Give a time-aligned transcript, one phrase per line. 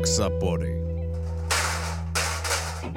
[0.00, 0.66] Raksapodi.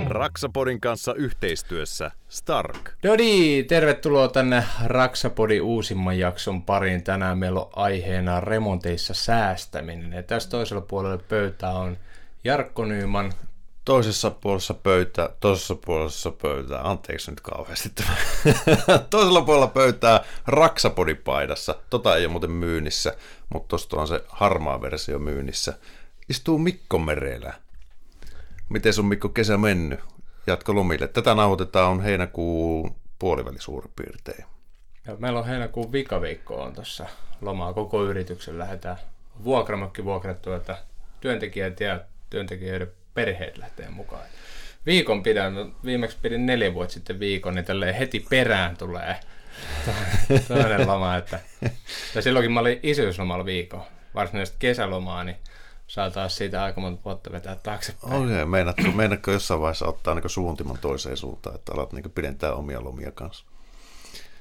[0.07, 2.91] Raksapodin kanssa yhteistyössä Stark.
[3.03, 7.03] Dodi, tervetuloa tänne Raksapodin uusimman jakson pariin.
[7.03, 10.13] Tänään meillä on aiheena remonteissa säästäminen.
[10.13, 11.97] Ja tässä toisella puolella pöytää on
[12.43, 13.33] Jarkko Nyyman.
[13.85, 18.15] Toisessa puolessa pöytää, toisessa puolessa pöytää, anteeksi nyt kauheasti tämä.
[19.09, 23.17] Toisella puolella pöytää Raksapodipaidassa, tota ei ole muuten myynnissä,
[23.49, 25.73] mutta tosta on se harmaa versio myynnissä.
[26.29, 27.53] Istuu Mikko Merelä.
[28.69, 29.99] Miten sun Mikko kesä mennyt?
[30.47, 31.07] Jatko lomille.
[31.07, 34.45] Tätä nauhoitetaan on heinäkuun puoliväli suurin piirtein.
[35.07, 37.05] Ja meillä on heinäkuun vikaviikko on tuossa
[37.41, 38.97] lomaa koko yrityksen lähdetään
[39.43, 40.77] vuokramokki vuokrattu, että
[41.21, 44.23] työntekijät ja työntekijöiden perheet lähtee mukaan.
[44.85, 45.53] Viikon pidän,
[45.85, 49.19] viimeksi pidin neljä vuotta sitten viikon, niin tälleen heti perään tulee
[50.47, 51.15] toinen loma.
[51.15, 51.39] Että,
[52.15, 53.83] ja silloinkin mä olin isyyslomalla viikon,
[54.15, 55.37] varsinaisesti kesälomaa, niin
[55.93, 58.13] saa taas siitä aika monta vuotta vetää taaksepäin.
[58.13, 62.83] Okei, okay, meinaatko jossain vaiheessa ottaa niin suuntimon toiseen suuntaan, että alat niin pidentää omia
[62.83, 63.45] lomia kanssa?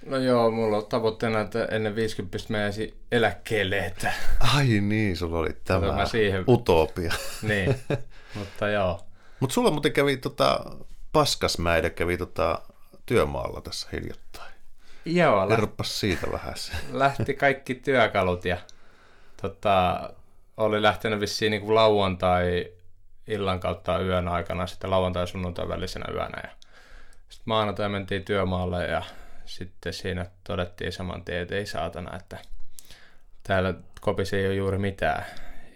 [0.07, 4.13] No joo, mulla on tavoitteena, että ennen 50 menisi eläkkeelle, että...
[4.55, 6.45] Ai niin, sulla oli tämä siihen...
[6.49, 7.13] utopia.
[7.43, 7.75] Niin,
[8.39, 9.01] mutta joo.
[9.41, 10.61] Mutta sulla muuten kävi tota,
[11.13, 12.63] Paskasmäidä kävi tota,
[13.07, 14.53] työmaalla tässä hiljattain.
[15.05, 15.49] Joo.
[15.49, 16.55] Kerropas siitä vähän.
[16.93, 18.57] Lähti kaikki työkalut ja
[19.43, 20.11] tota,
[20.63, 22.73] oli lähtenyt vissiin niin kuin lauantai
[23.27, 26.41] illan kautta yön aikana, sitten lauantai sunnuntai välisenä yönä.
[26.43, 26.51] Ja
[27.29, 29.03] sitten maanantai mentiin työmaalle ja
[29.45, 32.39] sitten siinä todettiin saman tien, että ei saatana, että
[33.43, 35.25] täällä kopissa ei ole juuri mitään.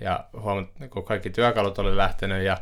[0.01, 2.57] Ja huomat, kun kaikki työkalut oli lähtenyt ja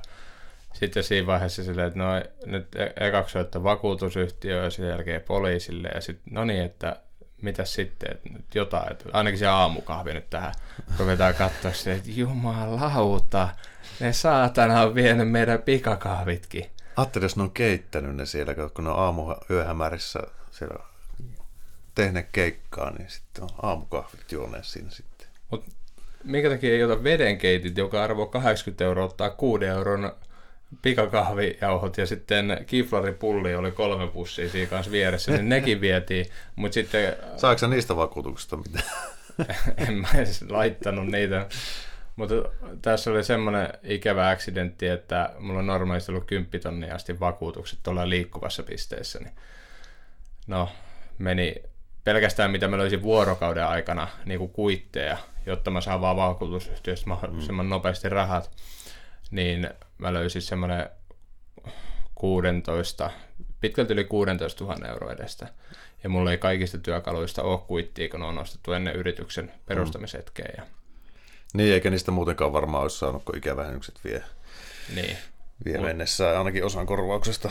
[0.73, 2.11] sitten siinä vaiheessa silleen, että no
[2.47, 6.97] nyt e- ekaksi vakuutusyhtiö ja sen jälkeen poliisille ja sitten no niin, että
[7.45, 10.55] mitä sitten, että nyt jotain, että ainakin se aamukahvi nyt tähän
[10.99, 13.49] ruvetaan katsoa se, että jumalauta,
[14.01, 16.71] ne saatana on vienyt meidän pikakahvitkin.
[16.97, 20.85] Ajattelin, jos ne on keittänyt ne siellä, kun ne on aamu yöhämärissä siellä
[21.95, 25.29] tehneet keikkaa, niin sitten on aamukahvit juoneet siinä sitten.
[25.51, 25.65] Mut
[26.25, 30.13] minkä takia ei ota vedenkeitit, joka arvo 80 euroa, ottaa 6 euron
[30.83, 36.27] pikakahvijauhot ja sitten kiflaripulli oli kolme pussia siinä kanssa vieressä, niin nekin vietiin,
[36.57, 37.17] mutta sitten...
[37.37, 38.85] Saatko niistä vakuutuksista mitään?
[39.89, 41.47] en mä edes laittanut niitä.
[42.17, 42.35] Mutta
[42.83, 48.09] tässä oli semmoinen ikävä accidentti, että mulla on normaalisti ollut 10 tonnia asti vakuutukset tuolla
[48.09, 49.19] liikkuvassa pisteessä.
[49.19, 49.33] Niin
[50.47, 50.69] no,
[51.19, 51.55] meni
[52.05, 57.67] pelkästään mitä mä löysin vuorokauden aikana niin kuin kuitteja, jotta mä saan vaan vakuutusyhtiöstä mahdollisimman
[57.67, 57.71] mm.
[57.71, 58.51] nopeasti rahat,
[59.31, 60.91] niin mä löysin semmoinen
[62.15, 63.11] 16,
[63.61, 65.49] pitkälti yli 16 000 euroa edestä.
[66.03, 70.53] Ja mulla ei kaikista työkaluista ole kuittia, kun on ostettu ennen yrityksen perustamishetkeä.
[70.57, 70.63] Ja...
[71.55, 74.23] Niin, eikä niistä muutenkaan varmaan olisi saanut, kun ikävähennykset vie,
[74.95, 75.17] niin.
[75.65, 75.87] vie Mut...
[75.87, 77.51] mennessä ainakin osan korvauksesta.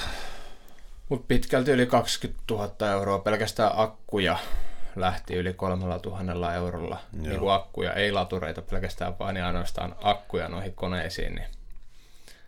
[1.10, 4.38] Mutta pitkälti yli 20 000 euroa pelkästään akkuja
[4.96, 7.00] lähti yli kolmella tuhannella eurolla.
[7.12, 11.36] Niin kuin akkuja, ei latureita pelkästään, vaan ainoastaan akkuja noihin koneisiin.
[11.36, 11.48] Niin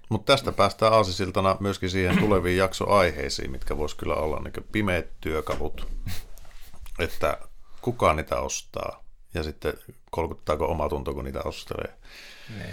[0.09, 5.88] mutta tästä päästään aasisiltana myöskin siihen tuleviin jaksoaiheisiin, mitkä vois kyllä olla niin pimeät työkalut,
[6.99, 7.38] että
[7.81, 9.73] kuka niitä ostaa ja sitten
[10.11, 11.93] kolkuttaako oma tunto, kun niitä ostelee.
[12.57, 12.66] Ne.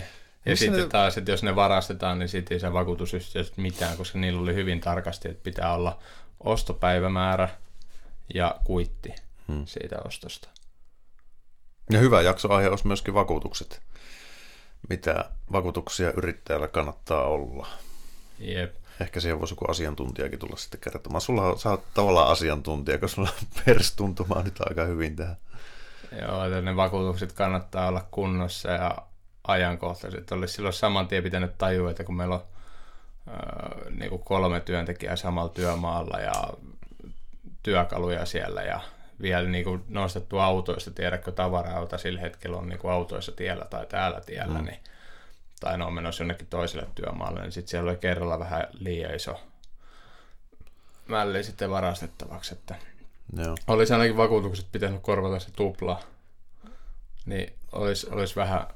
[0.45, 0.89] Ja Missä sitten ne...
[0.89, 4.81] taas, että jos ne varastetaan, niin sitten ei se vakuutusyhtiöstä mitään, koska niillä oli hyvin
[4.81, 5.99] tarkasti, että pitää olla
[6.41, 7.49] ostopäivämäärä
[8.35, 9.15] ja kuitti
[9.49, 9.67] hmm.
[9.67, 10.49] siitä ostosta.
[11.91, 13.83] Ja hyvä jaksoaihe olisi myöskin vakuutukset
[14.89, 17.67] mitä vakuutuksia yrittäjällä kannattaa olla.
[18.39, 18.75] Jep.
[19.01, 21.21] Ehkä siihen voisi joku asiantuntijakin tulla sitten kertomaan.
[21.21, 23.31] Sulla sä oot tavallaan asiantuntija, koska sulla
[23.65, 25.37] perstuntumaa nyt aika hyvin tähän.
[26.21, 28.97] Joo, että ne vakuutukset kannattaa olla kunnossa ja
[29.45, 30.33] ajankohtaiset.
[30.33, 32.45] Olisi silloin saman tien pitänyt tajua, että kun meillä on
[33.29, 36.33] äh, niin kuin kolme työntekijää samalla työmaalla ja
[37.63, 38.81] työkaluja siellä ja
[39.23, 43.87] vielä niin kuin nostettu autoista, tiedätkö, tavara-auto sillä hetkellä on niin kuin autoissa tiellä tai
[43.87, 44.65] täällä tiellä, mm.
[44.65, 44.79] niin,
[45.61, 49.41] tai ne on menossa jonnekin toiselle työmaalle, niin sitten siellä oli kerralla vähän liian iso
[51.09, 52.75] mälli sitten varastettavaksi, että
[53.37, 53.57] Joo.
[53.67, 56.03] olisi ainakin vakuutukset pitänyt korvata se tupla,
[57.27, 58.67] niin olisi, olisi vähän,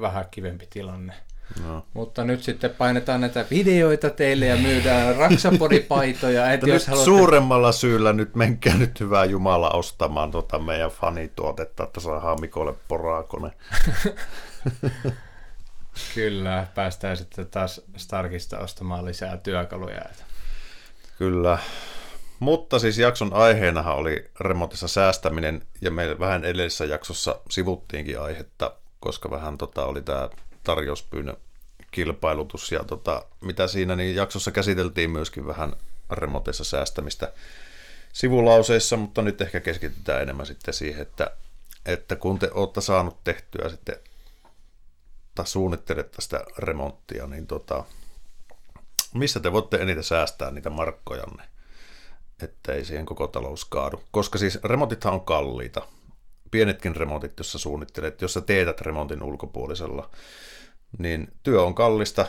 [0.00, 1.14] vähän kivempi tilanne.
[1.62, 1.86] No.
[1.92, 6.52] Mutta nyt sitten painetaan näitä videoita teille ja myydään raksapodipaitoja.
[6.52, 7.04] Et jos nyt haluatte...
[7.04, 13.50] Suuremmalla syyllä nyt menkää nyt hyvää Jumala ostamaan tuota meidän fanituotetta, että saadaan Mikolle poraakone.
[16.14, 20.02] Kyllä, päästään sitten taas Starkista ostamaan lisää työkaluja.
[21.18, 21.58] Kyllä.
[22.40, 28.72] Mutta siis jakson aiheenahan oli remontissa säästäminen, ja me vähän edellisessä jaksossa sivuttiinkin aihetta
[29.04, 30.28] koska vähän tota, oli tämä
[30.64, 31.36] tarjouspyynnön
[31.90, 35.72] kilpailutus ja tota, mitä siinä, niin jaksossa käsiteltiin myöskin vähän
[36.10, 37.32] remoteissa säästämistä
[38.12, 41.30] sivulauseissa, mutta nyt ehkä keskitytään enemmän sitten siihen, että,
[41.86, 43.96] että kun te olette saanut tehtyä sitten
[45.34, 47.84] tai suunnittelette sitä remonttia, niin tota,
[49.14, 51.42] missä te voitte eniten säästää niitä markkojanne,
[52.42, 54.02] ettei siihen koko talous kaadu.
[54.10, 55.86] Koska siis remontithan on kalliita.
[56.50, 60.10] Pienetkin remontit, jos sä suunnittelet, jos sä teetät remontin ulkopuolisella,
[60.98, 62.26] niin työ on kallista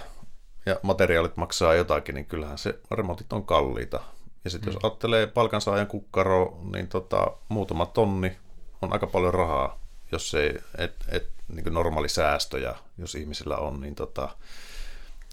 [0.65, 3.99] ja materiaalit maksaa jotakin, niin kyllähän se remontit on kalliita.
[4.43, 4.73] Ja sitten mm.
[4.73, 8.37] jos ajattelee palkansaajan kukkaro, niin tota, muutama tonni
[8.81, 9.79] on aika paljon rahaa,
[10.11, 14.29] jos ei, et, et, niin normaali säästöjä, jos ihmisillä on, niin tota,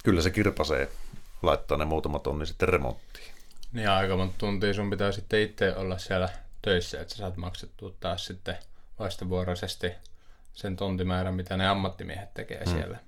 [0.04, 0.88] kyllä se kirpasee
[1.42, 3.32] laittaa ne muutama tonni sitten remonttiin.
[3.72, 6.28] Niin aika monta tuntia sun pitää sitten itse olla siellä
[6.62, 8.58] töissä, että sä saat maksettua taas sitten
[8.98, 9.92] vastavuoroisesti
[10.54, 12.74] sen tontimäärän, mitä ne ammattimiehet tekee hmm.
[12.74, 12.98] siellä.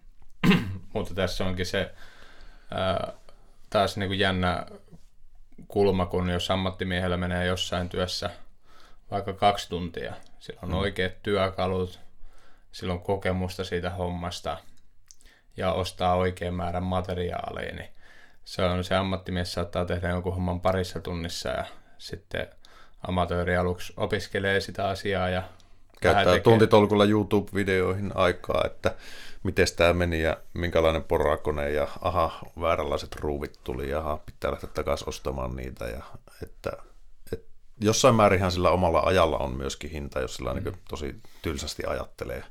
[0.95, 1.91] Mutta tässä onkin se
[2.71, 3.13] ää,
[3.71, 4.67] taas niin kuin jännä
[5.69, 8.31] kulma, kun jos ammattimiehellä menee jossain työssä
[9.11, 10.79] vaikka kaksi tuntia, sillä on hmm.
[10.79, 12.01] oikeat työkalut,
[12.73, 14.57] sillä on kokemusta siitä hommasta
[15.57, 17.89] ja ostaa oikean määrän materiaalia, niin
[18.45, 21.65] se on se ammattimies saattaa tehdä jonkun homman parissa tunnissa ja
[21.99, 22.49] sitten
[23.09, 25.43] amatööri aluksi opiskelee sitä asiaa ja
[26.01, 28.95] käyttää tuntitolkulla YouTube-videoihin aikaa, että
[29.45, 34.71] miten tämä meni ja minkälainen porakone ja aha, vääränlaiset ruuvit tuli ja aha, pitää lähteä
[34.75, 36.03] takaisin ostamaan niitä ja
[36.43, 36.73] että,
[37.33, 37.47] että
[37.81, 40.65] jossain määrinhän sillä omalla ajalla on myöskin hinta, jos sillä mm.
[40.65, 42.45] niin tosi tylsästi ajattelee.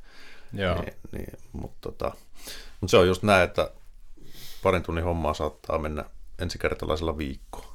[0.54, 0.82] Joo.
[0.82, 2.12] Niin, niin, mutta, tota,
[2.82, 3.72] mutta se on just näin, että
[4.64, 6.06] parin tunnin hommaa saattaa mennä
[6.40, 7.73] ensikertalaisella viikkoa.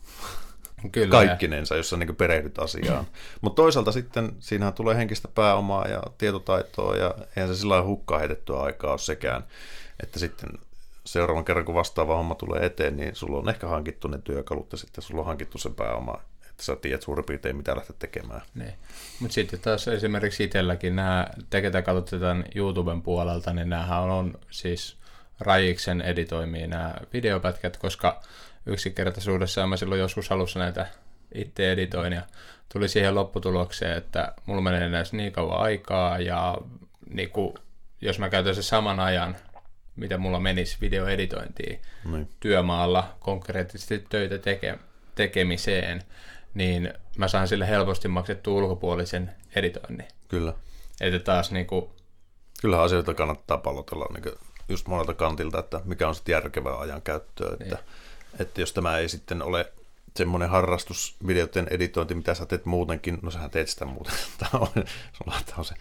[0.92, 1.10] Kyllä.
[1.10, 3.06] Kaikkinensa, jos sä niin perehdyt asiaan.
[3.40, 8.19] Mutta toisaalta sitten siinähän tulee henkistä pääomaa ja tietotaitoa ja eihän se sillä lailla hukkaa
[8.19, 9.44] heitettyä aikaa ole sekään.
[10.02, 10.50] Että sitten
[11.04, 14.78] seuraavan kerran, kun vastaava homma tulee eteen, niin sulla on ehkä hankittu ne työkalut ja
[14.78, 16.20] sitten sulla on hankittu se pääoma,
[16.50, 18.42] että sä tiedät suurin piirtein, mitä lähteä tekemään.
[18.54, 18.75] Niin.
[19.20, 22.16] Mutta sitten taas esimerkiksi itselläkin nämä, te ketä katsotte
[22.54, 24.96] YouTuben puolelta, niin näähän on siis
[25.40, 28.22] Rajiksen editoimia nämä videopätkät, koska
[28.69, 30.87] yksinkertaisuudessa mä silloin joskus alussa näitä
[31.35, 32.23] itse editoin ja
[32.73, 36.59] tuli siihen lopputulokseen, että mulla menee näissä niin kauan aikaa ja
[37.11, 37.55] niin kuin,
[38.00, 39.37] jos mä käytän sen saman ajan,
[39.97, 42.29] mitä mulla menisi videoeditointiin niin.
[42.41, 44.79] työmaalla konkreettisesti töitä teke,
[45.14, 46.03] tekemiseen,
[46.55, 50.09] niin mä saan sille helposti maksettua ulkopuolisen editoinnin.
[50.29, 50.55] Kyllä.
[51.00, 51.91] Että taas niin kuin...
[52.61, 54.35] Kyllähän asioita kannattaa palotella niin
[54.69, 57.79] just monelta kantilta, että mikä on sitten järkevää ajan käyttöä, että, niin.
[58.38, 59.73] Että jos tämä ei sitten ole
[60.17, 64.85] semmoinen harrastus, videoiden editointi, mitä sä teet muutenkin, no sähän teet sitä muuten, tämä on,
[65.12, 65.75] sulla on se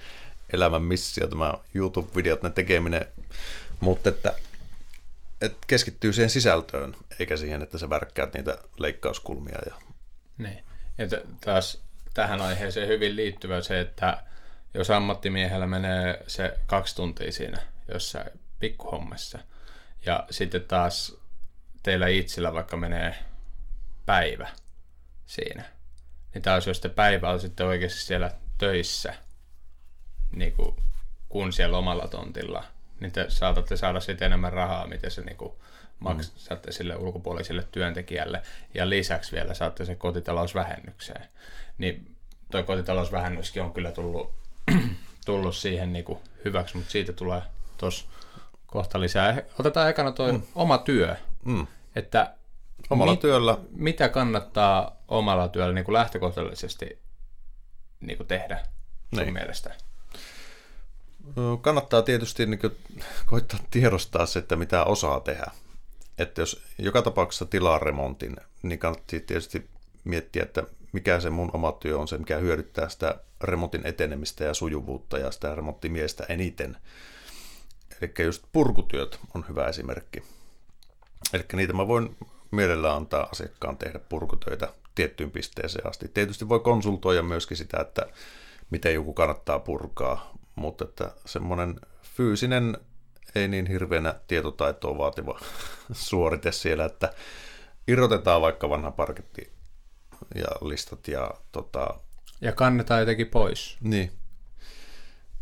[0.54, 3.06] elämän missio, tämä YouTube-videot, ne tekeminen,
[3.80, 4.34] mutta että,
[5.42, 9.60] että keskittyy siihen sisältöön, eikä siihen, että sä värkkäät niitä leikkauskulmia.
[9.66, 9.76] Ja...
[10.38, 10.64] Niin.
[10.98, 11.82] Ja t- taas
[12.14, 14.24] tähän aiheeseen hyvin liittyvä se, että
[14.74, 17.62] jos ammattimiehellä menee se kaksi tuntia siinä
[17.94, 19.40] jossain pikkuhommassa.
[20.06, 21.17] Ja sitten taas
[21.88, 23.16] teillä itsellä vaikka menee
[24.06, 24.48] päivä
[25.26, 25.64] siinä.
[26.34, 29.14] Niin taas jos te päivä on sitten oikeasti siellä töissä,
[30.32, 30.76] niin kuin,
[31.30, 32.64] kun siellä omalla tontilla,
[33.00, 35.54] niin te saatatte saada sitten enemmän rahaa, miten se niin kuin,
[36.00, 36.74] maksatte mm.
[36.74, 38.42] sille ulkopuoliselle työntekijälle.
[38.74, 41.26] Ja lisäksi vielä saatte se kotitalousvähennykseen.
[41.78, 42.16] Niin
[42.52, 44.34] toi kotitalousvähennyskin on kyllä tullut,
[45.26, 47.42] tullut siihen niin kuin hyväksi, mutta siitä tulee
[47.78, 48.06] tuossa
[48.66, 49.42] kohta lisää.
[49.60, 50.42] Otetaan ekana tuo mm.
[50.56, 51.16] oma työ.
[51.46, 51.68] Mm.
[51.98, 52.34] Että
[52.90, 53.58] omalla mit, työllä.
[53.72, 57.00] Mitä kannattaa omalla työllä niin kuin lähtökohtaisesti
[58.00, 58.64] niin kuin tehdä
[59.16, 59.34] sun niin.
[59.34, 59.76] mielestä?
[61.62, 62.76] Kannattaa tietysti niin kuin,
[63.26, 65.52] koittaa tiedostaa se, että mitä osaa tehdä.
[66.18, 69.70] Että jos joka tapauksessa tilaa remontin, niin kannattaa tietysti
[70.04, 74.54] miettiä, että mikä se mun oma työ on se, mikä hyödyttää sitä remontin etenemistä ja
[74.54, 76.78] sujuvuutta ja sitä remonttimiestä eniten.
[78.02, 80.24] Eli just purkutyöt on hyvä esimerkki.
[81.34, 82.18] Eli niitä mä voin
[82.52, 86.08] mielellään antaa asiakkaan tehdä purkutöitä tiettyyn pisteeseen asti.
[86.08, 88.06] Tietysti voi konsultoida myöskin sitä, että
[88.70, 92.78] miten joku kannattaa purkaa, mutta että semmoinen fyysinen,
[93.36, 95.40] ei niin hirveänä tietotaitoa vaativa
[95.92, 97.14] suorite siellä, että
[97.88, 99.52] irrotetaan vaikka vanha parketti
[100.36, 102.00] ja listat ja tota...
[102.42, 103.78] Ja kannetaan jotenkin pois.
[103.82, 104.12] Niin,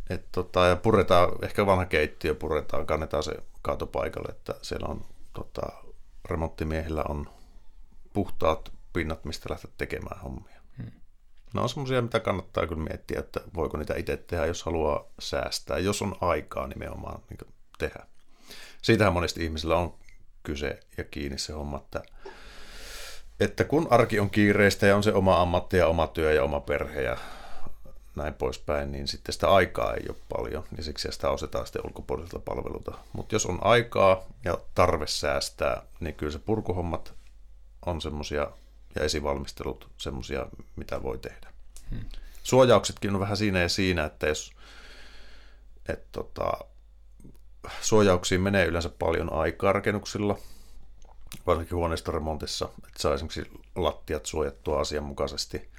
[0.10, 5.06] et tota, ja puretaan, ehkä vanha keittiö puretaan, kannetaan se kaatopaikalle, että siellä on
[5.36, 5.68] tota,
[6.26, 7.30] remonttimiehillä on
[8.14, 10.62] puhtaat pinnat, mistä lähteä tekemään hommia.
[10.78, 10.92] Hmm.
[11.54, 15.80] Ne on semmoisia, mitä kannattaa kyllä miettiä, että voiko niitä itse tehdä, jos haluaa säästää,
[15.80, 18.06] jos on aikaa nimenomaan niin tehdä.
[18.82, 19.94] Siitähän monesti ihmisillä on
[20.44, 22.04] kyse ja kiinni se homma, että,
[23.40, 26.60] että kun arki on kiireistä ja on se oma ammatti ja oma työ ja oma
[26.60, 27.18] perhe ja
[28.16, 32.40] näin poispäin, niin sitten sitä aikaa ei ole paljon, niin siksi sitä osetaan sitten ulkopuoliselta
[32.40, 32.98] palvelulta.
[33.14, 37.14] Mutta jos on aikaa ja tarve säästää, niin kyllä se purkuhommat
[37.86, 38.52] on semmoisia
[38.96, 40.46] ja esivalmistelut semmoisia,
[40.76, 41.48] mitä voi tehdä.
[41.90, 42.06] Hmm.
[42.44, 44.54] Suojauksetkin on vähän siinä ja siinä, että jos
[45.90, 46.52] et tota,
[47.82, 50.38] suojauksiin menee yleensä paljon aikaa rakennuksilla,
[51.48, 55.70] varsinkin huoneistoremontissa, että saa esimerkiksi lattiat suojattua asianmukaisesti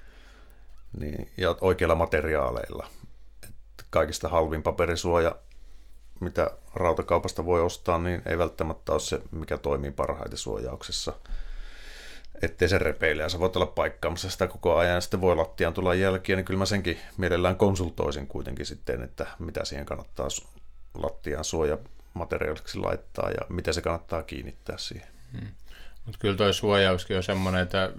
[1.00, 2.87] niin, ja oikeilla materiaaleilla.
[3.45, 3.55] Et
[3.90, 5.37] kaikista halvin paperisuoja,
[6.21, 11.12] mitä rautakaupasta voi ostaa, niin ei välttämättä ole se, mikä toimii parhaiten suojauksessa–
[12.43, 15.75] ettei se repeile ja sä voit olla paikkaamassa sitä koko ajan ja sitten voi lattiaan
[15.75, 20.28] tulla jälkiä, niin kyllä mä senkin mielellään konsultoisin kuitenkin sitten, että mitä siihen kannattaa
[20.95, 25.09] lattiaan suojamateriaaliksi laittaa ja mitä se kannattaa kiinnittää siihen.
[25.33, 25.49] Hmm.
[26.05, 27.93] Mutta kyllä tuo suojauskin on semmoinen, että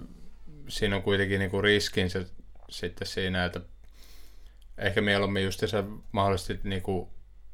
[0.68, 2.24] siinä on kuitenkin niinku riskinsä
[2.70, 3.60] sitten siinä, että
[4.78, 7.10] ehkä mieluummin just se mahdollisesti niinku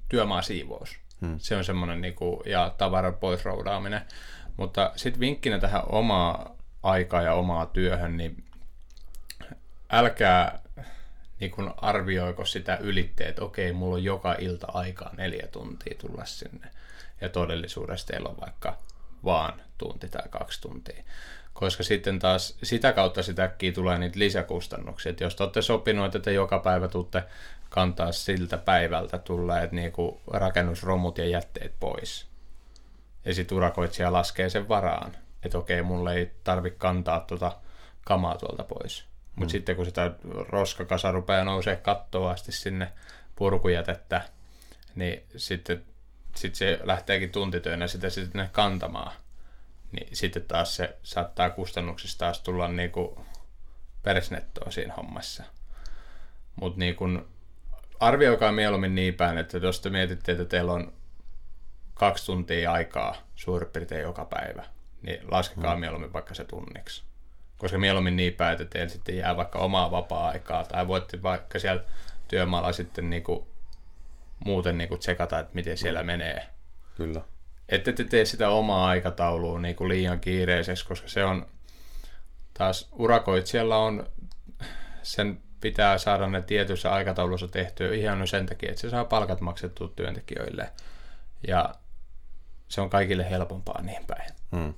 [0.08, 0.98] työmaasiivous.
[1.20, 1.38] Hmm.
[1.38, 4.00] Se on semmoinen, niinku, ja tavaran pois roudaaminen.
[4.56, 8.44] Mutta sitten vinkkinä tähän omaa aikaa ja omaa työhön, niin
[9.90, 10.64] älkää
[11.40, 16.24] niin kun arvioiko sitä ylitte, että okei, mulla on joka ilta aikaa neljä tuntia tulla
[16.24, 16.68] sinne.
[17.20, 18.78] Ja todellisuudessa teillä on vaikka
[19.24, 21.04] vaan tunti tai kaksi tuntia.
[21.52, 25.10] Koska sitten taas sitä kautta sitäkin tulee niitä lisäkustannuksia.
[25.10, 27.22] Että jos te olette sopinut, että te joka päivä tuutte
[27.70, 29.92] kantaa siltä päivältä tulleet niin
[30.30, 32.26] rakennusromut ja jätteet pois.
[33.24, 37.56] Ja sitten urakoitsija laskee sen varaan että okei, mulle ei tarvi kantaa tuota
[38.04, 39.04] kamaa tuolta pois.
[39.34, 39.50] Mutta mm.
[39.50, 40.12] sitten kun sitä
[40.48, 42.92] roskakasa rupeaa nousee kattoa asti sinne
[43.36, 44.22] purkujätettä,
[44.94, 45.84] niin sitten
[46.34, 49.12] sit se lähteekin tuntityönä sitä sitten kantamaan.
[49.92, 53.26] Niin sitten taas se saattaa kustannuksista taas tulla niinku
[54.02, 55.44] persnettoa siinä hommassa.
[56.56, 57.04] Mutta niinku,
[58.00, 60.92] arvioikaa mieluummin niin päin, että jos te mietitte, että teillä on
[61.94, 64.64] kaksi tuntia aikaa suurin piirtein joka päivä,
[65.02, 65.80] niin laskekaa mm.
[65.80, 67.02] mieluummin vaikka se tunniksi.
[67.58, 71.84] Koska mieluummin niin päin, että teillä sitten jää vaikka omaa vapaa-aikaa, tai voitte vaikka siellä
[72.28, 73.53] työmaalla sitten niinku
[74.44, 76.06] muuten niinku tsekata, että miten siellä mm.
[76.06, 76.46] menee.
[76.96, 77.20] Kyllä.
[77.68, 81.46] Ette te tee sitä omaa aikataulua niinku liian kiireiseksi, koska se on
[82.58, 84.06] taas urakoitsijalla on,
[85.02, 89.88] sen pitää saada ne tietyssä aikataulussa tehtyä ihan sen takia, että se saa palkat maksettua
[89.96, 90.72] työntekijöille.
[91.48, 91.74] Ja
[92.68, 94.30] se on kaikille helpompaa niin päin.
[94.56, 94.74] Hmm.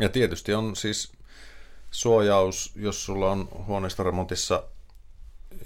[0.00, 1.12] Ja tietysti on siis
[1.90, 4.62] suojaus, jos sulla on huoneistoremontissa,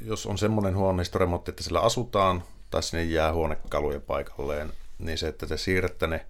[0.01, 2.43] jos on semmoinen huoneistoremontti, että sillä asutaan
[2.75, 6.27] tai sinne jää huonekaluja paikalleen, niin se, että te siirrätte ne,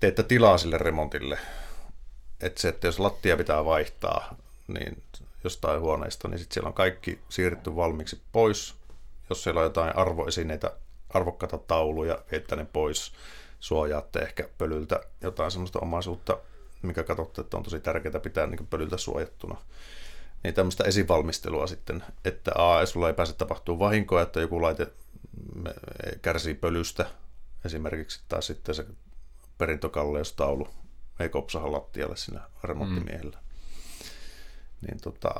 [0.00, 1.38] teette tilaa sille remontille.
[2.40, 4.36] Että se, että jos lattia pitää vaihtaa,
[4.68, 5.02] niin
[5.44, 8.74] jostain huoneesta, niin sitten siellä on kaikki siirretty valmiiksi pois.
[9.30, 10.72] Jos siellä on jotain arvoesineitä,
[11.10, 13.12] arvokkaita tauluja, että ne pois.
[13.60, 16.38] Suojaatte ehkä pölyltä jotain semmoista omaisuutta
[16.82, 19.56] mikä katsotte, että on tosi tärkeää pitää niin pölyltä suojattuna.
[20.44, 24.86] Niin tämmöistä esivalmistelua sitten, että A, sulla ei pääse tapahtuu vahinkoa, että joku laite
[26.22, 27.06] kärsii pölystä
[27.64, 28.86] esimerkiksi, tai sitten se
[29.58, 30.68] perintökalleustaulu
[31.20, 33.38] ei kopsaha lattialle siinä remonttimiehellä.
[33.38, 33.44] Mm.
[34.88, 35.34] Niin tota,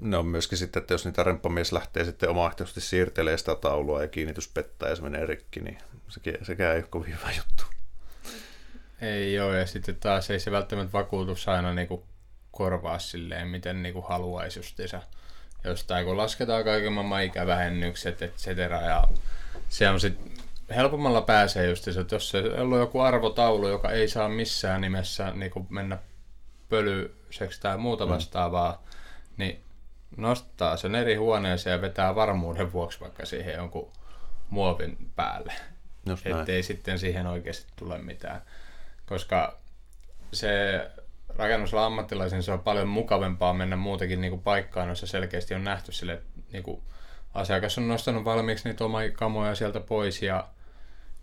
[0.00, 4.08] ne on myöskin sitten, että jos niitä remppamies lähtee sitten omaehtoisesti siirtelee sitä taulua ja
[4.08, 5.78] kiinnitys pettää ja se menee rikki, niin
[6.42, 7.64] sekään ei ole kovin hyvä juttu.
[9.00, 12.06] Ei joo, ja sitten taas ei se välttämättä vakuutus aina niinku
[12.50, 15.02] korvaa silleen, miten niinku haluaisi justiinsa
[15.64, 19.04] jostain, kun lasketaan kaiken maailman ikävähennykset, et cetera, ja
[19.68, 20.32] se on sitten
[20.76, 25.66] helpommalla pääsee justiinsa, että jos se on joku arvotaulu, joka ei saa missään nimessä niinku
[25.70, 25.98] mennä
[26.68, 28.12] pölyiseksi tai muuta mm.
[28.12, 28.88] vastaavaa, mm.
[29.36, 29.60] niin
[30.16, 33.92] nostaa sen eri huoneeseen ja vetää varmuuden vuoksi vaikka siihen jonkun
[34.50, 35.52] muovin päälle.
[36.24, 38.42] Ettei sitten siihen oikeasti tule mitään
[39.10, 39.58] koska
[40.32, 40.86] se
[41.36, 45.92] rakennusala ammattilaisen se on paljon mukavempaa mennä muutenkin niin kuin paikkaan, jossa selkeästi on nähty
[45.92, 46.22] sille,
[46.52, 46.82] niin kuin
[47.34, 50.48] asiakas on nostanut valmiiksi niitä omia kamoja sieltä pois ja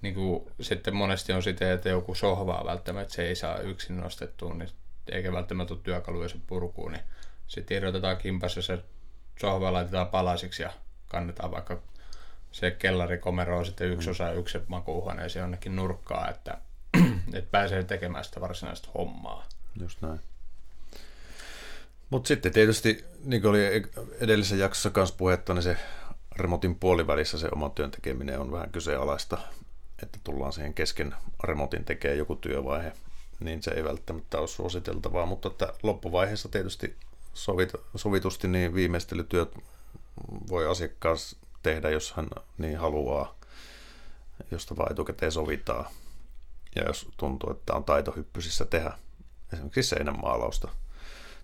[0.02, 4.54] niin kuin, sitten monesti on sitten, että joku sohvaa välttämättä se ei saa yksin nostettua,
[4.54, 4.70] niin
[5.12, 7.04] eikä välttämättä ole työkaluja se purkuun, niin
[7.48, 8.84] sitten irrotetaan kimpassa se
[9.40, 10.72] sohva laitetaan palasiksi ja
[11.08, 11.82] kannetaan vaikka
[12.52, 14.12] se kellarikomero on sitten yksi mm.
[14.12, 16.58] osa ja yksi makuuhuoneeseen jonnekin nurkkaa, että
[17.34, 19.46] että pääsee tekemään sitä varsinaista hommaa.
[19.82, 20.20] Just näin.
[22.10, 23.84] Mutta sitten tietysti, niin kuin oli
[24.20, 25.78] edellisessä jaksossa kanssa puhetta, niin se
[26.36, 29.38] remotin puolivälissä se oma työn tekeminen on vähän kyseenalaista,
[30.04, 32.94] että tullaan siihen kesken remotin tekemään joku työvaihe,
[33.40, 36.96] niin se ei välttämättä ole suositeltavaa, mutta että loppuvaiheessa tietysti
[37.34, 39.56] sovit, sovitusti niin viimeistelytyöt
[40.50, 43.36] voi asiakas tehdä, jos hän niin haluaa,
[44.52, 45.86] josta vaan etukäteen sovitaan.
[46.76, 48.92] Ja jos tuntuu, että on taitohyppysissä tehdä
[49.54, 50.68] esimerkiksi seinänmaalausta.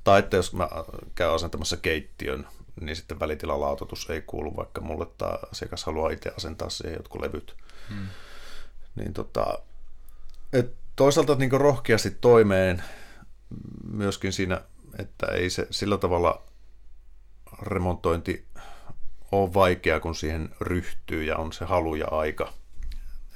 [0.03, 0.69] Tai että jos mä
[1.15, 2.47] käyn asentamassa keittiön,
[2.81, 7.55] niin sitten välitilalaatotus ei kuulu, vaikka mulle tämä asiakas haluaa itse asentaa siihen jotkut levyt.
[7.89, 8.07] Hmm.
[8.95, 9.59] Niin tota,
[10.53, 12.83] et toisaalta niin rohkeasti toimeen
[13.91, 14.61] myöskin siinä,
[14.99, 16.41] että ei se sillä tavalla
[17.61, 18.45] remontointi
[19.31, 22.53] ole vaikea, kun siihen ryhtyy ja on se halu ja aika.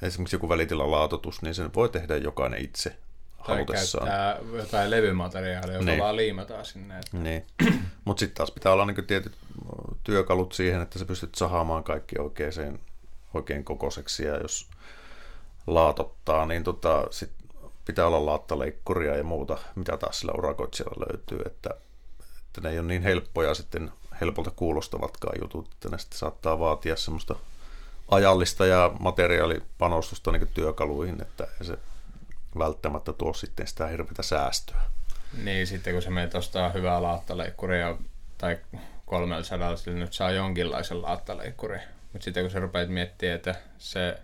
[0.02, 2.98] Esimerkiksi joku välitilalaatotus, niin sen voi tehdä jokainen itse
[3.46, 6.00] tai käyttää jotain levymateriaalia, joka niin.
[6.00, 6.98] vaan liimataan sinne.
[6.98, 7.16] Että...
[7.16, 7.46] Niin.
[8.04, 9.32] Mutta sitten taas pitää olla niinku tietyt
[10.04, 12.80] työkalut siihen, että sä pystyt sahaamaan kaikki oikein,
[13.34, 14.24] oikein kokoiseksi.
[14.24, 14.66] Ja jos
[15.66, 17.30] laatottaa, niin tota, sit
[17.84, 21.40] pitää olla laattaleikkuria ja muuta, mitä taas sillä urakoitsijalla löytyy.
[21.46, 21.70] Että,
[22.46, 26.96] että ne ei ole niin helppoja sitten, helpolta kuulostavatkaan jutut, että ne sitten saattaa vaatia
[26.96, 27.34] semmoista
[28.10, 31.78] ajallista ja materiaalipanostusta niin työkaluihin, että se
[32.58, 34.80] välttämättä tuo sitten sitä hirveätä säästöä.
[35.42, 37.96] Niin, sitten kun se menee ostaa hyvää laattaleikkuria
[38.38, 38.58] tai
[39.06, 41.80] 300, sillä nyt saa jonkinlaisen laattaleikkurin.
[42.12, 44.18] Mutta sitten kun sä rupeat miettimään, että se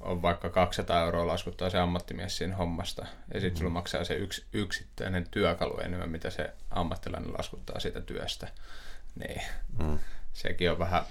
[0.00, 3.58] on vaikka 200 euroa laskuttaa se ammattimies siinä hommasta, ja sitten mm.
[3.58, 8.48] sulla maksaa se yks, yksittäinen työkalu enemmän, mitä se ammattilainen laskuttaa siitä työstä.
[9.14, 9.42] Niin,
[9.82, 9.98] mm.
[10.32, 11.02] sekin on vähän...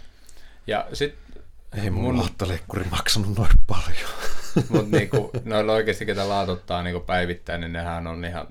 [0.68, 1.44] Ja sitten
[1.84, 2.18] ei mun, mun...
[2.18, 4.10] laattoleikkuri maksanut noin paljon.
[4.70, 8.48] Mutta niinku, noilla oikeasti, ketä laatottaa niinku päivittäin, niin nehän on ihan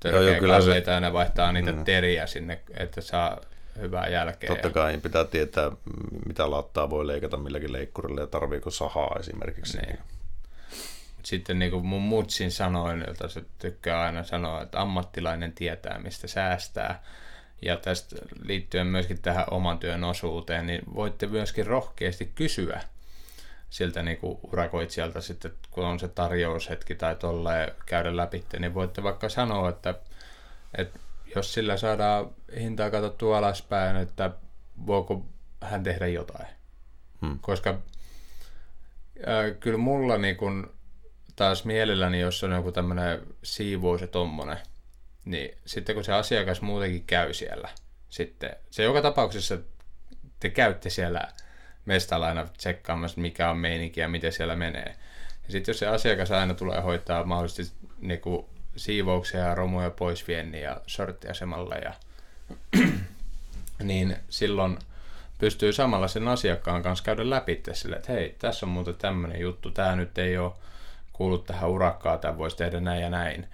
[0.00, 1.84] törkeä kalliita ja ne vaihtaa niitä mm.
[1.84, 3.40] teriä sinne, että saa
[3.80, 4.48] hyvää jälkeä.
[4.48, 5.70] Totta kai pitää tietää,
[6.26, 9.78] mitä laattaa voi leikata milläkin leikkurilla ja tarviiko sahaa esimerkiksi.
[9.78, 9.98] Niin.
[11.22, 16.28] Sitten niin kuin mun mutsin sanoin, jota se tykkää aina sanoa, että ammattilainen tietää, mistä
[16.28, 17.02] säästää.
[17.62, 22.80] Ja tästä liittyen myöskin tähän oman työn osuuteen, niin voitte myöskin rohkeasti kysyä
[23.74, 29.02] siltä niin kuin urakoitsijalta sitten, kun on se tarjoushetki tai tolleen käydä läpi, niin voitte
[29.02, 29.94] vaikka sanoa, että,
[30.78, 30.98] että
[31.36, 34.30] jos sillä saadaan hintaa katsottua alaspäin, että
[34.86, 35.26] voiko
[35.60, 36.46] hän tehdä jotain.
[37.20, 37.38] Hmm.
[37.40, 40.74] Koska äh, kyllä mulla niin kun,
[41.36, 44.58] taas mielelläni, jos on joku tämmöinen siivous ja tommonen,
[45.24, 47.68] niin sitten kun se asiakas muutenkin käy siellä,
[48.08, 49.58] sitten se joka tapauksessa
[50.40, 51.28] te käytte siellä
[51.84, 54.96] mestalla aina tsekkaamassa, mikä on meininki ja miten siellä menee.
[55.46, 60.28] Ja sitten jos se asiakas aina tulee hoitaa mahdollisesti niin kuin siivouksia ja romuja pois
[60.28, 61.92] vienni ja sorttiasemalle ja
[63.82, 64.78] niin silloin
[65.38, 69.70] pystyy samalla sen asiakkaan kanssa käydä läpi sille, että hei, tässä on muuten tämmöinen juttu,
[69.70, 70.52] tämä nyt ei ole
[71.12, 73.48] kuullut tähän urakkaan, tämä voisi tehdä näin ja näin.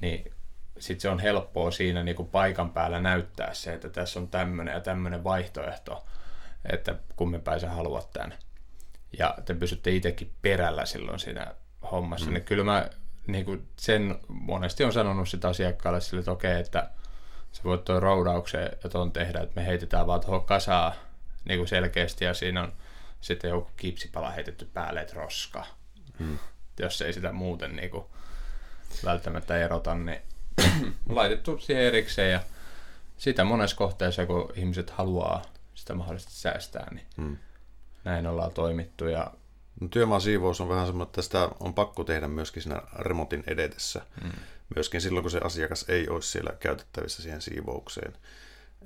[0.00, 0.32] Niin
[0.78, 4.74] sitten se on helppoa siinä niin kuin paikan päällä näyttää se, että tässä on tämmöinen
[4.74, 6.06] ja tämmöinen vaihtoehto,
[6.72, 8.38] että kummin sä haluat tämän.
[9.18, 11.54] Ja te pysytte itsekin perällä silloin siinä
[11.90, 12.26] hommassa.
[12.26, 12.32] Mm.
[12.32, 12.90] Niin kyllä mä
[13.26, 16.90] niin kuin sen monesti on sanonut sitä asiakkaalle sille, että okei, että
[17.52, 20.92] sä voit tuon roudauksen ja tuon tehdä, että me heitetään vaan tuohon kasaan
[21.44, 22.72] niin kuin selkeästi ja siinä on
[23.20, 25.66] sitten joku kipsipala heitetty päälle, että roska.
[26.18, 26.38] Hmm.
[26.80, 28.04] Jos ei sitä muuten niin kuin
[29.04, 30.22] välttämättä erota, niin
[31.08, 32.40] laitettu siihen erikseen ja
[33.16, 35.42] sitä monessa kohteessa, kun ihmiset haluaa
[35.86, 37.36] sitä mahdollisesti säästää, niin hmm.
[38.04, 39.30] näin ollaan toimittu ja
[39.80, 44.00] No, työmaan siivous on vähän semmoinen, että sitä on pakko tehdä myöskin siinä remotin edetessä.
[44.24, 44.32] Mm.
[44.74, 48.12] Myöskin silloin, kun se asiakas ei olisi siellä käytettävissä siihen siivoukseen.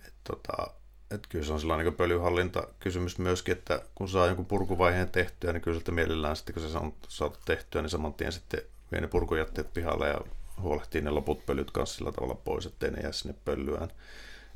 [0.07, 0.71] Et tota,
[1.11, 5.53] et kyllä se on sellainen niin pölyhallinta kysymys myöskin, että kun saa jonkun purkuvaiheen tehtyä,
[5.53, 9.01] niin kyllä sieltä mielellään sitten, kun se on saatu tehtyä, niin saman tien sitten vie
[9.01, 10.21] ne purkujätteet pihalle ja
[10.61, 13.91] huolehtii ne loput pölyt kanssa sillä tavalla pois, ettei ne jää sinne pölyään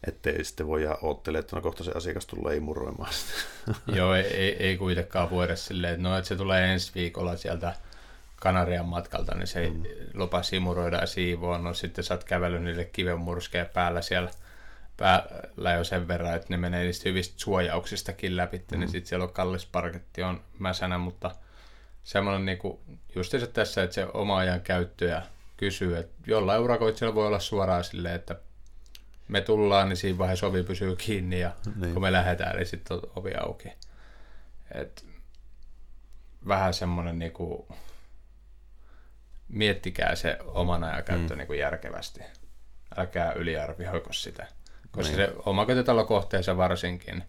[0.09, 3.13] ettei sitten voi jäädä oottelemaan, että no kohta se asiakas tulee imuroimaan
[3.97, 7.37] Joo, ei, ei, ei kuitenkaan voi edes silleen, että no, että se tulee ensi viikolla
[7.37, 7.75] sieltä
[8.37, 9.83] Kanarian matkalta, niin se mm.
[10.15, 14.31] lupa simuroida ja siivoa, no sitten sä oot kävellyt niille kivenmurskeen päällä siellä
[14.97, 18.79] päällä jo sen verran, että ne menee niistä hyvistä suojauksistakin läpi, niin mm.
[18.79, 21.31] niin sitten siellä on kallis parketti on mäsänä, mutta
[22.05, 22.81] semmoinen niinku,
[23.15, 25.23] just se tässä, että se oma ajan käyttö ja
[25.57, 28.37] kysyy, että jollain urakoitsijalla voi olla suoraan silleen, että
[29.29, 31.93] me tullaan, niin siinä vaiheessa ovi pysyy kiinni ja niin.
[31.93, 33.69] kun me lähdetään, niin sitten on ovi auki.
[34.75, 35.07] Et
[36.49, 37.69] vähän semmoinen niinku,
[39.49, 41.39] miettikää se oman ajan käyttö mm.
[41.39, 42.21] niinku järkevästi.
[42.97, 44.47] Älkää yliarvioiko sitä.
[44.91, 45.29] Koska niin.
[45.29, 47.25] se omakotitalokohteessa varsinkin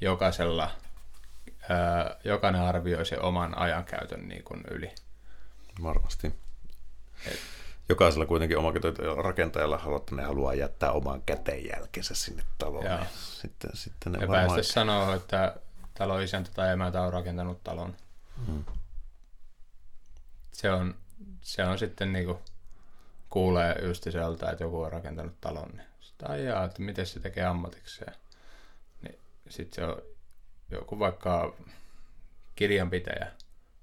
[0.00, 0.70] jokaisella,
[1.68, 4.92] ää, jokainen arvioi sen oman ajankäytön niin kuin yli.
[5.82, 6.34] Varmasti.
[7.26, 7.40] Et,
[7.88, 8.58] Jokaisella kuitenkin
[9.24, 12.84] rakentajalla haluaa, että ne haluaa jättää oman käteenjälkensä sinne taloon.
[12.84, 12.98] Joo.
[13.14, 14.54] Sitten, sitten ne ja varmaan...
[14.56, 15.56] päästä sanoa, että
[15.94, 17.96] talo isäntä tai emäntä on rakentanut talon.
[18.46, 18.64] Hmm.
[20.52, 20.94] Se on,
[21.42, 22.40] se on sitten niinku,
[23.30, 25.68] kuulee ystäiseltä, että joku on rakentanut talon.
[25.68, 28.14] Niin sitten ajaa, että miten se tekee ammatikseen.
[29.02, 30.02] Niin sitten se on
[30.70, 31.54] joku vaikka
[32.54, 33.32] kirjanpitäjä.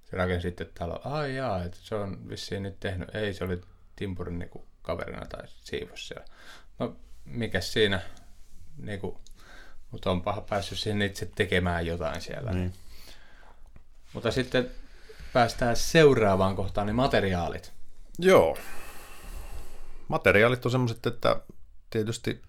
[0.09, 1.01] Se rakensi sitten talo.
[1.03, 3.15] Ai jaa, että se on vissiin nyt tehnyt.
[3.15, 3.61] Ei, se oli
[3.95, 6.25] Timpurin niinku kaverina tai siivos siellä.
[6.79, 8.01] No, mikä siinä,
[8.77, 9.19] niinku,
[9.91, 12.51] mutta on paha päässyt siihen itse tekemään jotain siellä.
[12.51, 12.73] Niin.
[14.13, 14.71] Mutta sitten
[15.33, 17.73] päästään seuraavaan kohtaan, niin materiaalit.
[18.19, 18.57] Joo.
[20.07, 21.41] Materiaalit on semmoiset, että
[21.89, 22.41] tietysti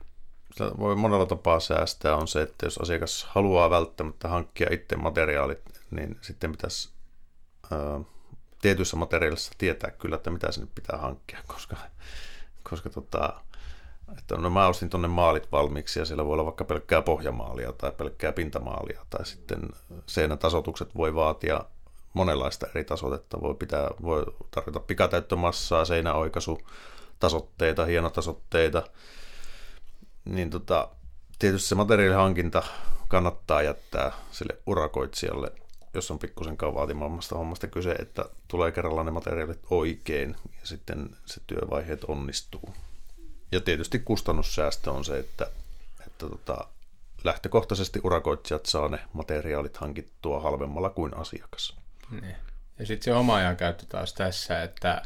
[0.53, 5.61] sitä voi monella tapaa säästää on se, että jos asiakas haluaa välttämättä hankkia itse materiaalit,
[5.91, 6.91] niin sitten pitäisi
[7.71, 8.01] ää,
[8.63, 11.77] tietyissä materiaalissa tietää kyllä, että mitä sinne pitää hankkia, koska,
[12.63, 13.41] koska tota,
[14.19, 17.93] että no mä ostin tuonne maalit valmiiksi ja siellä voi olla vaikka pelkkää pohjamaalia tai
[17.93, 19.61] pelkkää pintamaalia tai sitten
[20.07, 21.65] seinätasotukset voi vaatia
[22.17, 23.41] monenlaista eri tasotetta.
[23.41, 26.61] Voi, pitää, voi tarvita pikatäyttömassaa, seinäoikaisu,
[27.21, 28.83] tasotteita, hienotasotteita.
[30.25, 30.89] Niin tota,
[31.39, 32.63] tietysti se materiaalihankinta
[33.09, 35.53] kannattaa jättää sille urakoitsijalle,
[35.97, 41.41] jos on pikkusen vaatimammasta hommasta kyse, että tulee kerralla ne materiaalit oikein ja sitten se
[41.47, 42.75] työvaiheet onnistuu.
[43.53, 45.47] Ja tietysti kustannussäästö on se, että,
[46.07, 46.69] että tota,
[47.25, 51.77] lähtökohtaisesti urakoitsijat saa ne materiaalit hankittua halvemmalla kuin asiakas.
[52.11, 52.37] Niin.
[52.79, 55.03] Ja sitten se oma ajan käyttö taas tässä, että,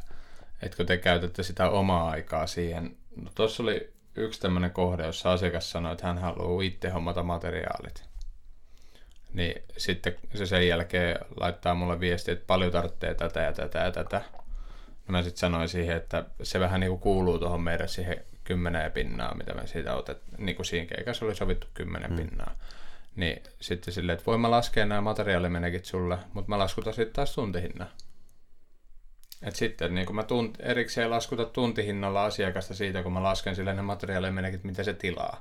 [0.63, 2.97] että kun te käytätte sitä omaa aikaa siihen.
[3.17, 8.10] No tuossa oli yksi tämmöinen kohde, jossa asiakas sanoi, että hän haluaa itse hommata materiaalit.
[9.33, 13.91] Niin sitten se sen jälkeen laittaa mulle viesti, että paljon tarvitsee tätä ja tätä ja
[13.91, 14.23] tätä.
[14.83, 18.93] No mä sitten sanoin siihen, että se vähän niin kuin kuuluu tuohon meidän siihen kymmenen
[18.93, 22.17] pinnaa, mitä me siitä otet, niin kuin siinä keikassa oli sovittu kymmenen mm.
[22.17, 22.55] pinnaa.
[23.17, 27.35] Niin sitten silleen, että voin mä laskea nämä materiaalimenekit sulle, mutta mä laskutan sitten taas
[27.35, 27.89] tuntihinnan.
[29.43, 33.75] Et sitten niin kun mä tunt, erikseen laskuta tuntihinnalla asiakasta siitä, kun mä lasken sille
[33.75, 35.41] ne materiaalimenekit, mitä se tilaa.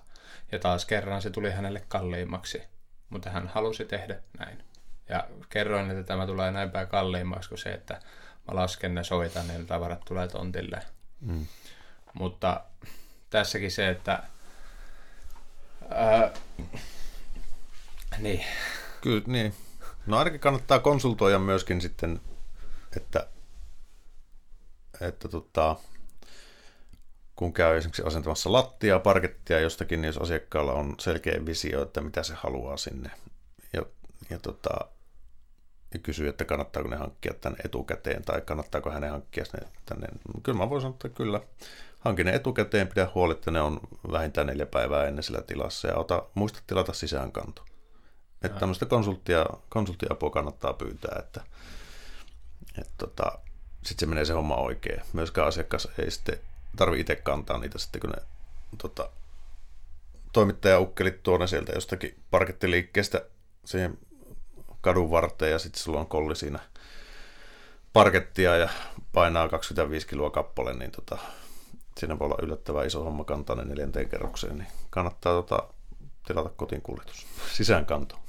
[0.52, 2.62] Ja taas kerran se tuli hänelle kalliimmaksi,
[3.10, 4.64] mutta hän halusi tehdä näin.
[5.10, 7.94] Ja kerroin, että tämä tulee näin päin kalliimmaksi kuin se, että
[8.48, 10.82] mä lasken ne, soitan, niin tavarat tulee tontille.
[11.22, 11.46] Mm.
[12.14, 12.62] Mutta
[13.30, 14.24] tässäkin se, että
[15.90, 16.32] ää,
[18.18, 18.46] niin.
[19.02, 19.56] Kyllä, niin.
[20.06, 22.22] No ainakin kannattaa konsultoida myöskin sitten,
[22.98, 23.28] että,
[25.02, 25.76] että tota,
[27.40, 32.24] kun käy esimerkiksi asentamassa lattia, parkettia jostakin, niin jos asiakkaalla on selkeä visio, että mitä
[32.24, 33.12] se haluaa sinne,
[33.74, 33.82] ja,
[34.30, 34.70] ja, tota,
[35.94, 39.44] ja kysyy, että kannattaako ne hankkia tänne etukäteen, tai kannattaako hänen hankkia
[39.86, 40.08] tänne.
[40.44, 41.42] Kyllä mä voin sanoa, että kyllä.
[42.00, 43.80] Hankin ne etukäteen, pidä huoli, että ne on
[44.12, 47.66] vähintään neljä päivää ennen sillä tilassa, ja ota, muista tilata sisäänkanto.
[48.42, 51.42] Että tämmöistä konsulttia, konsulttiapua kannattaa pyytää, että,
[52.78, 53.40] että tota,
[53.84, 55.02] sitten se menee se homma oikein.
[55.14, 56.40] Myöskään asiakas ei sitten
[56.76, 58.22] tarvi itse kantaa niitä sitten, kun ne
[58.78, 59.10] tota,
[60.34, 63.26] toimittajaukkelit tuo ne sieltä jostakin parkettiliikkeestä
[63.66, 63.98] siihen
[64.82, 66.60] kadun varteen ja sitten sulla on kolli siinä
[67.94, 68.70] parkettia ja
[69.14, 71.18] painaa 25 kiloa kappale, niin tota,
[71.98, 75.74] siinä voi olla yllättävän iso homma kantaa ne neljänteen kerrokseen, niin kannattaa tota,
[76.28, 77.28] tilata kotiin kuljetus,
[77.58, 78.20] sisäänkanto.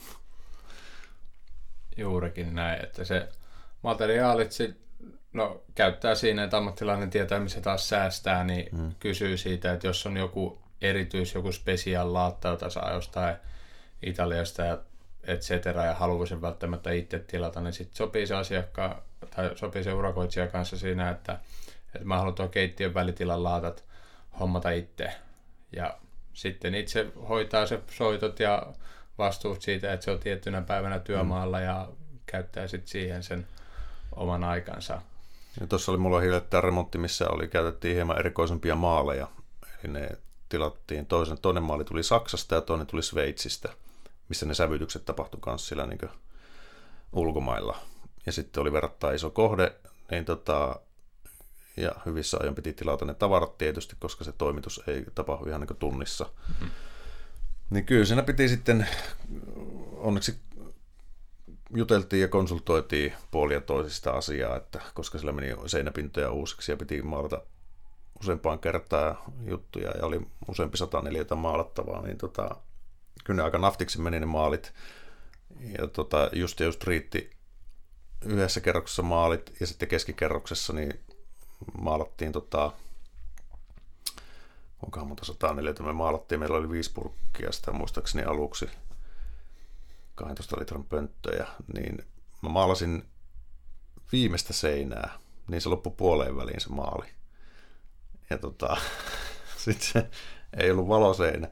[1.96, 3.29] Juurikin näin, että se
[3.83, 4.76] materiaalit sit,
[5.33, 8.95] no, käyttää siinä, että ammattilainen tietää, missä taas säästää, niin hmm.
[8.99, 13.37] kysyy siitä, että jos on joku erityis, joku special laatta, jota saa jostain
[14.03, 14.79] Italiasta ja
[15.25, 19.03] et cetera, ja haluaa sen välttämättä itse tilata, niin sitten sopii se asiakkaan
[19.37, 21.38] tai sopii se urakoitsija kanssa siinä, että,
[21.95, 23.85] että mä haluan tuo keittiön välitilan laatat
[24.40, 25.12] hommata itse.
[25.77, 25.99] Ja
[26.33, 28.66] sitten itse hoitaa se soitot ja
[29.19, 31.64] vastuut siitä, että se on tiettynä päivänä työmaalla mm.
[31.64, 31.88] ja
[32.27, 33.47] käyttää sitten siihen sen
[34.16, 35.03] oman aikansa.
[35.61, 39.29] Ja tuossa oli mulla hiljattain remontti, missä oli, käytettiin hieman erikoisempia maaleja.
[39.85, 40.09] Eli ne
[40.49, 43.68] tilattiin, toisen, toinen maali tuli Saksasta ja toinen tuli Sveitsistä,
[44.29, 46.11] missä ne sävytykset tapahtui myös sillä niin
[47.12, 47.79] ulkomailla.
[48.27, 49.73] Ja sitten oli verrattain iso kohde,
[50.11, 50.81] niin tota,
[51.77, 55.77] ja hyvissä ajoin piti tilata ne tavarat tietysti, koska se toimitus ei tapahdu ihan niin
[55.77, 56.27] tunnissa.
[56.49, 56.70] Mm-hmm.
[57.70, 58.88] Niin kyllä siinä piti sitten,
[59.96, 60.40] onneksi
[61.74, 67.42] juteltiin ja konsultoitiin puolia toisista asiaa, että koska sillä meni seinäpintoja uusiksi ja piti maalata
[68.20, 72.56] useampaan kertaan juttuja ja oli useampi sata neliötä maalattavaa, niin tota,
[73.24, 74.72] kyllä aika naftiksi meni ne maalit.
[75.78, 77.30] Ja tota, just ja just riitti
[78.24, 81.00] yhdessä kerroksessa maalit ja sitten keskikerroksessa niin
[81.80, 82.72] maalattiin tota,
[84.83, 88.68] onkohan monta 104 me maalattiin, meillä oli viisi purkkia sitä muistaakseni aluksi
[90.14, 92.05] 12 litran pönttöjä, niin
[92.42, 93.05] mä maalasin
[94.12, 95.18] viimeistä seinää,
[95.49, 97.07] niin se loppui puoleen väliin se maali.
[98.31, 98.77] Ja tota,
[99.64, 100.11] sitten se
[100.57, 101.49] ei ollut valoseinä.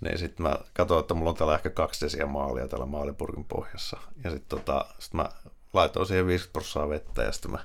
[0.00, 3.96] Niin sitten mä katsoin, että mulla on täällä ehkä kaksi desiä maalia täällä maalipurkin pohjassa.
[4.24, 5.28] Ja sitten tota, sit mä
[5.72, 7.58] laitoin siihen 50 prosenttia vettä ja sitten mä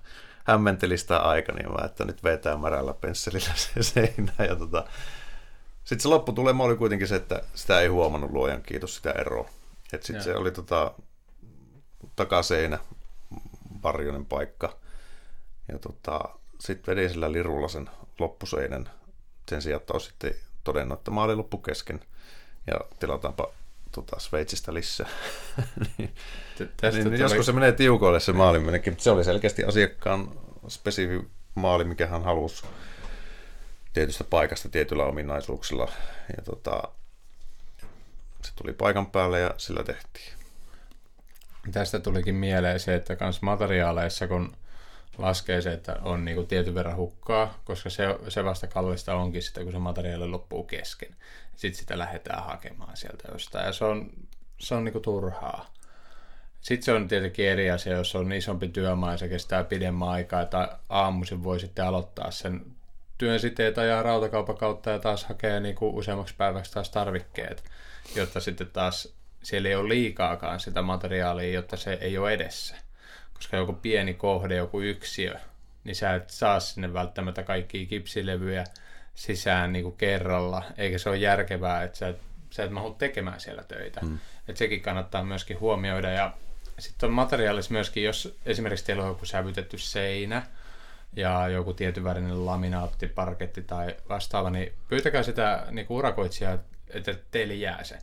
[0.43, 4.33] hämmentelin sitä aika, niin mä, että nyt vetää märällä pensselillä se seinä.
[4.47, 4.85] Ja tota,
[5.83, 9.49] sitten se lopputulema oli kuitenkin se, että sitä ei huomannut luojan kiitos sitä eroa.
[9.93, 10.93] Että sitten se oli tota,
[12.15, 12.79] takaseinä,
[13.83, 14.77] varjoinen paikka.
[15.71, 16.19] Ja tota,
[16.59, 18.89] sitten vedin sillä lirulla sen loppuseinän
[19.49, 21.99] sen sijaan, että olisi sitten todennut, että maali loppu kesken.
[22.67, 23.51] Ja tilataanpa
[23.91, 25.07] tota, Sveitsistä lisää.
[25.97, 26.15] niin,
[26.91, 27.19] niin, tuli...
[27.19, 30.31] Joskus se menee tiukoille se maalimmennekin, mutta se oli selkeästi asiakkaan
[30.67, 31.21] spesifi
[31.55, 32.65] maali, mikä hän halusi
[33.93, 35.91] tietystä paikasta tietyillä ominaisuuksilla.
[36.37, 36.83] Ja tota,
[38.43, 40.33] se tuli paikan päälle ja sillä tehtiin.
[41.71, 44.55] Tästä tulikin mieleen se, että kans materiaaleissa, kun
[45.17, 49.63] laskee se, että on niinku tietyn verran hukkaa, koska se, se vasta kallista onkin sitä,
[49.63, 51.15] kun se materiaali loppuu kesken.
[51.55, 54.09] Sitten sitä lähdetään hakemaan sieltä jostain, ja se on,
[54.59, 55.73] se on niinku turhaa.
[56.61, 60.41] Sitten se on tietenkin eri asia, jos on isompi työmaa ja se kestää pidemmän aikaa,
[60.41, 62.65] että aamuisin voi sitten aloittaa sen
[63.17, 67.63] työn siteet ajaa rautakaupan kautta ja taas hakee niinku useammaksi päiväksi taas tarvikkeet,
[68.15, 72.75] jotta sitten taas siellä ei ole liikaakaan sitä materiaalia, jotta se ei ole edessä
[73.43, 75.35] koska joku pieni kohde, joku yksiö,
[75.83, 78.63] niin sä et saa sinne välttämättä kaikkia kipsilevyjä
[79.15, 83.39] sisään niin kuin kerralla, eikä se ole järkevää, että sä et, sä et mahdu tekemään
[83.39, 83.99] siellä töitä.
[84.03, 84.19] Mm.
[84.47, 86.09] Että sekin kannattaa myöskin huomioida.
[86.09, 86.33] Ja
[86.79, 90.43] sitten on materiaalissa myöskin, jos esimerkiksi teillä on joku sävytetty seinä
[91.15, 96.72] ja joku tietynvärinen laminaatti, parketti tai vastaava, niin pyytäkää sitä niin urakoitsijaa, että
[97.31, 97.99] teille jää se.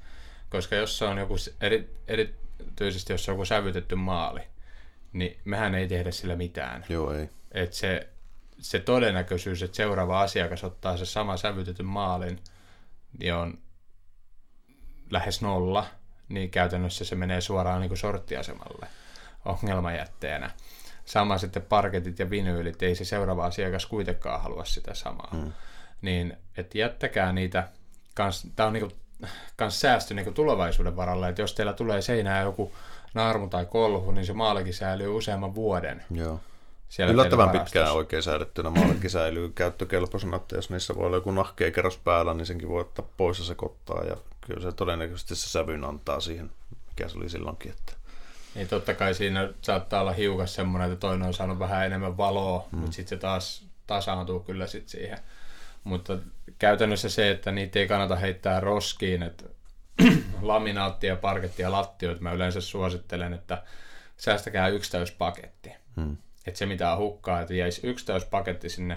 [0.50, 4.40] Koska jos se on joku, eri, erityisesti jos se on joku sävytetty maali,
[5.12, 6.84] niin mehän ei tehdä sillä mitään.
[6.88, 7.28] Joo, ei.
[7.52, 8.08] Et se,
[8.58, 12.40] se todennäköisyys, että seuraava asiakas ottaa se sama sävytetyn maalin,
[13.18, 13.58] niin on
[15.10, 15.86] lähes nolla,
[16.28, 18.86] niin käytännössä se menee suoraan niin kuin sorttiasemalle
[19.44, 20.50] ongelmajätteenä.
[21.04, 25.30] Sama sitten parketit ja vinyylit, ei se seuraava asiakas kuitenkaan halua sitä samaa.
[25.32, 25.52] Hmm.
[26.02, 27.68] Niin, että jättäkää niitä,
[28.56, 28.92] tämä on niinku,
[29.56, 32.72] kans säästö niinku tulevaisuuden varalle, että jos teillä tulee seinään joku
[33.14, 36.04] naarmu tai kolhu, niin se maalikin säilyy useamman vuoden.
[36.10, 36.40] Joo.
[36.88, 41.70] Siellä Yllättävän pitkään oikein säädettynä maalikin säilyy käyttökelpoisena, että jos niissä voi olla joku nahkea
[41.70, 44.04] kerros päällä, niin senkin voi ottaa pois ja sekoittaa.
[44.04, 46.50] Ja kyllä se todennäköisesti se sävyn antaa siihen,
[46.88, 47.72] mikä se oli silloinkin.
[47.72, 47.92] Että...
[48.54, 52.66] Niin totta kai siinä saattaa olla hiukas semmoinen, että toinen on saanut vähän enemmän valoa,
[52.72, 52.78] mm.
[52.78, 55.18] mutta sitten se taas tasaantuu kyllä sit siihen.
[55.84, 56.18] Mutta
[56.58, 59.44] käytännössä se, että niitä ei kannata heittää roskiin, että
[60.42, 63.62] laminaattia, parkettia, lattioita mä yleensä suosittelen, että
[64.16, 65.72] säästäkää yksi täyspaketti.
[65.96, 66.16] Hmm.
[66.46, 68.96] Että se mitä on hukkaa, että jäisi yksi täyspaketti sinne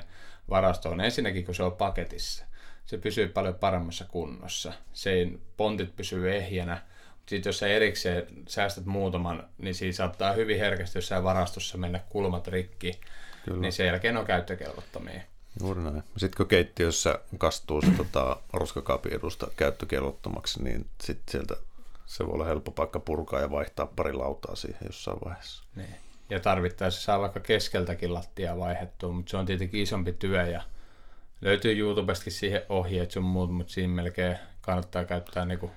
[0.49, 1.01] varastoon.
[1.01, 2.45] Ensinnäkin kun se on paketissa,
[2.85, 4.73] se pysyy paljon paremmassa kunnossa.
[4.93, 6.81] Sen pontit pysyy ehjänä.
[7.25, 12.47] Sitten jos sä erikseen säästät muutaman, niin siinä saattaa hyvin herkästi jossain varastossa mennä kulmat
[12.47, 12.99] rikki.
[13.45, 13.61] Kyllä.
[13.61, 15.21] Niin sen jälkeen on käyttökelvottomia.
[15.61, 16.03] Juuri näin.
[16.17, 21.55] Sitten kun keittiössä kastuu se tota, roskakaapin edusta käyttökelvottomaksi, niin sitten sieltä
[22.05, 25.63] se voi olla helppo paikka purkaa ja vaihtaa pari lautaa siihen jossain vaiheessa.
[25.75, 25.95] Niin.
[26.29, 30.61] Ja tarvittaessa saa vaikka keskeltäkin lattia vaihettua, mutta se on tietenkin isompi työ ja
[31.41, 35.71] löytyy YouTubestakin siihen ohjeet sun muut, mutta siinä melkein kannattaa käyttää niinku,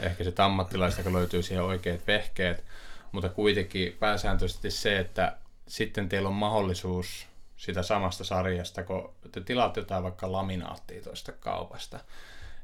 [0.00, 2.64] ehkä se ammattilaista, kun löytyy siihen oikeat vehkeet,
[3.12, 5.36] mutta kuitenkin pääsääntöisesti se, että
[5.68, 7.26] sitten teillä on mahdollisuus
[7.64, 12.00] sitä samasta sarjasta, kun te tilaatte jotain vaikka laminaattia tuosta kaupasta,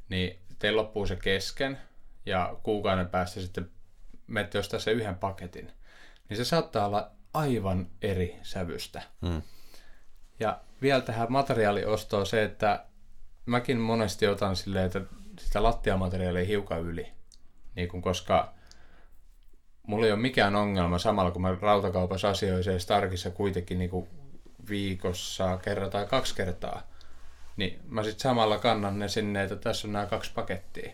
[0.09, 1.79] niin teillä loppuu se kesken
[2.27, 3.71] ja kuukauden päästä sitten
[4.27, 5.73] menette ostaa se yhden paketin,
[6.29, 9.03] niin se saattaa olla aivan eri sävystä.
[9.27, 9.43] Hmm.
[10.41, 12.85] Ja vielä tähän materiaaliostoon se, että
[13.47, 15.01] mäkin monesti otan silleen, että
[15.39, 17.13] sitä lattiamateriaalia hiukan yli,
[17.77, 18.55] niin kun, koska
[19.87, 24.09] mulla ei ole mikään ongelma samalla, kun mä rautakaupassa asioin se Starkissa kuitenkin niin kuin
[24.69, 26.83] viikossa kerran tai kaksi kertaa,
[27.57, 30.93] niin mä sitten samalla kannan ne sinne, että tässä on nämä kaksi pakettia.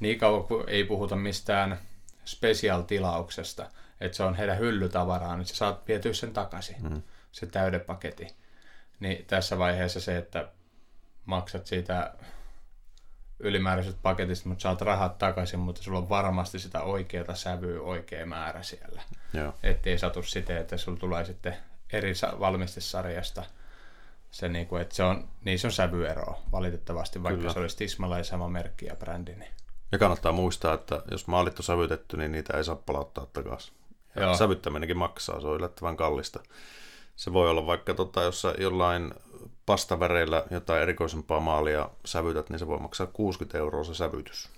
[0.00, 1.78] Niin kauan kuin ei puhuta mistään
[2.24, 7.02] special-tilauksesta, että se on heidän hyllytavaraa, niin sä saat vietyä sen takaisin, mm.
[7.32, 8.26] se täyden paketti.
[9.00, 10.48] Niin tässä vaiheessa se, että
[11.24, 12.14] maksat siitä
[13.38, 18.62] ylimääräisestä paketista, mutta saat rahat takaisin, mutta sulla on varmasti sitä oikeaa sävyä oikea määrä
[18.62, 19.02] siellä.
[19.32, 19.54] Joo.
[19.62, 21.56] Ettei satu siten, että sulla tulee sitten
[21.92, 23.44] eri valmistesarjasta
[24.30, 27.52] se, niin kuin, että se on, niin se on sävyero valitettavasti, vaikka Kyllä.
[27.52, 29.34] se olisi Tismalla ja sama merkki ja brändi.
[29.34, 29.52] Niin.
[29.92, 33.74] Ja kannattaa muistaa, että jos maalit on sävytetty, niin niitä ei saa palauttaa takaisin.
[34.16, 34.36] Ja Joo.
[34.36, 36.40] sävyttäminenkin maksaa, se on yllättävän kallista.
[37.16, 39.14] Se voi olla vaikka tota, jos jollain
[39.66, 44.50] pastaväreillä jotain erikoisempaa maalia sävytät, niin se voi maksaa 60 euroa se sävytys.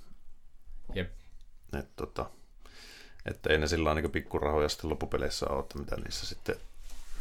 [0.95, 1.11] Jep.
[1.79, 2.31] Et, tota,
[3.27, 6.57] että ei ne sillä niin pikkurahoja sitten loppupeleissä ole, että mitä niissä sitten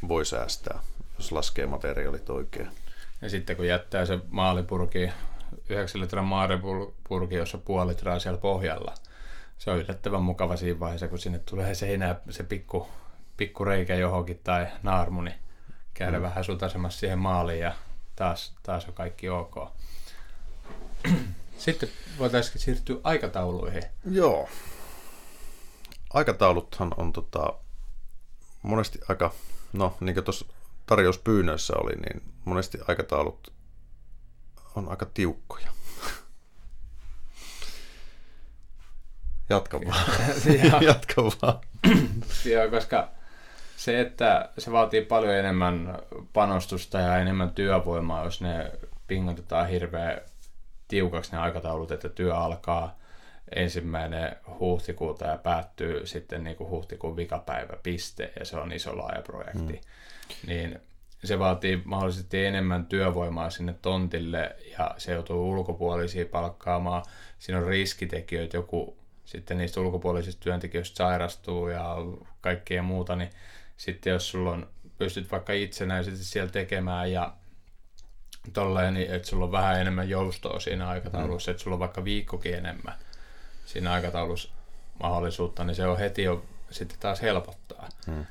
[0.07, 0.79] voi säästää,
[1.17, 2.69] jos laskee materiaalit oikein.
[3.21, 5.09] Ja sitten kun jättää se maalipurki,
[5.69, 8.95] 9 litran maalipurki, jossa puoli litraa siellä pohjalla,
[9.57, 12.87] se on yllättävän mukava siinä vaiheessa, kun sinne tulee seinää se pikku,
[13.37, 15.35] pikku reikä johonkin tai naarmu, niin
[15.93, 16.23] käydä mm.
[16.23, 17.73] vähän sutasemassa siihen maaliin ja
[18.15, 19.55] taas, taas on kaikki ok.
[21.57, 23.83] Sitten voitaisiin siirtyä aikatauluihin.
[24.11, 24.49] Joo.
[26.13, 27.53] Aikatauluthan on tota,
[28.61, 29.33] monesti aika,
[29.73, 30.45] no niin kuin tuossa
[30.85, 33.53] tarjouspyynnöissä oli, niin monesti aikataulut
[34.75, 35.71] on aika tiukkoja.
[39.49, 40.05] Jatka vaan.
[40.87, 41.59] Jatka vaan.
[42.45, 43.09] Joo, koska
[43.77, 45.99] se, että se vaatii paljon enemmän
[46.33, 48.71] panostusta ja enemmän työvoimaa, jos ne
[49.07, 50.21] pingotetaan hirveän
[50.87, 52.95] tiukaksi ne aikataulut, että työ alkaa
[53.55, 59.21] ensimmäinen huhtikuuta ja päättyy sitten niin kuin huhtikuun vikapäivä piste ja se on iso laaja
[59.21, 59.73] projekti.
[59.73, 60.47] Mm.
[60.47, 60.79] Niin
[61.23, 67.03] se vaatii mahdollisesti enemmän työvoimaa sinne tontille ja se joutuu ulkopuolisia palkkaamaan.
[67.39, 71.95] Siinä on riskitekijöitä, joku sitten niistä ulkopuolisista työntekijöistä sairastuu ja
[72.41, 73.29] kaikkea muuta, niin
[73.77, 77.33] sitten jos sulla on, pystyt vaikka itsenäisesti siellä tekemään ja
[78.53, 81.53] tolleen, niin että sulla on vähän enemmän joustoa siinä aikataulussa, mm.
[81.53, 82.93] että sulla on vaikka viikkokin enemmän
[83.67, 84.49] siinä aikataulussa
[85.03, 87.89] mahdollisuutta, niin se on heti jo sitten taas helpottaa.
[88.07, 88.25] Mm.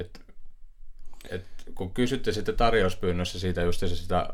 [0.00, 0.20] Et,
[1.30, 4.30] et, kun kysytte sitten tarjouspyynnössä siitä just se sitä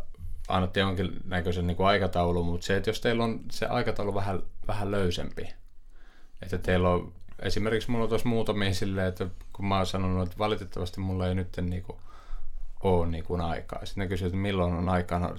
[0.49, 5.55] annatte jonkinnäköisen niin aikataulun, mutta se, että jos teillä on se aikataulu vähän, vähän löysempi,
[6.43, 10.39] että teillä on esimerkiksi mulla on tuossa muutamia silleen, että kun mä oon sanonut, että
[10.39, 12.01] valitettavasti mulla ei nyt niinku
[12.81, 13.87] ole niinku aikaa.
[13.87, 15.19] Sitten ne kysyy, että milloin on aikaa.
[15.19, 15.37] No,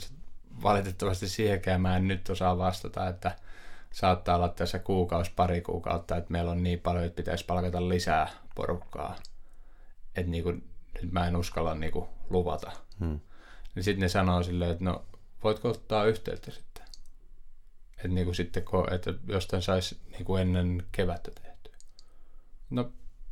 [0.64, 3.36] valitettavasti siihenkään mä en nyt osaa vastata, että
[3.94, 8.30] saattaa olla tässä kuukausi, pari kuukautta, että meillä on niin paljon, että pitäisi palkata lisää
[8.56, 9.16] porukkaa.
[10.16, 10.52] Että niinku,
[11.02, 12.72] nyt mä en uskalla niinku luvata.
[13.00, 13.20] Hmm.
[13.76, 15.06] Niin sitten ne sanoo silleen, että no
[15.44, 16.84] voitko ottaa yhteyttä sitten?
[17.98, 21.54] Että niinku sitten, että jostain saisi niinku ennen kevättä tehdä.
[22.70, 22.82] No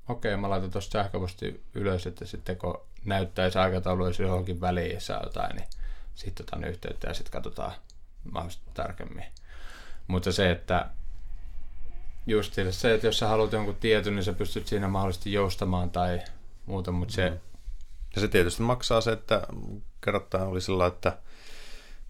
[0.09, 5.01] okei, okay, mä laitan tuosta sähköposti ylös, että sitten kun näyttäisi aikataulu, jos johonkin väliin
[5.01, 5.67] saa jotain, niin
[6.15, 7.71] sitten otan yhteyttä ja sitten katsotaan
[8.31, 9.25] mahdollisesti tarkemmin.
[10.11, 10.89] Mutta se, että
[12.27, 16.21] just se, että jos sä haluat jonkun tietyn, niin sä pystyt siinä mahdollisesti joustamaan tai
[16.65, 17.29] muuta, mutta se...
[17.29, 17.39] Mm.
[18.15, 19.47] Ja se tietysti maksaa se, että
[20.03, 21.17] kerrotaan oli sillä että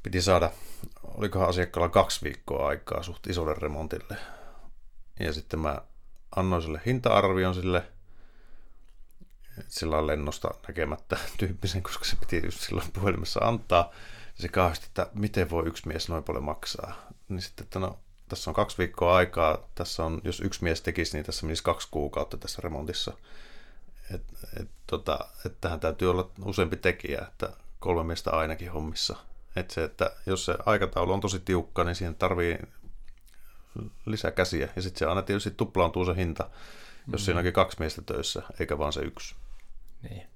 [0.03, 0.51] piti saada,
[1.03, 4.17] olikohan asiakkaalla kaksi viikkoa aikaa suht isolle remontille.
[5.19, 5.81] Ja sitten mä
[6.35, 7.83] annoin sille hinta-arvion sille
[9.67, 13.91] sillä lennosta näkemättä tyyppisen, koska se piti just silloin puhelimessa antaa.
[14.37, 17.11] Ja se kauheasti, että miten voi yksi mies noin paljon maksaa.
[17.31, 21.17] Niin sitten, että no, tässä on kaksi viikkoa aikaa, tässä on, jos yksi mies tekisi,
[21.17, 23.13] niin tässä menisi kaksi kuukautta tässä remontissa.
[24.13, 24.23] Et,
[24.59, 29.15] et, tota, että tähän täytyy olla useampi tekijä, että kolme miestä ainakin hommissa.
[29.55, 32.59] Et se, että jos se aikataulu on tosi tiukka, niin siihen tarvii
[34.05, 34.69] lisää käsiä.
[34.75, 36.49] Ja sitten se aina tietysti tuplaantuu se hinta,
[37.11, 37.25] jos mm.
[37.25, 39.35] siinä onkin kaksi miestä töissä, eikä vaan se yksi.
[40.01, 40.27] Niin.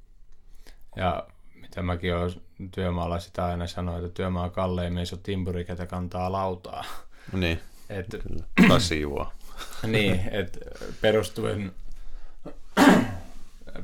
[0.96, 5.66] Ja mitä mäkin olen työmaalla sitä aina sanoin, että työmaa on kalleimmin, se on timpuri,
[5.66, 6.84] ketä kantaa lautaa.
[7.32, 8.44] Niin, et, kyllä.
[8.68, 9.34] Tai siivoa.
[9.88, 10.60] niin, että
[11.02, 11.72] perustuen,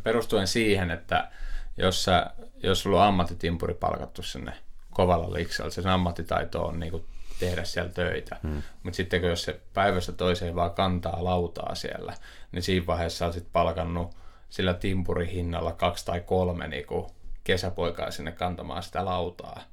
[0.04, 1.32] perustuen siihen, että
[1.78, 2.32] jos, sä,
[2.64, 4.54] jos sulla on ammattitimpuri palkattu sinne
[4.92, 7.06] kovalla liksalla, sen ammattitaito on niin kuin
[7.40, 8.38] tehdä siellä töitä.
[8.44, 8.62] Hmm.
[8.84, 12.14] Mutta sitten kun jos se päivästä toiseen vaan kantaa lautaa siellä,
[12.52, 14.16] niin siinä vaiheessa on sitten palkannut
[14.50, 17.06] sillä timpurihinnalla kaksi tai kolme niin kuin
[17.44, 19.64] kesäpoikaa sinne kantamaan sitä lautaa.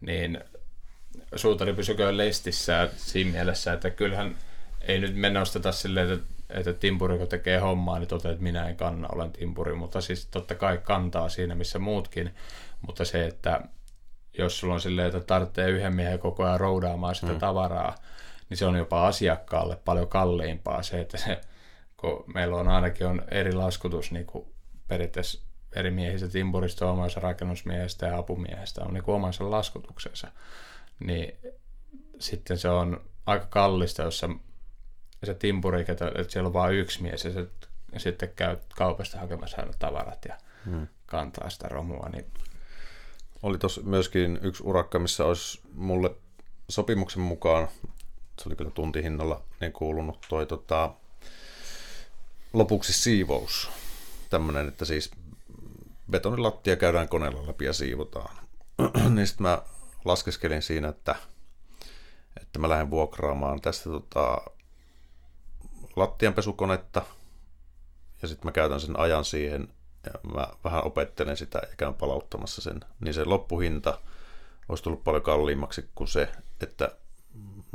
[0.00, 0.40] Niin
[1.34, 4.36] suutari pysyköön lestissä siinä mielessä, että kyllähän
[4.80, 8.68] ei nyt mennä osteta silleen, että, että timpuri kun tekee hommaa, niin toteaa, että minä
[8.68, 12.34] en kanna, olen timpuri, mutta siis totta kai kantaa siinä, missä muutkin,
[12.86, 13.60] mutta se, että
[14.38, 17.38] jos sulla on silleen, että tarvitsee yhden miehen koko ajan roudaamaan sitä mm.
[17.38, 17.94] tavaraa,
[18.48, 21.40] niin se on jopa asiakkaalle paljon kalliimpaa se, että se,
[21.96, 24.46] kun meillä on ainakin on eri laskutus niin kuin
[24.88, 25.45] periaatteessa
[25.76, 30.28] eri miehistä, timpurista, omansa rakennusmiehestä ja apumiehestä on niin omansa laskutuksensa,
[31.00, 31.38] niin
[32.18, 34.28] sitten se on aika kallista, jos se,
[35.24, 37.46] se timpuri, että siellä on vain yksi mies ja se
[37.92, 40.86] ja sitten käy kaupasta hakemassa aina tavarat ja hmm.
[41.06, 42.08] kantaa sitä romua.
[42.12, 42.26] Niin...
[43.42, 46.10] Oli tuossa myöskin yksi urakka, missä olisi mulle
[46.68, 47.68] sopimuksen mukaan,
[48.42, 50.94] se oli kyllä tuntihinnalla niin kuulunut toi tota,
[52.52, 53.70] lopuksi siivous.
[54.30, 55.10] Tämmöinen, että siis
[56.10, 58.36] betonilattia käydään koneella läpi ja siivotaan.
[59.14, 59.62] niin sitten mä
[60.04, 61.14] laskeskelin siinä, että,
[62.40, 64.40] että mä lähden vuokraamaan tästä tota,
[65.96, 67.02] lattianpesukonetta–
[68.22, 69.68] ja sitten mä käytän sen ajan siihen
[70.06, 74.00] ja mä vähän opettelen sitä ja käyn palauttamassa sen, niin se loppuhinta
[74.68, 76.28] olisi tullut paljon kalliimmaksi kuin se,
[76.60, 76.96] että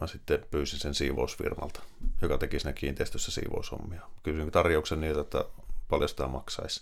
[0.01, 1.81] mä sitten pyysin sen siivousfirmalta,
[2.21, 4.01] joka teki siinä kiinteistössä siivoushommia.
[4.23, 5.45] Kysyin tarjouksen niiltä, että
[5.89, 6.81] paljon sitä maksaisi.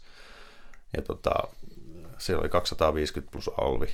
[0.97, 1.31] Ja tota,
[2.17, 3.93] siellä oli 250 plus alvi,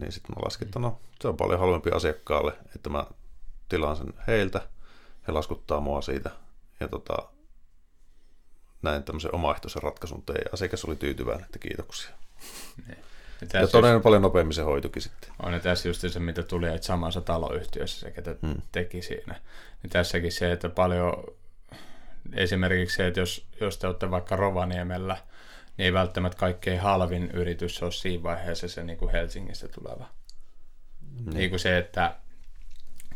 [0.00, 3.04] niin sitten mä laskin, että no se on paljon halvempi asiakkaalle, että mä
[3.68, 4.60] tilaan sen heiltä,
[5.28, 6.30] he laskuttaa mua siitä.
[6.80, 7.16] Ja tota,
[8.82, 12.10] näin tämmöisen omaehtoisen ratkaisun tein ja asiakas oli tyytyväinen, että kiitoksia.
[12.86, 12.98] Niin.
[13.52, 14.02] Ja, ja todella just...
[14.02, 15.30] paljon nopeammin se hoitukin sitten.
[15.42, 18.62] On ja tässä just se, mitä tuli, että samassa taloyhtiössä se, ketä hmm.
[18.72, 19.40] teki siinä.
[19.82, 21.24] Niin tässäkin se, että paljon,
[22.32, 25.16] esimerkiksi se, että jos, jos te olette vaikka Rovaniemellä,
[25.78, 30.08] niin ei välttämättä kaikkein halvin yritys ole siinä vaiheessa se niin kuin Helsingistä tuleva.
[31.24, 31.34] Hmm.
[31.34, 32.14] Niin kuin se, että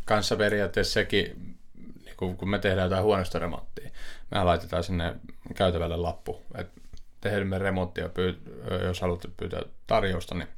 [0.05, 1.57] kanssa periaatteessa sekin,
[2.05, 3.91] niin kuin kun me tehdään jotain huoneistoremonttia,
[4.31, 5.17] me laitetaan sinne
[5.55, 6.81] käytävälle lappu, että
[7.21, 8.43] tehdään remonttia, pyy-
[8.85, 10.49] jos haluatte pyytää tarjousta, niin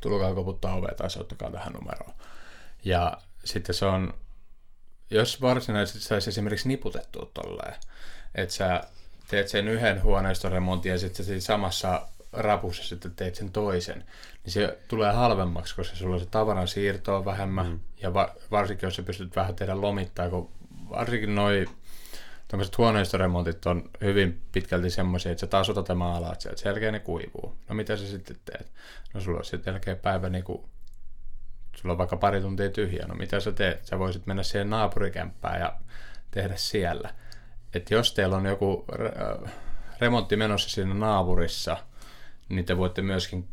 [0.00, 2.14] tulkaa koputtaa ovea tai soittakaa tähän numeroon.
[2.84, 4.14] Ja sitten se on,
[5.10, 7.74] jos varsinaisesti saisi esimerkiksi niputettua tolleen,
[8.34, 8.82] että sä
[9.32, 14.04] teet sen yhden huoneistoremontin ja sitten siinä samassa rapussa sitten teet sen toisen,
[14.44, 17.80] niin se tulee halvemmaksi, koska sulla se tavaran siirto on vähemmän, mm.
[18.02, 20.50] ja va- varsinkin jos sä pystyt vähän tehdä lomittaa, kun
[20.90, 21.68] varsinkin noin
[22.48, 27.00] tämmöiset huoneistoremontit on hyvin pitkälti semmoisia, että sä taas otat maalat sieltä, sen jälkeen ne
[27.00, 27.56] kuivuu.
[27.68, 28.72] No mitä sä sitten teet?
[29.14, 30.62] No sulla on sitten jälkeen päivä niin kuin,
[31.76, 33.86] sulla on vaikka pari tuntia tyhjä, no mitä sä teet?
[33.86, 35.72] Sä voisit mennä siihen naapurikämppään ja
[36.30, 37.14] tehdä siellä.
[37.74, 39.48] Että jos teillä on joku re-
[40.00, 41.76] remontti menossa siinä naapurissa,
[42.48, 43.48] niin te voitte myöskin,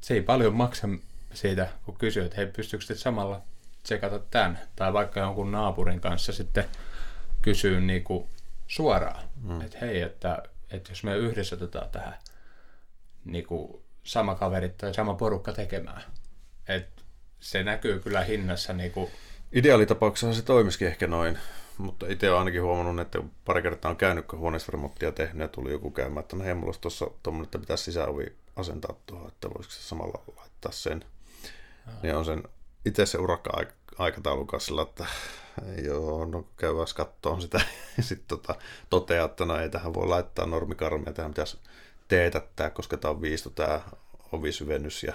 [0.00, 0.88] se ei paljon maksa
[1.34, 3.42] siitä, kun kysyy, että hei, pystyykö te samalla
[3.82, 6.64] tsekata tämän, tai vaikka jonkun naapurin kanssa sitten
[7.42, 8.26] kysyä niin kuin
[8.66, 9.60] suoraan, mm.
[9.60, 12.14] että hei, että, että jos me yhdessä otetaan tähän
[13.24, 16.02] niin kuin sama kaveri tai sama porukka tekemään,
[16.68, 17.02] että
[17.40, 18.72] se näkyy kyllä hinnassa.
[18.72, 19.10] Niin kuin...
[19.52, 21.38] Ideaalitapauksessa se toimisikin ehkä noin,
[21.80, 25.72] mutta itse olen ainakin huomannut, että pari kertaa on käynyt, kun huoneistoremottia tehnyt ja tuli
[25.72, 29.74] joku käymään, että no hei, mulla tuossa tuommoinen, että pitäisi sisäovi asentaa tuohon, että voisiko
[29.74, 31.04] se samalla laittaa sen.
[31.86, 31.96] Aha.
[32.02, 32.42] Niin on sen
[32.84, 33.50] itse se urakka
[33.98, 35.06] aikataulun kanssa että
[35.84, 37.60] joo, no käydään katsoa sitä
[37.96, 38.54] ja sitten tota,
[38.90, 41.58] toteaa, että no ei tähän voi laittaa normikarmia, tähän pitäisi
[42.08, 43.80] teetättää, koska tämä on viisto tämä
[44.32, 45.14] ovisyvennys ja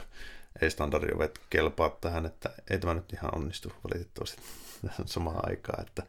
[0.61, 4.41] ei standardiovet kelpaa tähän, että ei tämä nyt ihan onnistu valitettavasti
[5.05, 6.03] samaan aikaan, että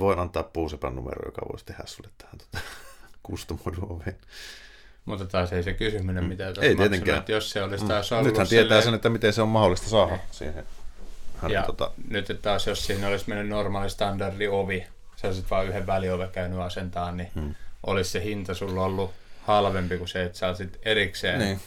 [0.00, 2.58] voin antaa puusepän numero, joka voisi tehdä sulle tähän tota,
[3.22, 4.02] kustomoidu
[5.04, 6.28] Mutta taas ei se kysyminen, mm.
[6.28, 7.18] mitä ei tietenkään.
[7.18, 8.16] Että jos se olisi taas mm.
[8.16, 10.64] ollut Nythän tietää sen, että miten se on mahdollista saada siihen
[11.42, 11.90] hän, ja tota...
[12.08, 14.86] nyt että taas jos siinä olisi mennyt normaali standardi ovi,
[15.16, 17.54] sä olisit vain yhden väliove käynyt asentaa, niin hmm.
[17.86, 19.10] olisi se hinta sulla ollut
[19.42, 21.60] halvempi kuin se, että sä olisit erikseen niin.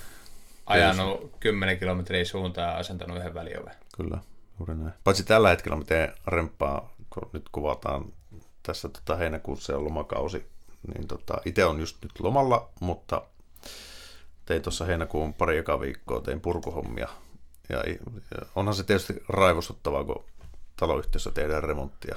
[0.66, 1.32] ajanut Kyllä.
[1.40, 3.72] 10 kilometriä suuntaan ja asentanut yhden väliove.
[3.96, 4.18] Kyllä,
[4.60, 4.94] juuri näin.
[5.04, 8.13] Paitsi tällä hetkellä mä teen remppaa, kun nyt kuvataan
[8.63, 10.45] tässä tota heinäkuussa on lomakausi,
[10.93, 13.22] niin tota, itse on just nyt lomalla, mutta
[14.45, 17.07] tein tuossa heinäkuun pari eka viikkoa, tein purkuhommia
[17.70, 17.84] ja
[18.55, 20.24] onhan se tietysti raivostuttavaa, kun
[20.76, 22.16] taloyhtiössä tehdään remonttia.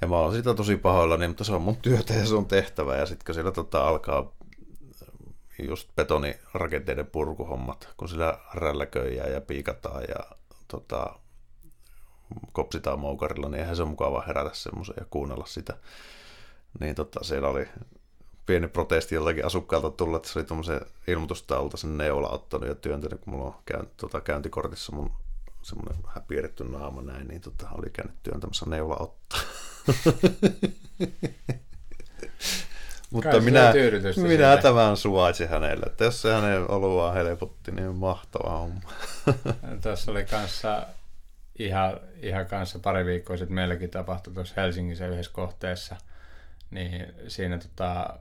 [0.00, 2.46] Ja mä oon sitä tosi pahoilla, niin, mutta se on mun työtä ja se on
[2.46, 2.96] tehtävä.
[2.96, 4.32] Ja sitten kun siellä tota, alkaa
[5.58, 10.36] just betonirakenteiden purkuhommat, kun sillä rälläköijää ja piikataan ja
[10.68, 11.18] tota,
[12.52, 15.76] kopsitaan moukarilla, niin eihän se ole mukava herätä semmoisen ja kuunnella sitä.
[16.80, 17.68] Niin tota, siellä oli
[18.46, 23.20] pieni protesti joltakin asukkaalta tullut, että se oli tuommoisen ilmoitustaulta sen neula ottanut ja työntänyt,
[23.20, 25.10] kun mulla on käyn, tota, käyntikortissa mun
[25.62, 29.40] semmoinen vähän piirretty naama näin, niin tota, oli käynyt työntämässä neula ottaa.
[33.10, 33.72] Mutta minä,
[34.16, 38.80] minä tämän suvaitsin hänelle, että jos se hänen oluaa helpotti, niin mahtava homma.
[39.82, 40.86] Tuossa oli kanssa
[41.58, 45.96] ihan, ihan kanssa pari viikkoa sitten meilläkin tapahtui tuossa Helsingissä yhdessä kohteessa,
[46.70, 48.18] niin siinä tota,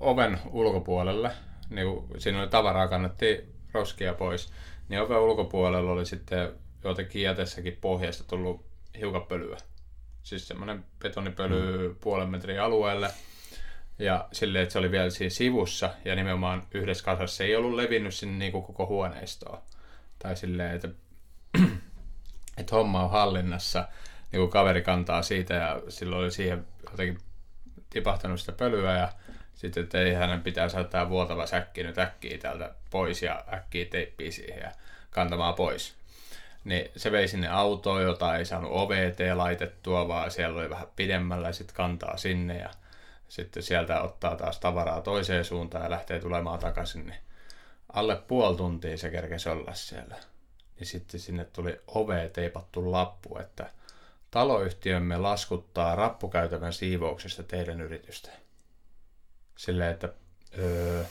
[0.00, 1.30] oven ulkopuolelle,
[1.70, 4.52] niin kuin siinä oli tavaraa, kannettiin roskia pois,
[4.88, 6.52] niin oven ulkopuolella oli sitten
[6.84, 8.66] jotenkin jätessäkin pohjasta tullut
[8.98, 9.56] hiukan pölyä.
[10.22, 11.96] Siis semmoinen betonipöly mm.
[12.00, 13.10] puolen metrin alueelle.
[13.98, 17.74] Ja silleen, että se oli vielä siinä sivussa ja nimenomaan yhdessä kasassa se ei ollut
[17.74, 19.58] levinnyt sinne niin kuin koko huoneistoon.
[20.18, 20.88] Tai silleen, että,
[22.56, 23.88] että homma on hallinnassa,
[24.32, 27.18] niin kuin kaveri kantaa siitä ja silloin oli siihen jotenkin
[27.90, 29.08] tipahtanut sitä pölyä ja
[29.54, 33.84] sitten, että ei hänen pitää saada tämä vuotava säkki nyt äkkiä täältä pois ja äkkiä
[33.84, 34.70] teippiä siihen ja
[35.10, 35.94] kantamaan pois.
[36.64, 41.48] Niin se vei sinne autoon, jota ei saanut OVT laitettua, vaan siellä oli vähän pidemmällä
[41.48, 42.70] ja sitten kantaa sinne ja
[43.28, 47.18] sitten sieltä ottaa taas tavaraa toiseen suuntaan ja lähtee tulemaan takaisin, niin
[47.92, 50.16] alle puoli tuntia se kerkesi olla siellä.
[50.78, 53.70] Niin sitten sinne tuli ove teipattu lappu, että
[54.30, 58.30] taloyhtiömme laskuttaa rappukäytävän siivouksesta teidän yritystä.
[59.56, 60.08] Silleen, että
[60.58, 61.04] öö,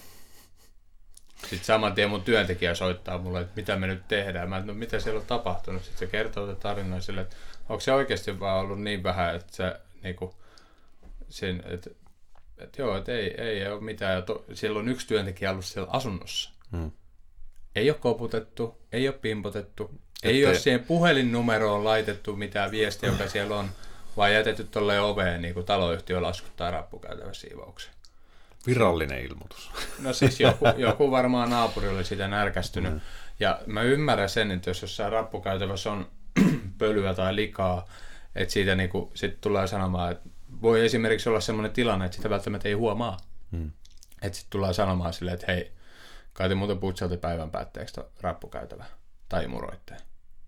[1.42, 4.50] sitten saman tien mun työntekijä soittaa mulle, että mitä me nyt tehdään.
[4.50, 5.84] Mä, no mitä siellä on tapahtunut.
[5.84, 7.36] Sitten se kertoo tätä tarinaa sille, että
[7.70, 10.36] onko se oikeasti vaan ollut niin vähän, että se niinku,
[11.30, 11.90] sen, että,
[12.58, 14.16] että joo, että ei, ei ole mitään.
[14.16, 16.52] Ja to, siellä on yksi työntekijä ollut siellä asunnossa.
[16.72, 16.92] Hmm.
[17.76, 20.30] Ei ole koputettu, ei ole pimpotettu, Ette...
[20.30, 23.70] ei ole siihen puhelinnumeroon laitettu mitään viestiä, joka siellä on,
[24.18, 27.96] vaan jätetty tuolle oveen, niin kuin taloyhtiö laskuttaa rappukäytävä siivoukseen.
[28.68, 29.72] Virallinen ilmoitus.
[30.00, 32.94] No siis joku, joku varmaan naapuri oli sitä närkästynyt.
[32.94, 33.02] Mm.
[33.40, 36.08] Ja mä ymmärrän sen, että jos jossain rappukäytävässä on
[36.78, 37.88] pölyä tai likaa,
[38.36, 40.30] että siitä niinku, sit tulee sanomaan, että
[40.62, 43.18] voi esimerkiksi olla sellainen tilanne, että sitä välttämättä ei huomaa.
[43.52, 43.72] Mm.
[44.22, 45.72] Että sitten tullaan sanomaan silleen, että hei,
[46.36, 48.86] kai te muuten putsalti päivän päätteeksi rappukäytävä
[49.30, 49.98] tai muroitte.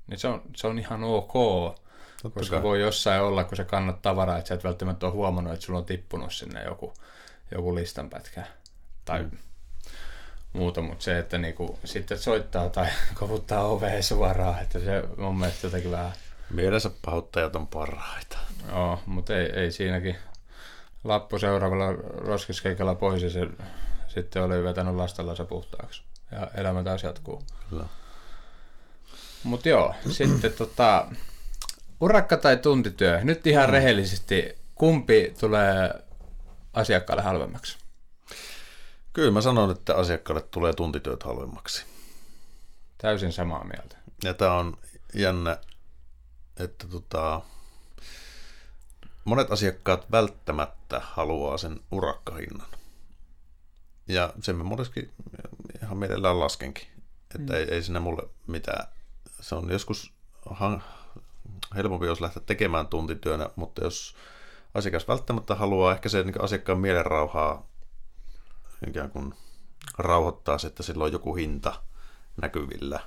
[0.07, 1.33] Niin se on, se on ihan ok,
[2.21, 2.63] Totta koska kai.
[2.63, 5.79] voi jossain olla, kun se kannat tavaraa, että sä et välttämättä ole huomannut, että sulla
[5.79, 6.93] on tippunut sinne joku
[7.51, 8.43] joku listanpätkä
[9.05, 9.38] tai mm.
[10.53, 12.88] muuta, mutta se, että niinku, sitten soittaa tai
[13.19, 16.11] kovuttaa oveen suoraan, että se mun mielestä jotenkin vähän...
[16.49, 18.38] Mielensä pahoittajat on parhaita.
[18.67, 20.15] Joo, mutta ei, ei siinäkin
[21.03, 23.47] lappu seuraavalla roskiskeikalla pois ja se
[24.18, 26.03] sitten oli vetänyt lastellansa puhtaaksi.
[26.32, 27.43] Ja elämä taas jatkuu.
[27.70, 27.86] Kyllä.
[29.43, 31.07] Mutta joo, sitten tota,
[32.01, 33.24] urakka tai tuntityö.
[33.24, 33.72] Nyt ihan mm.
[33.72, 36.03] rehellisesti, kumpi tulee
[36.74, 37.78] asiakkaalle halvemmaksi?
[39.13, 41.86] Kyllä mä sanon, että asiakkaalle tulee tuntityöt halvemmaksi.
[42.97, 43.97] Täysin samaa mieltä.
[44.24, 44.78] Ja tämä on
[45.13, 45.57] jännä,
[46.59, 47.41] että tota,
[49.26, 52.76] monet asiakkaat välttämättä haluaa sen urakkahinnan.
[54.08, 55.12] Ja sen mä monesti
[55.84, 56.88] ihan mielellään laskenkin.
[57.36, 57.60] Että mm.
[57.60, 58.88] ei, ei sinne mulle mitään.
[59.41, 60.14] Se on joskus
[61.76, 64.16] helpompi, jos lähteä tekemään tuntityönä, mutta jos
[64.74, 67.68] asiakas välttämättä haluaa ehkä se niin asiakkaan mielenrauhaa
[68.88, 69.34] ikään kuin
[69.97, 71.84] rauhoittaa se, että sillä on joku hinta
[72.41, 72.99] näkyvillä,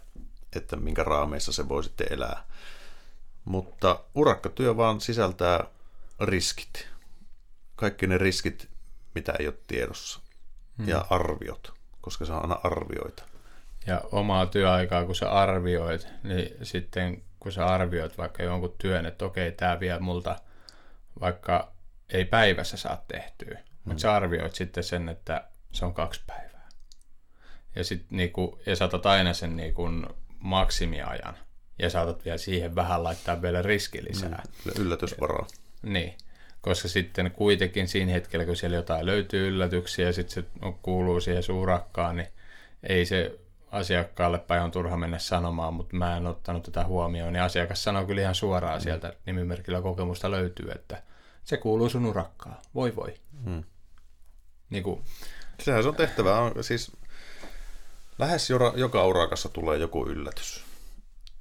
[0.57, 2.45] että minkä raameissa se voi sitten elää.
[3.45, 5.65] Mutta urakkatyö vaan sisältää
[6.21, 6.89] riskit.
[7.77, 8.69] Kaikki ne riskit,
[9.15, 10.21] mitä ei ole tiedossa.
[10.81, 10.89] Hmm.
[10.89, 13.23] Ja arviot, koska se on aina arvioita.
[13.87, 19.25] Ja omaa työaikaa, kun sä arvioit, niin sitten kun sä arvioit vaikka jonkun työn, että
[19.25, 20.37] okei, tämä vie multa–
[21.21, 21.73] vaikka
[22.09, 23.65] ei päivässä saa tehtyä, mm.
[23.85, 26.69] mutta sä arvioit sitten sen, että se on kaksi päivää.
[27.77, 29.89] Ja, sit niinku, ja saatat aina sen niinku
[30.39, 31.39] maksimiajan.
[31.79, 34.43] Ja saatat vielä siihen vähän laittaa vielä riski lisää.
[34.65, 35.47] Mm, yllätysvaraa.
[35.83, 36.15] Niin,
[36.61, 40.45] koska sitten kuitenkin siinä hetkellä, kun siellä jotain löytyy yllätyksiä ja sitten se
[40.83, 42.29] kuuluu siihen suurakkaan, niin
[42.83, 43.39] ei se
[43.71, 47.33] asiakkaalle päin on turha mennä sanomaan, mutta mä en ottanut tätä huomioon.
[47.33, 48.83] Niin asiakas sanoo kyllä ihan suoraan mm.
[48.83, 51.03] sieltä nimimerkillä kokemusta löytyy, että
[51.45, 52.57] se kuuluu sun urakkaan.
[52.75, 53.15] Voi voi.
[53.45, 53.65] Hmm.
[54.71, 55.03] Niin kuin.
[55.61, 56.39] Sehän se on tehtävä.
[56.39, 56.93] On, siis
[58.19, 60.65] lähes joka urakassa tulee joku yllätys.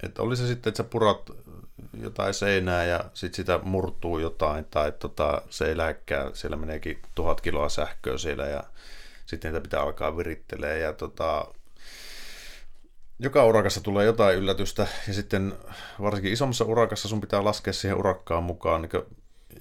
[0.04, 1.30] Että oli se sitten, että sä purat
[2.02, 7.42] jotain seinää ja sitten sitä murtuu jotain tai tota, se ei lähekkää, siellä meneekin tuhat
[7.42, 8.64] kiloa sähköä siellä ja
[9.26, 11.46] sitten niitä pitää alkaa virittelee ja tota,
[13.20, 15.54] joka urakassa tulee jotain yllätystä ja sitten
[16.02, 19.04] varsinkin isommassa urakassa sun pitää laskea siihen urakkaan mukaan niin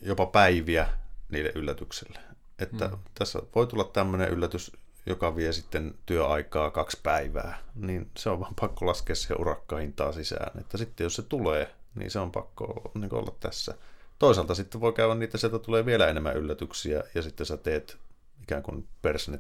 [0.03, 0.89] jopa päiviä
[1.29, 2.19] niille yllätyksille.
[2.59, 2.99] Että mm.
[3.15, 4.73] tässä voi tulla tämmöinen yllätys,
[5.07, 10.61] joka vie sitten työaikaa kaksi päivää, niin se on vaan pakko laskea siihen urakkahintaa sisään.
[10.61, 13.75] Että sitten jos se tulee, niin se on pakko niin olla tässä.
[14.19, 17.99] Toisaalta sitten voi käydä niitä, sieltä tulee vielä enemmän yllätyksiä ja sitten sä teet
[18.43, 18.89] ikään kuin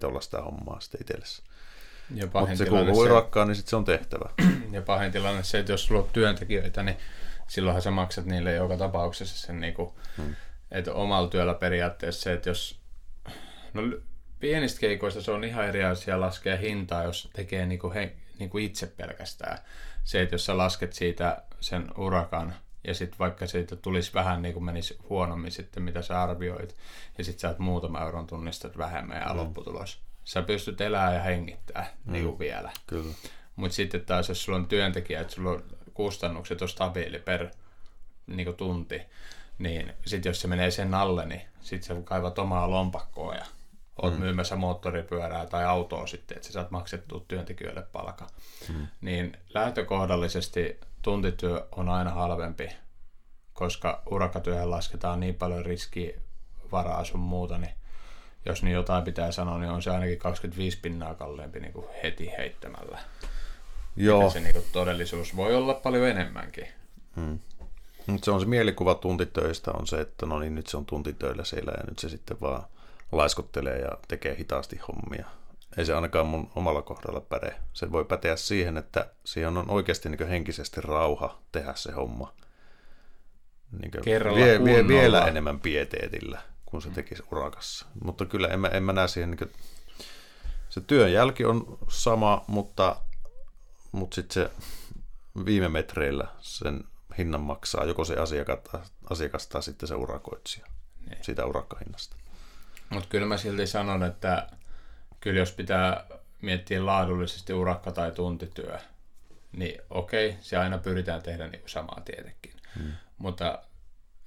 [0.04, 1.42] olla sitä hommaa sitten itsellesi.
[2.14, 4.30] Ja Mutta se kuuluu se, urakkaan, niin sitten se on tehtävä.
[4.72, 6.96] Ja pahin tilanne se, että jos sulla on työntekijöitä, niin
[7.48, 10.36] silloinhan sä maksat niille joka tapauksessa sen, niin kuin, hmm.
[10.70, 12.80] että omalla työllä periaatteessa se, että jos,
[13.74, 13.82] no
[14.40, 18.86] pienistä keikoista se on ihan eri asia laskea hintaa, jos tekee niinku he, niinku itse
[18.86, 19.58] pelkästään.
[20.04, 24.54] Se, että jos sä lasket siitä sen urakan ja sitten vaikka siitä tulisi vähän niin
[24.54, 26.76] kuin menisi huonommin sitten, mitä sä arvioit,
[27.18, 29.36] ja sitten sä oot muutama euron tunnistat vähemmän ja mm.
[29.36, 30.00] lopputulos.
[30.24, 32.12] Sä pystyt elämään ja hengittää mm.
[32.12, 32.72] niin kuin vielä.
[32.86, 33.14] Kyllä.
[33.56, 37.48] Mutta sitten taas, jos sulla on työntekijä, että sulla on kustannukset on stabiili per
[38.26, 39.02] niin kuin tunti,
[39.58, 43.44] niin sitten jos se menee sen alle, niin sitten sä kaivat omaa lompakkoa ja
[44.02, 44.20] oot mm.
[44.20, 48.26] myymässä moottoripyörää tai autoa sitten, että sä saat maksettua työntekijöille palka.
[48.68, 48.86] Mm.
[49.00, 52.70] Niin lähtökohdallisesti tuntityö on aina halvempi,
[53.52, 57.74] koska urakkatyöhön lasketaan niin paljon riskivaraa sun muuta, niin
[58.46, 62.30] jos niin jotain pitää sanoa, niin on se ainakin 25 pinnaa kalliimpi niin kuin heti
[62.38, 62.98] heittämällä.
[63.96, 64.30] Joo.
[64.30, 66.68] se niin kuin todellisuus voi olla paljon enemmänkin.
[67.16, 67.38] Hmm.
[68.06, 71.44] Mutta se on se mielikuva tuntitöistä on se, että no niin nyt se on tuntitöillä
[71.44, 72.64] siellä ja nyt se sitten vaan
[73.12, 75.26] laiskottelee ja tekee hitaasti hommia.
[75.76, 77.56] Ei se ainakaan mun omalla kohdalla päde.
[77.72, 82.34] Se voi päteä siihen, että siihen on oikeasti niin henkisesti rauha tehdä se homma.
[83.80, 87.86] Niin vie, vie, vielä enemmän pieteetillä, kun se tekisi urakassa.
[88.04, 89.52] Mutta kyllä en mä, en mä näe siihen, niin kuin,
[90.68, 92.96] se työn jälki on sama, mutta,
[93.92, 94.50] mutta sitten se
[95.44, 96.84] viime metreillä sen
[97.18, 98.58] hinnan maksaa joko se asiakas,
[99.10, 100.66] asiakas tai sitten se urakoitsija
[101.10, 101.24] niin.
[101.24, 102.16] siitä urakkahinnasta.
[102.90, 104.48] Mutta kyllä mä silti sanon, että
[105.20, 106.06] kyllä jos pitää
[106.42, 108.78] miettiä laadullisesti urakka- tai tuntityö,
[109.52, 112.52] niin okei, se aina pyritään tehdä niin kuin samaa tietenkin.
[112.78, 112.92] Hmm.
[113.18, 113.62] Mutta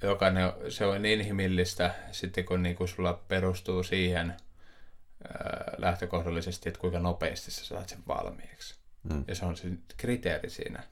[0.02, 7.00] jokainen, se on inhimillistä sitten kun niin kuin sulla perustuu siihen ää, lähtökohdallisesti, että kuinka
[7.00, 8.76] nopeasti sä saat sen valmiiksi.
[9.10, 9.24] Hmm.
[9.28, 10.84] Ja se on se kriteeri siinä,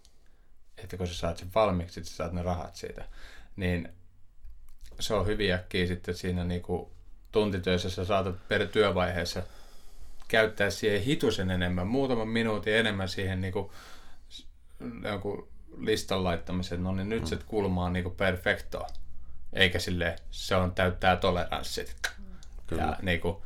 [0.78, 3.05] että kun sä saat sen valmiiksi, että sä saat ne rahat siitä,
[3.55, 3.93] niin
[4.99, 6.91] se on hyvin äkkiä sitten siinä niin kuin
[7.32, 9.43] tuntitöissä sä saatat per työvaiheessa
[10.27, 13.71] käyttää siihen hitusen enemmän, muutaman minuutin enemmän siihen niin kuin,
[15.03, 17.27] jonkun listan laittamiseen, no niin nyt mm.
[17.27, 18.88] se kulma on niin kuin perfecto,
[19.53, 21.95] eikä sille se on täyttää toleranssit.
[22.67, 22.84] Kyllä.
[22.84, 23.38] Ja niin kuin,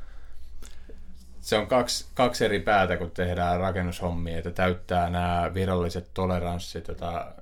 [1.42, 7.34] se on kaksi, kaksi eri päätä, kun tehdään rakennushommia, että täyttää nämä viralliset toleranssit, joita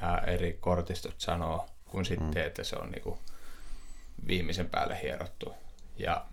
[0.00, 2.46] nämä eri kortistot sanoo, kun sitten, mm.
[2.46, 3.18] että se on niin kuin
[4.26, 5.54] viimeisen päälle hierottu.
[5.98, 6.26] Ja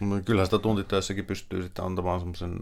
[0.00, 2.58] No, kyllähän sitä tuntitöissäkin pystyy sitten antamaan semmoisen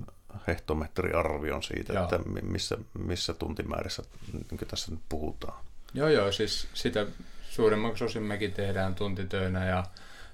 [0.47, 2.05] hehtometriarvion siitä, joo.
[2.05, 4.03] että missä, missä tuntimäärissä
[4.33, 5.65] niin tässä nyt puhutaan.
[5.95, 7.07] Joo, joo, siis sitä
[7.51, 9.85] suurimmaksi osin mekin tehdään tuntitöinä ja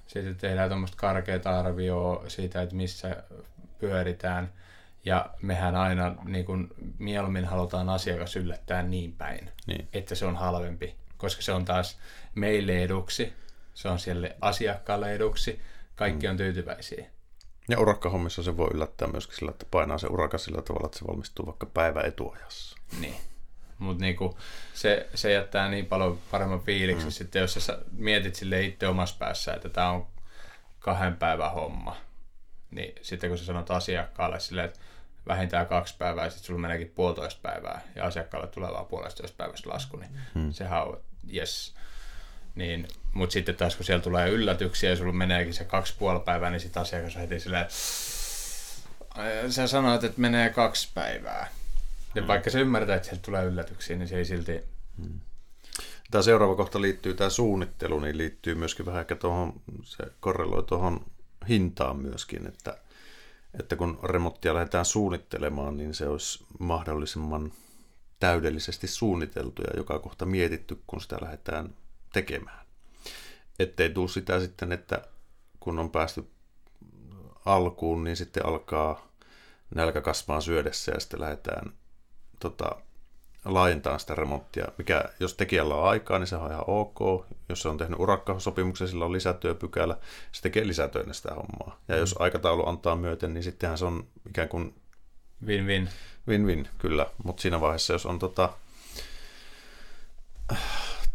[0.07, 3.23] sitten tehdään tuommoista karkeata arvioa siitä, että missä
[3.79, 4.51] pyöritään.
[5.05, 6.69] Ja mehän aina niin kun,
[6.99, 9.87] mieluummin halutaan asiakas yllättää niin päin, niin.
[9.93, 11.97] että se on halvempi, koska se on taas
[12.35, 13.33] meille eduksi,
[13.73, 15.61] se on siellä asiakkaalle eduksi,
[15.95, 16.31] kaikki mm.
[16.31, 17.05] on tyytyväisiä.
[17.69, 21.07] Ja urakkahommissa se voi yllättää myöskin sillä, että painaa se urakka sillä tavalla, että se
[21.07, 22.77] valmistuu vaikka päivä etuajassa.
[22.99, 23.15] Niin.
[23.77, 24.37] Mutta niinku,
[24.73, 27.11] se, se jättää niin paljon paremman fiiliksi mm.
[27.11, 30.07] sitten, jos sä mietit sille itse omassa päässä, että tämä on
[30.79, 31.97] kahden päivän homma.
[32.71, 34.79] Niin sitten kun sä sanot asiakkaalle silleen, että
[35.27, 39.69] vähintään kaksi päivää, ja sitten sulla meneekin puolitoista päivää, ja asiakkaalle tulee vaan puolitoista päivästä
[39.69, 40.51] lasku, niin mm.
[40.51, 41.01] sehän on,
[41.33, 41.75] yes.
[42.55, 46.49] Niin, mutta sitten taas kun siellä tulee yllätyksiä ja sulla meneekin se kaksi puoli päivää,
[46.49, 47.65] niin sitten asiakas heti silleen,
[49.49, 51.49] sä sanoit, että menee kaksi päivää.
[52.15, 52.27] Ja hmm.
[52.27, 54.61] vaikka se ymmärtää, että sieltä tulee yllätyksiä, niin se ei silti...
[55.01, 55.19] Hmm.
[56.11, 61.05] Tämä seuraava kohta liittyy, tämä suunnittelu, niin liittyy myöskin vähän ehkä tuohon, se korreloi tuohon
[61.49, 62.77] hintaan myöskin, että,
[63.59, 67.51] että kun remonttia lähdetään suunnittelemaan, niin se olisi mahdollisimman
[68.19, 71.75] täydellisesti suunniteltu ja joka kohta mietitty, kun sitä lähdetään
[72.13, 72.62] tekemään.
[73.59, 75.01] Ettei tule sitä sitten, että
[75.59, 76.27] kun on päästy
[77.45, 79.07] alkuun, niin sitten alkaa
[79.75, 81.73] nälkä kasvaa syödessä ja sitten lähdetään
[82.39, 82.75] tota,
[83.45, 84.65] laajentamaan sitä remonttia.
[84.77, 87.25] Mikä, jos tekijällä on aikaa, niin se on ihan ok.
[87.49, 89.97] Jos se on tehnyt urakkasopimuksen, sillä on lisätyöpykälä,
[90.31, 91.79] se tekee lisätöinä sitä hommaa.
[91.87, 91.99] Ja mm.
[91.99, 94.75] jos aikataulu antaa myöten, niin sittenhän se on ikään kuin...
[95.45, 95.89] Win-win.
[96.27, 97.05] Win-win, kyllä.
[97.23, 98.49] Mutta siinä vaiheessa, jos on tota,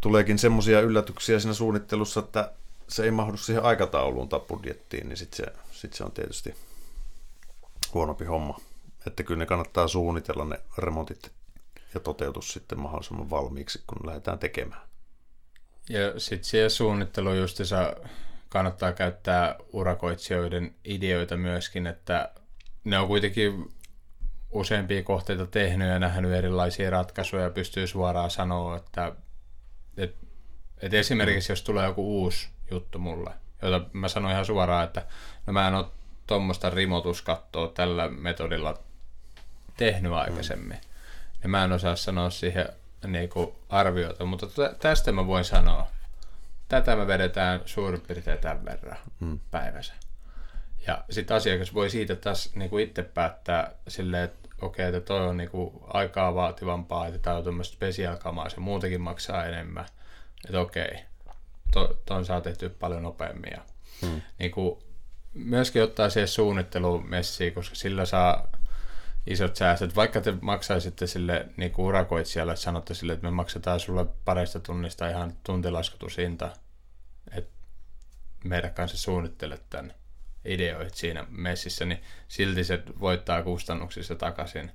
[0.09, 2.53] tuleekin semmoisia yllätyksiä siinä suunnittelussa, että
[2.89, 6.55] se ei mahdu siihen aikatauluun tai budjettiin, niin sitten se, sit se on tietysti
[7.95, 8.61] huonompi homma.
[9.07, 11.33] Että kyllä ne kannattaa suunnitella ne remontit
[11.95, 14.81] ja toteutus sitten mahdollisimman valmiiksi, kun lähdetään tekemään.
[15.89, 17.93] Ja sitten siihen suunnittelu justiinsa
[18.49, 22.33] kannattaa käyttää urakoitsijoiden ideoita myöskin, että
[22.85, 23.73] ne on kuitenkin
[24.51, 29.13] useampia kohteita tehnyt ja nähnyt erilaisia ratkaisuja ja pystyy suoraan sanoa, että
[29.99, 30.17] et,
[30.83, 33.31] et esimerkiksi jos tulee joku uusi juttu mulle,
[33.63, 35.07] jota mä sanoin ihan suoraan, että
[35.47, 35.87] no mä en ole
[36.27, 38.79] tuommoista rimotuskattoa tällä metodilla
[39.77, 40.77] tehnyt aikaisemmin.
[40.77, 40.89] Mm.
[41.43, 42.69] Ja mä en osaa sanoa siihen
[43.07, 44.47] niin kuin arviota, mutta
[44.79, 45.87] tästä mä voin sanoa.
[46.69, 49.41] Tätä me vedetään suurin piirtein tämän verran mm.
[49.51, 49.95] päivässä.
[50.87, 55.07] Ja sitten asiakas voi siitä taas niin kuin itse päättää silleen, että okei, okay, että
[55.07, 59.87] toi on niin kuin aikaa vaativampaa, että tämä on tämmöistä spesiaalkamaa, se muutenkin maksaa enemmän.
[60.45, 60.99] Että okei, okay,
[61.73, 63.51] to, ton saa tehty paljon nopeammin.
[63.53, 63.63] Ja,
[64.03, 64.21] hmm.
[64.39, 64.79] niin kuin,
[65.35, 68.49] myöskin ottaa siihen suunnitteluun messiin, koska sillä saa
[69.27, 69.97] isot säästöt.
[69.97, 74.61] Vaikka te maksaisitte sille niin kuin urakoitsijalle, että sanotte sille, että me maksetaan sulle parista
[74.61, 76.51] tunnista ihan tuntilaskutusinta,
[77.33, 77.51] että
[78.45, 79.95] meidän kanssa suunnittelet tämän
[80.49, 84.71] ideoit siinä messissä, niin silti se voittaa kustannuksissa takaisin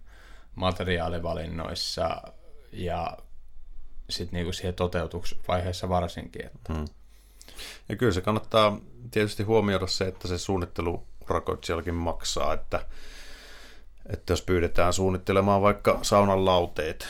[0.55, 2.21] materiaalivalinnoissa
[2.71, 3.17] ja
[4.09, 6.45] sitten niinku siihen toteutusvaiheessa varsinkin.
[6.45, 6.73] Että.
[6.73, 6.85] Hmm.
[7.89, 8.77] Ja kyllä se kannattaa
[9.11, 12.85] tietysti huomioida se, että se suunnittelu urakoitsijallakin maksaa, että,
[14.09, 17.07] että jos pyydetään suunnittelemaan vaikka saunan lauteet,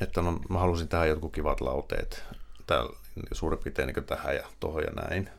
[0.00, 2.24] että no, mä halusin tähän jotkut kivat lauteet,
[2.66, 2.96] täällä
[3.32, 5.30] suurin piirtein niin tähän ja tuohon ja näin,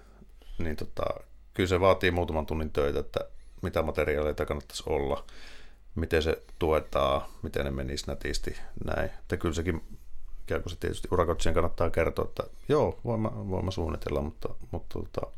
[0.57, 1.03] niin tota,
[1.53, 3.19] kyllä se vaatii muutaman tunnin töitä, että
[3.61, 5.25] mitä materiaaleita kannattaisi olla,
[5.95, 9.09] miten se tuetaan, miten ne menisi nätisti, näin.
[9.19, 9.99] Että kyllä sekin
[10.43, 14.49] ikään kuin se tietysti urakoitsijan kannattaa kertoa, että joo, voin mä, voin mä suunnitella, mutta,
[14.71, 15.31] mutta tota,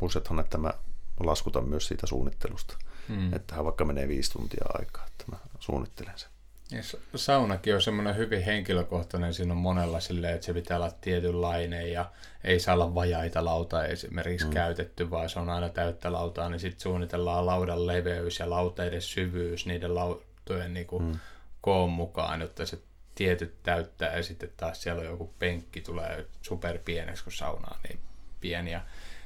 [0.00, 0.74] muistathan, että mä
[1.20, 2.76] laskutan myös siitä suunnittelusta.
[3.08, 3.32] Mm.
[3.32, 6.31] Että vaikka menee viisi tuntia aikaa, että mä suunnittelen sen.
[6.72, 11.92] Ja saunakin on semmoinen hyvin henkilökohtainen, siinä on monella silleen, että se pitää olla tietynlainen
[11.92, 12.10] ja
[12.44, 14.52] ei saa olla vajaita lautaa esimerkiksi mm.
[14.52, 19.66] käytetty, vaan se on aina täyttä lautaa, niin sitten suunnitellaan laudan leveys ja lauteiden syvyys
[19.66, 21.18] niiden lautojen niin kuin mm.
[21.60, 22.78] koon mukaan, jotta se
[23.14, 27.80] tietyt täyttää ja sitten taas siellä on joku penkki tulee super pieneksi, kun sauna on
[27.88, 27.98] niin
[28.40, 28.80] pieni ja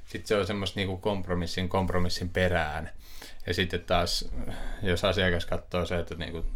[0.07, 2.91] sitten se on semmoista niin kuin kompromissin kompromissin perään.
[3.47, 4.29] Ja sitten taas,
[4.83, 6.47] jos asiakas katsoo se, että, niin kuin,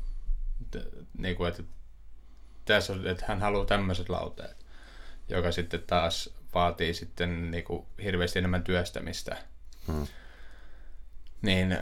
[1.18, 1.62] niin kuin, että,
[2.64, 4.56] tässä on, että hän haluaa tämmöiset lauteet,
[5.28, 9.36] joka sitten taas vaatii sitten niin kuin hirveästi enemmän työstämistä.
[9.86, 10.06] Hmm.
[11.42, 11.78] Niin,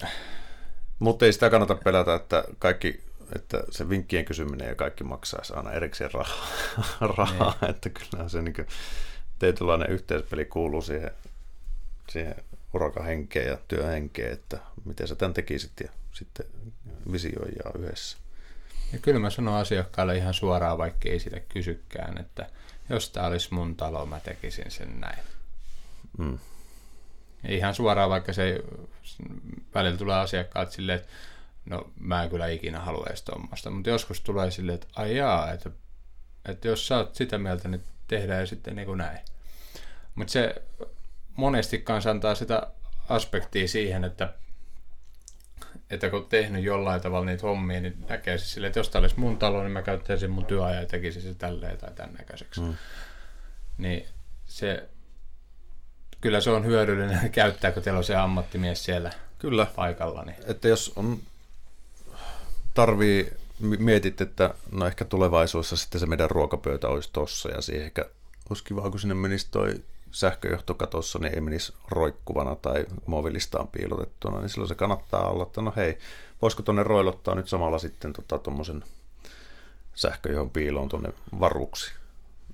[0.99, 5.73] Mutta ei sitä kannata pelätä, että kaikki että se vinkkien kysyminen ja kaikki maksaisi aina
[5.73, 6.47] erikseen rahaa,
[7.17, 7.71] rahaa niin.
[7.71, 8.67] että kyllä se niin
[9.39, 11.11] tietynlainen yhteispeli kuuluu siihen,
[12.09, 12.35] siihen
[12.75, 16.47] urakahenkeen ja työhenkeen, että miten sä tämän tekisit ja sitten
[17.13, 18.19] visioijaa yhdessä.
[18.93, 22.47] Ja kyllä mä sanon asiakkaalle ihan suoraan, vaikka ei sitä kysykään, että
[22.91, 25.19] jos tämä olisi mun talo, mä tekisin sen näin.
[26.19, 26.39] Mm.
[27.43, 28.63] Ja ihan suoraan, vaikka se
[29.75, 31.11] välillä tulee asiakkaat silleen, että
[31.65, 35.53] no mä en kyllä ikinä halua edes tuommoista, mutta joskus tulee silleen, että ai jaa,
[35.53, 35.71] että,
[36.45, 39.19] että jos sä oot sitä mieltä, niin tehdään sitten niin kuin näin.
[40.15, 40.55] Mutta se
[41.37, 42.67] monesti kanssa antaa sitä
[43.09, 44.35] aspektia siihen, että,
[45.91, 49.21] että kun tehnyt jollain tavalla niitä hommia, niin näkee se silleen, että jos tämä olisi
[49.21, 52.61] mun talo, niin mä käyttäisin mun työajan ja tekisin se tälleen tai tämän näköiseksi.
[52.61, 52.75] Mm.
[53.79, 54.07] Niin
[54.47, 54.89] se,
[56.21, 59.67] kyllä se on hyödyllinen käyttää, kun teillä on se ammattimies siellä Kyllä.
[59.77, 60.25] paikalla.
[60.25, 60.37] Niin.
[60.47, 61.19] Että jos on
[62.75, 68.05] tarvii, mietit, että no ehkä tulevaisuudessa sitten se meidän ruokapöytä olisi tossa ja siihen ehkä
[68.51, 69.75] olisi kiva, kun sinne menisi toi
[70.11, 75.63] sähköjohto katossa, niin ei menisi roikkuvana tai mobiilistaan piilotettuna, niin silloin se kannattaa olla, että
[75.63, 75.99] no hei,
[76.43, 78.93] voisiko tuonne roilottaa nyt samalla sitten tuommoisen tota,
[79.95, 81.93] sähköjohon piiloon tuonne varuksi.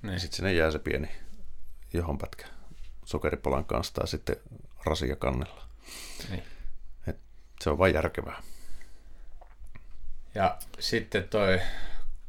[0.01, 0.19] Niin.
[0.19, 1.09] Sitten sinne jää se pieni
[1.93, 2.45] johonpätkä
[3.05, 4.35] sokeripalan kanssa tai sitten
[4.85, 5.63] rasia kannella.
[6.29, 6.43] Niin.
[7.07, 7.17] Et
[7.61, 8.43] se on vain järkevää.
[10.35, 11.61] Ja sitten toi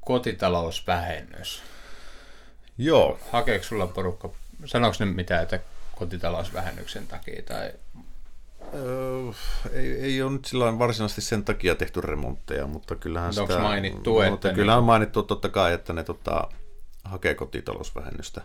[0.01, 1.63] kotitalousvähennys.
[2.79, 3.19] Joo.
[3.33, 4.31] Hakeeko sulla porukka,
[4.65, 5.61] sanoiko ne mitään, että
[5.97, 7.73] kotitalousvähennyksen takia tai
[8.75, 9.33] Öö,
[9.73, 13.63] ei, ei ole nyt sillä varsinaisesti sen takia tehty remontteja, mutta kyllähän Onko sitä...
[13.63, 14.31] mainittu, että...
[14.31, 16.49] Mutta kyllähän on mainittu totta kai, että ne tota,
[17.05, 18.43] hakee kotitalousvähennystä.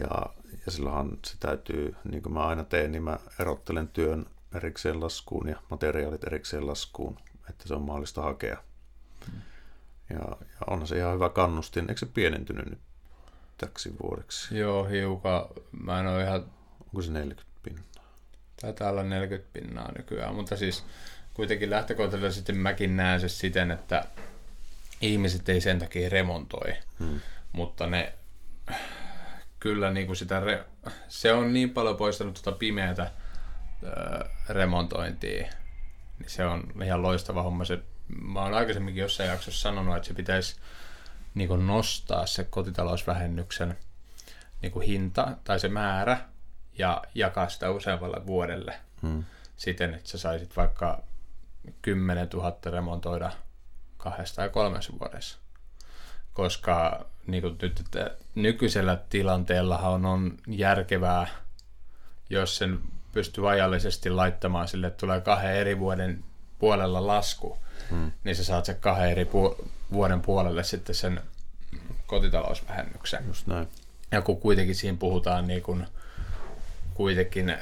[0.00, 0.26] Ja,
[0.66, 5.48] ja silloinhan se täytyy, niin kuin mä aina teen, niin mä erottelen työn erikseen laskuun
[5.48, 7.18] ja materiaalit erikseen laskuun
[7.50, 8.62] että se on mahdollista hakea.
[9.26, 9.40] Hmm.
[10.10, 11.84] Ja, ja onhan se ihan hyvä kannustin.
[11.88, 12.78] Eikö se pienentynyt nyt
[13.58, 14.58] täksi vuodeksi?
[14.58, 15.44] Joo, hiukan.
[15.84, 16.44] Mä en ole ihan...
[16.80, 18.04] Onko se 40 pinnaa?
[18.60, 20.84] Taitaa olla 40 pinnaa nykyään, mutta siis
[21.34, 24.04] kuitenkin lähtökohtaisesti mäkin näen se siten, että
[25.00, 27.20] ihmiset ei sen takia remontoi, hmm.
[27.52, 28.12] mutta ne
[29.60, 30.64] kyllä niin kuin sitä, re,
[31.08, 33.10] se on niin paljon poistanut tuota pimeätä
[34.48, 35.42] remontointia,
[36.18, 37.64] niin se on ihan loistava homma.
[37.64, 37.78] Se,
[38.22, 40.56] mä oon aikaisemminkin jossain jaksossa sanonut, että se pitäisi
[41.34, 43.78] niin kuin nostaa se kotitalousvähennyksen
[44.62, 46.18] niin kuin hinta tai se määrä
[46.78, 48.74] ja jakaa sitä useammalle vuodelle.
[49.02, 49.24] Hmm.
[49.56, 51.02] siten, että sä saisit vaikka
[51.82, 53.32] 10 000 remontoida
[53.96, 55.38] kahdessa tai kolmessa vuodessa.
[56.32, 61.26] Koska niin kuin nyt, että nykyisellä tilanteella on, on järkevää,
[62.30, 62.80] jos sen
[63.12, 66.24] pystyy ajallisesti laittamaan sille, että tulee kahden eri vuoden
[66.58, 67.58] puolella lasku,
[67.90, 68.12] hmm.
[68.24, 71.20] niin sä saat sen kahden eri pu- vuoden puolelle sitten sen
[72.06, 73.24] kotitalousvähennyksen.
[73.26, 73.68] Just näin.
[74.12, 75.86] Ja kun kuitenkin siinä puhutaan niin kuin,
[76.94, 77.56] kuitenkin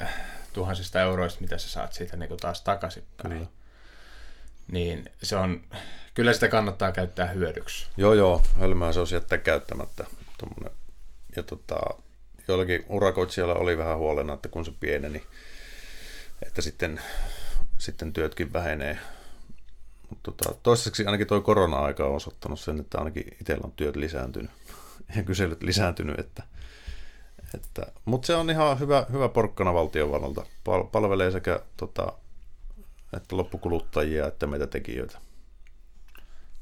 [0.53, 3.33] tuhansista euroista, mitä sä saat siitä niin taas takaisinpäin.
[3.33, 3.47] Kyllä.
[4.71, 5.61] Niin se on,
[6.13, 7.87] kyllä sitä kannattaa käyttää hyödyksi.
[7.97, 10.05] Joo, joo, hölmää se olisi jättää käyttämättä.
[10.37, 10.71] Tuommoinen.
[11.35, 11.79] Ja tota,
[12.47, 15.23] joillakin urakoitsijalla oli vähän huolena, että kun se pieneni,
[16.45, 17.01] että sitten,
[17.77, 18.99] sitten työtkin vähenee.
[20.09, 24.51] Mutta tota, toistaiseksi ainakin tuo korona-aika on osoittanut sen, että ainakin itsellä on työt lisääntynyt
[25.15, 26.43] ja kyselyt lisääntynyt, että,
[27.55, 30.45] että, mutta se on ihan hyvä, hyvä porkkana valtiovallalta.
[30.63, 32.13] Pal- palvelee sekä tota,
[33.13, 35.17] että loppukuluttajia että meitä tekijöitä.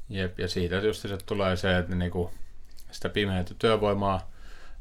[0.08, 2.30] Jep, ja siitä just se tulee se, että niinku
[2.90, 4.30] sitä pimeää työvoimaa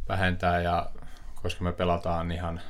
[0.09, 0.89] vähentää, ja
[1.41, 2.61] koska me pelataan ihan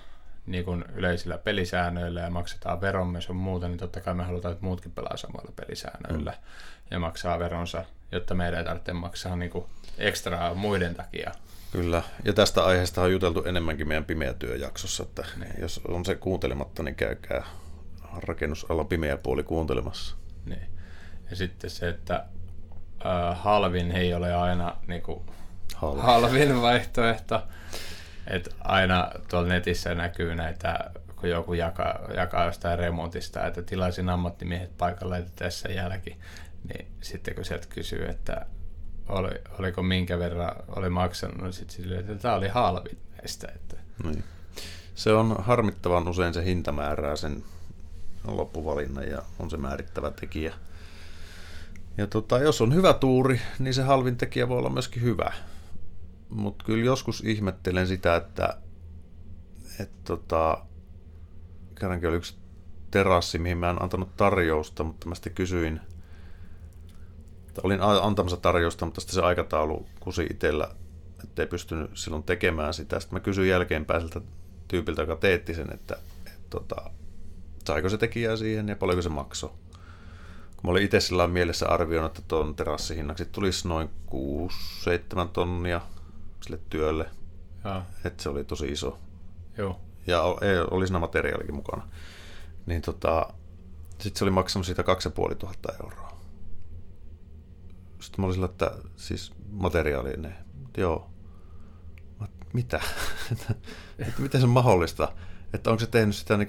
[0.46, 4.66] niin kuin yleisillä pelisäännöillä ja maksetaan veromme sun muuta, niin totta kai me halutaan, että
[4.66, 6.38] muutkin pelaa samoilla pelisäännöillä mm.
[6.92, 9.66] ja maksaa veronsa, jotta meidän ei tarvitse maksaa niin kuin
[9.98, 11.32] ekstraa muiden takia.
[11.72, 15.54] Kyllä, ja tästä aiheesta on juteltu enemmänkin meidän pimeä työjaksossa, että niin.
[15.60, 17.44] jos on se kuuntelematta, niin käykää
[18.18, 20.16] rakennusalan pimeä puoli kuuntelemassa.
[20.46, 20.68] Niin.
[21.30, 22.26] Ja sitten se, että
[23.06, 25.22] äh, halvin ei ole aina niin kuin,
[25.76, 26.04] halvin.
[26.04, 27.42] halvin vaihtoehto.
[28.28, 34.78] Että aina tuolla netissä näkyy näitä, kun joku jakaa, jakaa jostain remontista, että tilaisin ammattimiehet
[34.78, 36.18] paikalle, että tässä jälki.
[36.74, 38.46] Niin sitten kun sieltä kysyy, että
[39.10, 43.48] oli, oliko minkä verran oli maksanut, niin sitten silleen, että tämä oli halvin näistä.
[43.56, 43.78] Että...
[44.04, 44.24] Niin.
[44.96, 47.44] Se on harmittavan usein se hintamäärää sen
[48.28, 50.54] loppuvalinnan ja on se määrittävä tekijä.
[51.98, 55.34] Ja tota, jos on hyvä tuuri, niin se halvin tekijä voi olla myöskin hyvä.
[56.36, 58.58] Mutta kyllä joskus ihmettelen sitä, että
[59.80, 60.66] et tota,
[61.80, 62.36] kerrankin oli yksi
[62.92, 65.82] terassi, mihin mä en antanut tarjousta, mutta mä sitten kysyin,
[67.64, 70.68] olin antamassa tarjousta, mutta sitten se aikataulu kusi itsellä,
[71.24, 73.00] ettei pystynyt silloin tekemään sitä.
[73.00, 74.22] Sitten mä kysyin jälkeenpäin siltä
[74.68, 76.92] tyypiltä, joka teetti sen, että, että tota,
[77.66, 79.50] saiko se tekijää siihen ja paljonko se maksoi.
[80.56, 83.90] Kun mä olin itse sillä mielessä arvioinut, että tuon terassihinnaksi tulisi noin
[85.26, 85.82] 6-7 tonnia
[86.46, 87.10] sille työlle.
[88.04, 89.00] Että se oli tosi iso.
[89.58, 89.80] Joo.
[90.08, 90.24] Ja
[90.72, 91.88] oli siinä materiaalikin mukana.
[92.66, 93.34] Niin tota,
[94.00, 96.20] sitten se oli maksanut siitä 2500 euroa.
[98.00, 100.46] Sitten mä olin sillä, että siis materiaalineen.
[100.78, 101.10] Joo.
[102.54, 102.82] Mitä?
[104.00, 105.12] että miten se on mahdollista?
[105.54, 106.48] Että onko se tehnyt sitä niin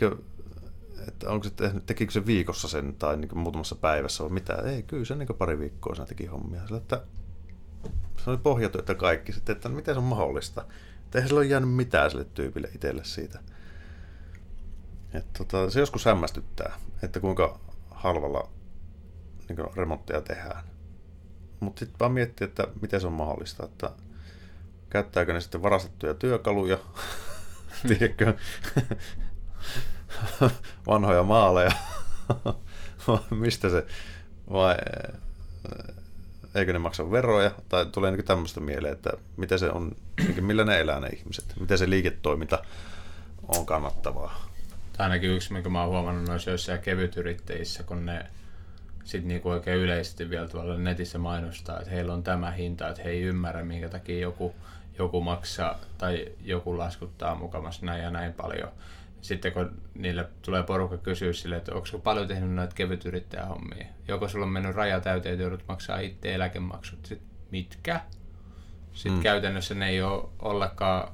[1.08, 4.54] että onko se tehnyt, tekikö se viikossa sen tai niin muutamassa päivässä vai mitä.
[4.54, 6.66] Ei, kyllä se niin pari viikkoa sen teki hommia.
[6.66, 7.02] Sillä, että
[8.26, 10.64] se oli pohjatyötä kaikki sitten, että miten se on mahdollista.
[11.04, 13.40] Että eihän sillä ole jäänyt mitään sille tyypille itselle siitä.
[15.14, 16.72] Että tota, se joskus hämmästyttää,
[17.02, 17.60] että kuinka
[17.90, 18.50] halvalla
[19.48, 20.64] niin remontteja tehdään.
[21.60, 23.90] Mutta sitten vaan miettiä, että miten se on mahdollista, että
[24.90, 26.78] käyttääkö ne sitten varastettuja työkaluja,
[27.88, 28.34] tiedätkö,
[30.86, 31.72] vanhoja maaleja,
[33.30, 33.86] mistä se,
[34.50, 34.76] vai
[36.56, 39.92] eikö ne maksa veroja, tai tulee niin tämmöistä mieleen, että miten se on,
[40.34, 42.62] niin millä ne elää ne ihmiset, miten se liiketoiminta
[43.48, 44.46] on kannattavaa.
[44.92, 48.26] Tämä ainakin yksi, minkä mä oon huomannut noissa joissain kevytyrittäjissä, kun ne
[49.04, 53.10] sitten niinku oikein yleisesti vielä tuolla netissä mainostaa, että heillä on tämä hinta, että he
[53.10, 54.54] ei ymmärrä, minkä takia joku,
[54.98, 58.68] joku maksaa tai joku laskuttaa mukamassa näin ja näin paljon
[59.26, 63.86] sitten kun niille tulee porukka kysyä sille, että onko paljon tehnyt noita kevytyrittäjähommia.
[64.08, 67.06] Joko sulla on mennyt raja täyteen, että joudut maksaa itse eläkemaksut.
[67.06, 68.00] Sitten mitkä?
[68.92, 69.22] Sitten mm.
[69.22, 71.12] käytännössä ne ei ole ollenkaan,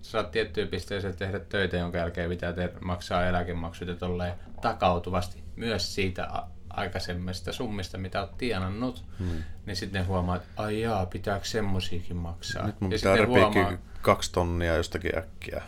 [0.00, 5.94] saat tiettyyn pisteeseen tehdä töitä, jonka jälkeen pitää te- maksaa eläkemaksut ja tolleen takautuvasti myös
[5.94, 6.28] siitä
[6.70, 9.42] aikaisemmista summista, mitä olet tienannut, hmm.
[9.66, 12.66] niin sitten huomaa, että ai jaa, pitääkö semmosiakin maksaa.
[12.66, 13.72] Nyt mun ja pitää huomaa...
[14.02, 15.62] kaksi tonnia jostakin äkkiä.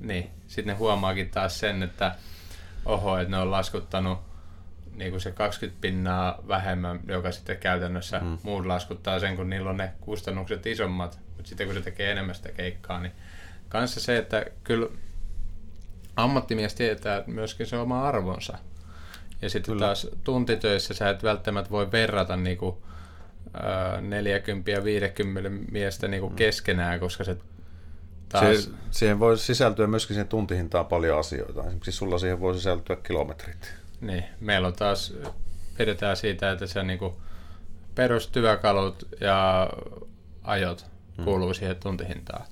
[0.00, 2.14] Niin, sitten ne huomaakin taas sen, että
[2.84, 4.18] oho, että ne on laskuttanut
[4.96, 8.38] niin kuin se 20 pinnaa vähemmän, joka sitten käytännössä mm.
[8.42, 11.18] muut laskuttaa sen, kun niillä on ne kustannukset isommat.
[11.36, 13.12] Mutta sitten kun se tekee enemmän sitä keikkaa, niin
[13.68, 14.88] kanssa se, että kyllä
[16.16, 18.58] ammattimies tietää myöskin se oma arvonsa.
[19.42, 22.82] Ja sitten taas tuntitöissä sä et välttämättä voi verrata niinku,
[23.54, 26.36] ää, 40 ja 50 miestä niinku mm.
[26.36, 27.36] keskenään, koska se
[28.40, 28.64] taas...
[28.64, 31.60] Se, siihen voi sisältyä myöskin siihen tuntihintaan paljon asioita.
[31.60, 33.74] Esimerkiksi sulla siihen voi sisältyä kilometrit.
[34.00, 35.14] Niin, meillä on taas,
[35.78, 37.20] pidetään siitä, että se niinku
[37.94, 39.70] perustyökalut ja
[40.42, 41.24] ajot hmm.
[41.24, 42.46] kuuluu siihen tuntihintaan.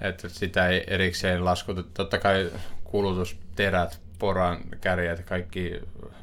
[0.00, 1.82] Että sitä ei erikseen laskuta.
[1.82, 2.50] Totta kai
[2.84, 5.80] kulutusterät, poran kärjet, kaikki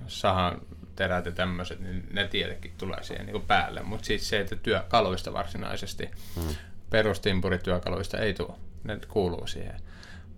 [0.08, 0.62] sahan
[0.96, 3.84] terät ja tämmöiset, niin ne tietenkin tulee siihen niin päälle.
[3.84, 6.56] Mutta siis se, että työkaluista varsinaisesti, hmm.
[6.90, 8.54] perustimpurityökaluista ei tule,
[8.84, 9.82] ne kuuluu siihen.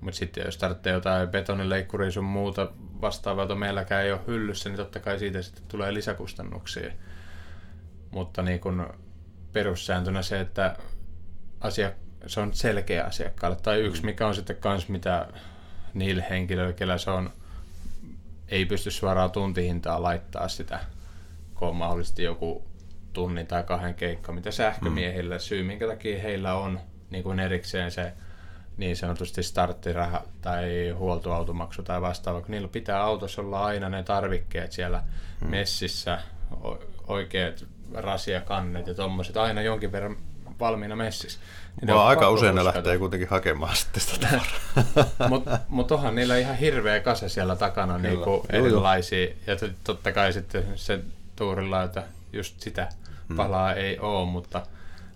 [0.02, 2.72] Mutta sitten jos tarvitsee jotain betonileikkuria sun muuta
[3.02, 6.92] vastaavaa, jota meilläkään ei ole hyllyssä, niin totta kai siitä sitten tulee lisäkustannuksia.
[8.12, 8.94] Mutta niin kun
[9.54, 10.76] perussääntönä se, että
[11.62, 11.92] asia,
[12.28, 13.58] se on selkeä asiakkaalle.
[13.64, 15.28] Tai yksi, mikä on sitten kans mitä
[15.94, 17.34] niille henkilöille, kellä se on,
[18.48, 20.80] ei pysty suoraan tuntihintaa laittaa sitä,
[21.56, 22.68] kun on mahdollisesti joku
[23.14, 25.40] tunnin tai kahden keikka, mitä sähkömiehillä mm.
[25.40, 26.80] syy, minkä takia heillä on
[27.10, 28.14] niin kuin erikseen se
[28.80, 34.72] niin sanotusti starttiraha tai huoltoautomaksu tai vastaava, kun niillä pitää autossa olla aina ne tarvikkeet
[34.72, 35.04] siellä
[35.42, 35.50] mm.
[35.50, 36.20] messissä,
[37.08, 40.18] oikeat rasiakannet ja tuommoiset aina jonkin verran
[40.60, 41.40] valmiina messissä.
[41.82, 44.40] Niin aika usein ne lähtee kuitenkin hakemaan sitten sitä
[45.30, 49.28] Mutta mut onhan niillä ihan hirveä kase siellä takana niin kuin erilaisia.
[49.48, 51.00] Ja totta kai sitten se
[51.36, 52.04] tuurilla, että
[52.34, 52.90] just sitä
[53.28, 53.38] hmm.
[53.38, 53.80] palaa hmm.
[53.80, 54.62] ei ole, mutta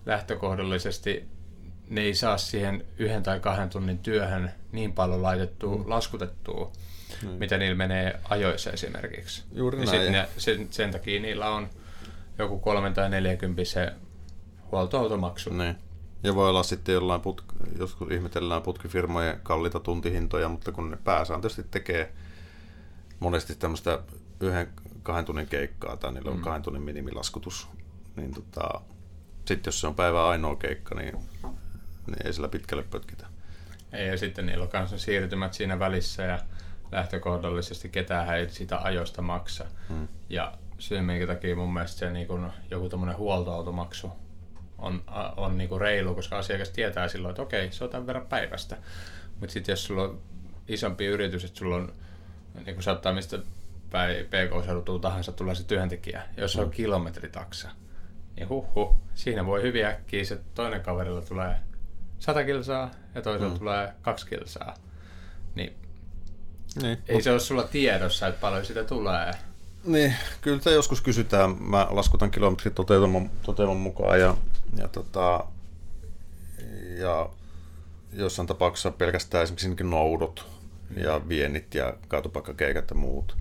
[0.05, 1.32] lähtökohdallisesti
[1.89, 5.83] ne ei saa siihen yhden tai kahden tunnin työhön niin paljon laitettua, hmm.
[5.87, 6.71] laskutettua,
[7.21, 7.29] hmm.
[7.29, 9.43] mitä niillä menee ajoissa esimerkiksi.
[9.51, 10.11] Juuri ja näin.
[10.11, 11.69] Ne, sen, sen takia niillä on
[12.37, 13.93] joku kolmen tai neljäkympi se
[14.71, 15.49] huoltoautomaksu.
[15.49, 15.75] Niin.
[16.23, 21.71] Ja voi olla sitten jollain, put- joskus ihmetellään putkifirmojen kallita tuntihintoja, mutta kun ne pääsääntöisesti
[21.71, 22.13] tekee
[23.19, 23.99] monesti tämmöistä
[24.39, 24.69] yhden
[25.03, 26.43] kahden tunnin keikkaa tai niillä on mm.
[26.43, 27.67] kahden tunnin minimilaskutus,
[28.15, 28.81] niin tota,
[29.45, 31.17] sitten jos se on päivä ainoa keikka, niin,
[32.07, 33.27] niin ei sillä pitkälle pötkitä.
[33.93, 36.39] Ei, ja sitten niillä on kanssa siirtymät siinä välissä ja
[36.91, 39.65] lähtökohdallisesti ketään ei sitä ajoista maksa.
[39.89, 40.07] Mm.
[40.29, 44.11] Ja syy, minkä takia mun mielestä se niin kun joku tämmöinen huoltoautomaksu
[44.77, 45.03] on,
[45.37, 48.77] on niin reilu, koska asiakas tietää silloin, että okei, se on tämän verran päivästä.
[49.39, 50.21] Mutta sitten jos sulla on
[50.67, 51.93] isompi yritys, että sulla on,
[52.65, 53.39] niin kuin saattaa mistä
[53.89, 56.71] päin PK-seudutua tahansa tulee se työntekijä, jos on mm.
[56.71, 57.69] kilometritaksa,
[58.35, 61.55] niin huh, huh siinä voi hyvin äkkiä se toinen kaverilla tulee
[62.23, 63.59] 100 kilsaa ja toisella mm.
[63.59, 64.73] tulee 2 kilsaa.
[65.55, 65.73] Niin,
[66.81, 66.97] niin.
[67.07, 69.31] ei se ole sulla tiedossa, että paljon sitä tulee.
[69.83, 71.63] Niin, kyllä sitä joskus kysytään.
[71.63, 74.37] Mä laskutan kilometrit toteutuman, toteutuman mukaan ja,
[74.77, 75.43] ja, tota,
[76.97, 77.29] ja
[78.13, 80.45] jossain tapauksessa pelkästään esimerkiksi noudot
[80.97, 83.37] ja viennit ja kaatopaikkakeikat ja muut.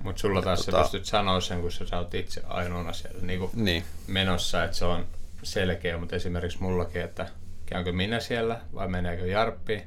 [0.00, 3.50] Mutta sulla taas tota, sä pystyt sanoa sen, kun sä oot itse ainoana siellä niin
[3.54, 3.84] niin.
[4.06, 5.06] menossa, että se on
[5.42, 7.26] selkeä, mutta esimerkiksi mullakin, että
[7.66, 9.82] käynkö minä siellä vai meneekö Jarppi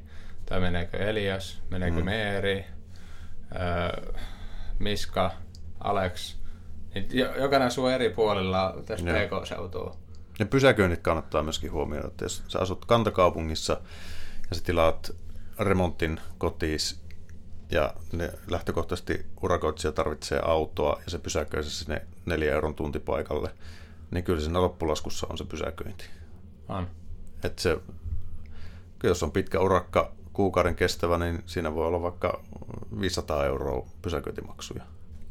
[0.45, 2.05] tai meneekö Elias, meneekö mm.
[2.05, 2.65] Meeri,
[3.55, 4.21] äh,
[4.79, 5.31] Miska,
[5.79, 6.35] Alex,
[6.93, 7.07] niin
[7.39, 9.97] jokainen sun eri puolilla tässä PK-seutua.
[10.39, 13.81] Ja pysäköinnit kannattaa myöskin huomioida, että jos sä asut kantakaupungissa
[14.49, 15.15] ja sä tilaat
[15.59, 17.01] remontin kotiis
[17.71, 23.51] ja ne lähtökohtaisesti urakoitsija tarvitsee autoa ja se pysäköi se sinne neljä euron tuntipaikalle,
[24.11, 26.05] niin kyllä siinä loppulaskussa on se pysäköinti.
[26.69, 26.87] On.
[27.43, 27.77] Et se,
[29.03, 32.41] jos on pitkä urakka kuukauden kestävä, niin siinä voi olla vaikka
[33.01, 34.83] 500 euroa pysäköintimaksuja.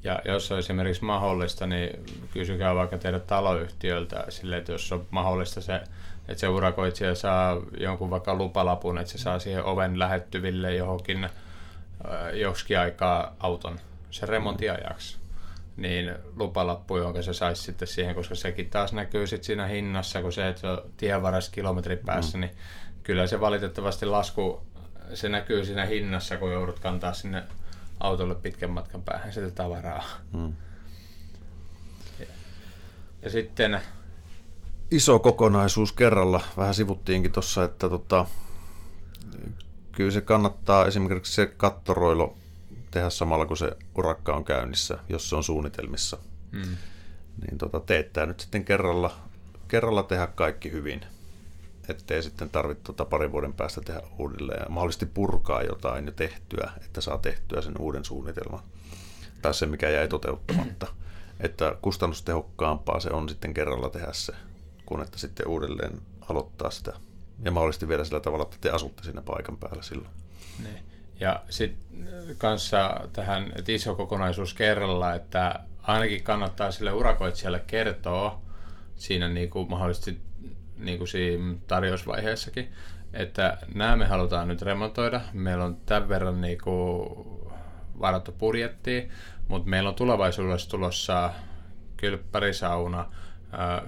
[0.05, 5.61] Ja jos on esimerkiksi mahdollista, niin kysykää vaikka teidän taloyhtiöltä sille, että jos on mahdollista
[5.61, 5.81] se,
[6.29, 11.31] että se urakoitsija saa jonkun vaikka lupalapun, että se saa siihen oven lähettyville johonkin äh,
[12.35, 13.79] joksikin aikaa auton
[14.11, 15.19] sen remontiajaksi
[15.79, 20.33] niin lupalappu, jonka se saisi sitten siihen, koska sekin taas näkyy sitten siinä hinnassa, kun
[20.33, 22.41] se, että se on tienvaras kilometrin päässä, mm.
[22.41, 22.51] niin
[23.03, 24.63] kyllä se valitettavasti lasku,
[25.15, 27.43] se näkyy siinä hinnassa, kun joudut kantaa sinne
[28.01, 30.05] autolle pitkän matkan päähän sitä tavaraa.
[30.33, 30.53] Hmm.
[32.21, 32.27] Ja,
[33.23, 33.81] ja sitten...
[34.91, 36.41] Iso kokonaisuus kerralla.
[36.57, 38.27] Vähän sivuttiinkin tuossa, että tota,
[39.93, 42.37] kyllä se kannattaa esimerkiksi se kattoroilo
[42.91, 46.19] tehdä samalla, kun se urakka on käynnissä, jos se on suunnitelmissa.
[46.53, 46.77] Hmm.
[47.47, 49.17] Niin tota, teettää nyt sitten kerralla,
[49.69, 51.01] kerralla tehdä kaikki hyvin
[51.89, 56.73] ettei sitten tarvitse tuota parin vuoden päästä tehdä uudelleen ja mahdollisesti purkaa jotain jo tehtyä,
[56.85, 58.61] että saa tehtyä sen uuden suunnitelman
[59.43, 60.87] tai se, mikä jäi toteuttamatta.
[61.41, 64.33] Että kustannustehokkaampaa se on sitten kerralla tehdä se,
[64.87, 66.93] kun että sitten uudelleen aloittaa sitä.
[67.43, 70.15] Ja mahdollisesti vielä sillä tavalla, että te asutte siinä paikan päällä silloin.
[70.63, 70.79] Niin.
[71.21, 72.09] Ja sitten
[72.39, 78.41] kanssa tähän, että iso kokonaisuus kerralla, että ainakin kannattaa sille urakoitsijalle kertoa
[78.97, 80.21] siinä niin kuin mahdollisesti
[80.77, 82.73] niin kuin siinä tarjousvaiheessakin,
[83.13, 85.21] että nämä me halutaan nyt remontoida.
[85.33, 87.55] Meillä on tämän verran niinku
[88.01, 89.03] varattu budjettia,
[89.49, 91.33] mutta meillä on tulevaisuudessa tulossa
[91.97, 93.13] kylppärisauna,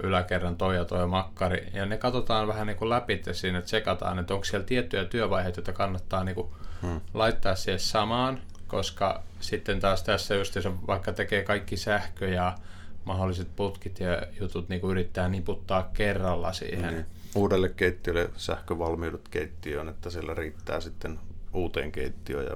[0.03, 4.19] yläkerran toi ja toi makkari, ja ne katsotaan vähän niin kuin läpi siinä, että tsekataan,
[4.19, 6.47] että onko siellä tiettyjä työvaiheita, joita kannattaa niin kuin
[6.81, 7.01] hmm.
[7.13, 12.57] laittaa siihen samaan, koska sitten taas tässä just, jos vaikka tekee kaikki sähkö ja
[13.05, 16.93] mahdolliset putkit ja jutut niin kuin yrittää niputtaa kerralla siihen.
[16.93, 17.03] Hmm.
[17.35, 21.19] Uudelle keittiölle sähkövalmiudet keittiöön, että siellä riittää sitten
[21.53, 22.55] uuteen keittiöön ja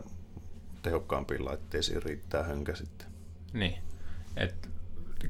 [0.81, 3.07] tehokkaampiin laitteisiin riittää hönkä sitten.
[3.53, 3.75] Niin.
[4.37, 4.69] Et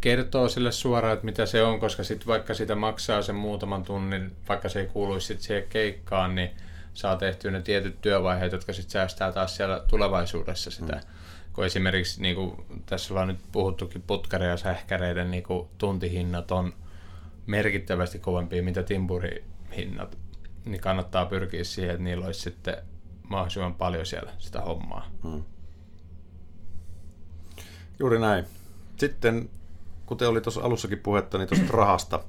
[0.01, 4.31] kertoo sille suoraan, että mitä se on, koska sit vaikka sitä maksaa sen muutaman tunnin,
[4.49, 6.49] vaikka se ei kuuluisi sit siihen keikkaan, niin
[6.95, 10.93] saa tehtyä ne tietyt työvaiheet, jotka sitten säästää taas siellä tulevaisuudessa sitä.
[10.93, 11.01] Mm.
[11.53, 16.73] Kun esimerkiksi niin kuin tässä ollaan nyt puhuttukin putkareja ja sähkäreiden niin kuin tuntihinnat on
[17.47, 20.17] merkittävästi kovempia, mitä timpurihinnat,
[20.65, 22.77] niin kannattaa pyrkiä siihen, että niillä olisi sitten
[23.29, 25.11] mahdollisimman paljon siellä sitä hommaa.
[25.23, 25.43] Hmm.
[27.99, 28.45] Juuri näin.
[28.97, 29.49] Sitten,
[30.05, 32.23] kuten oli tuossa alussakin puhetta, niin tuosta rahasta.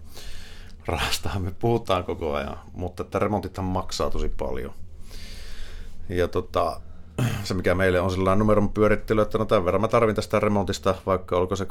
[0.87, 4.72] Rahastahan me puhutaan koko ajan, mutta että remontithan maksaa tosi paljon.
[6.09, 6.80] Ja tota,
[7.45, 10.95] se, mikä meille on sellainen numeron pyörittely, että no tämän verran mä tarvin tästä remontista,
[11.07, 11.68] vaikka olko se 8-10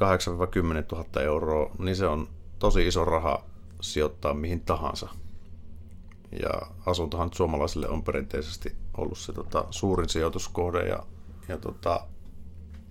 [0.92, 2.28] 000 euroa, niin se on
[2.60, 3.44] tosi iso raha
[3.82, 5.10] sijoittaa mihin tahansa.
[6.42, 11.04] Ja asuntohan suomalaisille on perinteisesti ollut se tota, suurin sijoituskohde ja,
[11.48, 12.08] ja tota,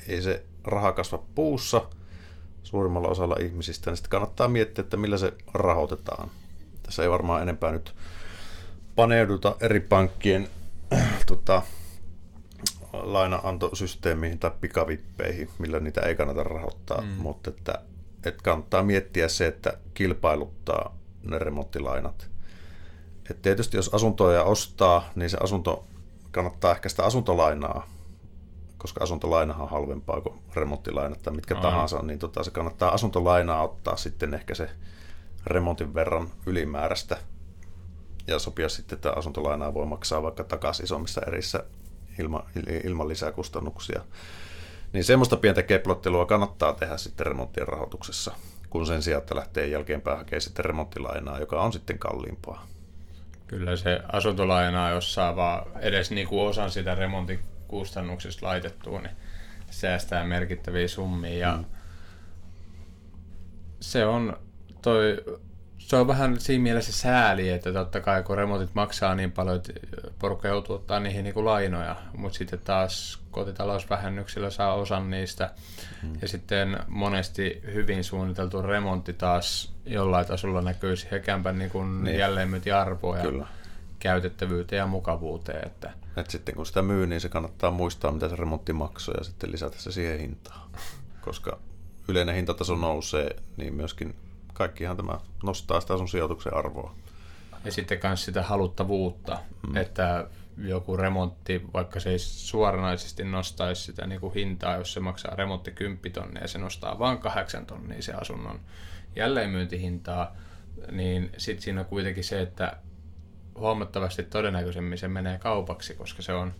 [0.08, 1.82] ei se raha kasva puussa
[2.64, 6.30] suurimmalla osalla ihmisistä, niin sitten kannattaa miettiä, että millä se rahoitetaan.
[6.82, 7.94] Tässä ei varmaan enempää nyt
[8.96, 10.48] paneuduta eri pankkien
[11.26, 11.62] tota,
[12.92, 17.08] lainaantosysteemiin tai pikavippeihin, millä niitä ei kannata rahoittaa, mm.
[17.08, 17.78] mutta että,
[18.26, 22.30] että kannattaa miettiä se, että kilpailuttaa ne remonttilainat.
[23.30, 25.86] Et tietysti jos asuntoja ostaa, niin se asunto
[26.30, 27.93] kannattaa ehkä sitä asuntolainaa,
[28.84, 31.62] koska asuntolainahan on halvempaa kuin remonttilainat tai mitkä Aha.
[31.62, 34.70] tahansa, niin tota, se kannattaa asuntolainaa ottaa sitten ehkä se
[35.46, 37.16] remontin verran ylimääräistä
[38.26, 41.64] ja sopia sitten, että asuntolainaa voi maksaa vaikka takaisin isommissa erissä
[42.18, 42.42] ilman,
[42.84, 44.02] ilman lisäkustannuksia.
[44.92, 48.32] Niin semmoista pientä keplottelua kannattaa tehdä sitten remonttien rahoituksessa,
[48.70, 52.66] kun sen sijaan, että lähtee jälkeenpäin hakemaan sitten remonttilainaa, joka on sitten kalliimpaa.
[53.46, 59.16] Kyllä se asuntolainaa, jos saa vaan edes niin kuin osan sitä remontin kustannuksista laitettua, niin
[59.70, 61.38] säästää merkittäviä summia.
[61.38, 61.64] Ja mm.
[63.80, 64.36] se on
[64.82, 65.24] toi
[65.78, 69.72] se on vähän siinä mielessä sääli, että totta kai kun remontit maksaa niin paljon, että
[70.18, 75.50] porukka joutuu ottaa niihin niin kuin lainoja, mutta sitten taas kotitalousvähennyksillä saa osan niistä.
[76.02, 76.12] Mm.
[76.22, 82.18] Ja sitten monesti hyvin suunniteltu remontti taas jollain tasolla näkyy siihen kämpän niin kuin niin.
[82.18, 83.46] jälleenmyyntiarvoa ja Kyllä.
[83.98, 85.66] käytettävyyteen ja mukavuuteen.
[85.66, 85.90] Että...
[86.16, 89.52] Et sitten kun sitä myy, niin se kannattaa muistaa, mitä se remontti maksoi ja sitten
[89.52, 90.70] lisätä se siihen hintaan.
[91.20, 91.58] Koska
[92.08, 94.14] yleinen hintataso nousee, niin myöskin
[94.52, 96.94] kaikkihan tämä nostaa sitä sun sijoituksen arvoa.
[97.64, 99.38] Ja sitten myös sitä haluttavuutta,
[99.68, 99.76] mm.
[99.76, 105.34] että joku remontti, vaikka se ei suoranaisesti nostaisi sitä niin kuin hintaa, jos se maksaa
[105.34, 108.60] remontti 10 tonnia ja se nostaa vain 8 tonnia se asunnon
[109.16, 110.36] jälleenmyyntihintaa,
[110.90, 112.76] niin sitten siinä on kuitenkin se, että
[113.58, 116.54] huomattavasti todennäköisemmin se menee kaupaksi, koska se on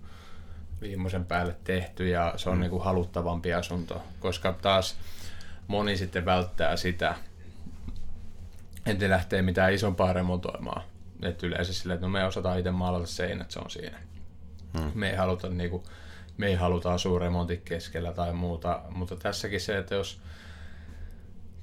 [0.81, 2.61] viimeisen päälle tehty ja se on mm.
[2.61, 4.97] niin kuin haluttavampi asunto, koska taas
[5.67, 7.15] moni sitten välttää sitä,
[8.87, 10.83] että lähtee mitään isompaa remontoimaan.
[11.23, 13.99] Et yleensä silleen, että no me osataan itse maalata seinät, se on siinä.
[14.79, 14.93] Hmm.
[14.95, 15.83] Me ei haluta niinku,
[16.37, 20.21] me ei haluta asua remontin keskellä tai muuta, mutta tässäkin se, että jos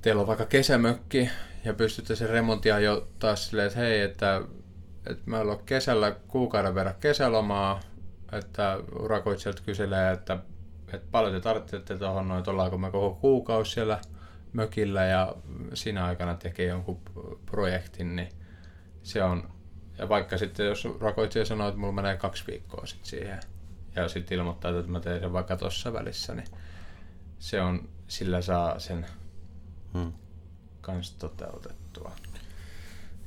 [0.02, 1.30] teillä on vaikka kesämökki
[1.66, 4.42] ja pystytte sen remontia jo taas silleen, että hei, että,
[5.08, 7.80] että meillä on kesällä kuukauden verran kesälomaa,
[8.32, 10.38] että urakoitsijat kyselee, että,
[10.94, 14.00] että paljon te tarvitsette tuohon noin, ollaanko me koko kuukausi siellä–
[14.54, 15.36] mökillä ja
[15.74, 17.02] siinä aikana tekee jonkun
[17.46, 18.30] projektin, niin
[19.04, 19.50] se on,
[19.98, 23.40] ja vaikka sitten jos rakoitsija sanoo, että mulla menee kaksi viikkoa sitten siihen,
[23.96, 26.48] ja sitten ilmoittaa, että mä teen sen vaikka tuossa välissä, niin
[27.40, 29.06] se on, sillä saa sen
[29.94, 30.14] hmm.
[30.82, 32.12] kans toteutettua.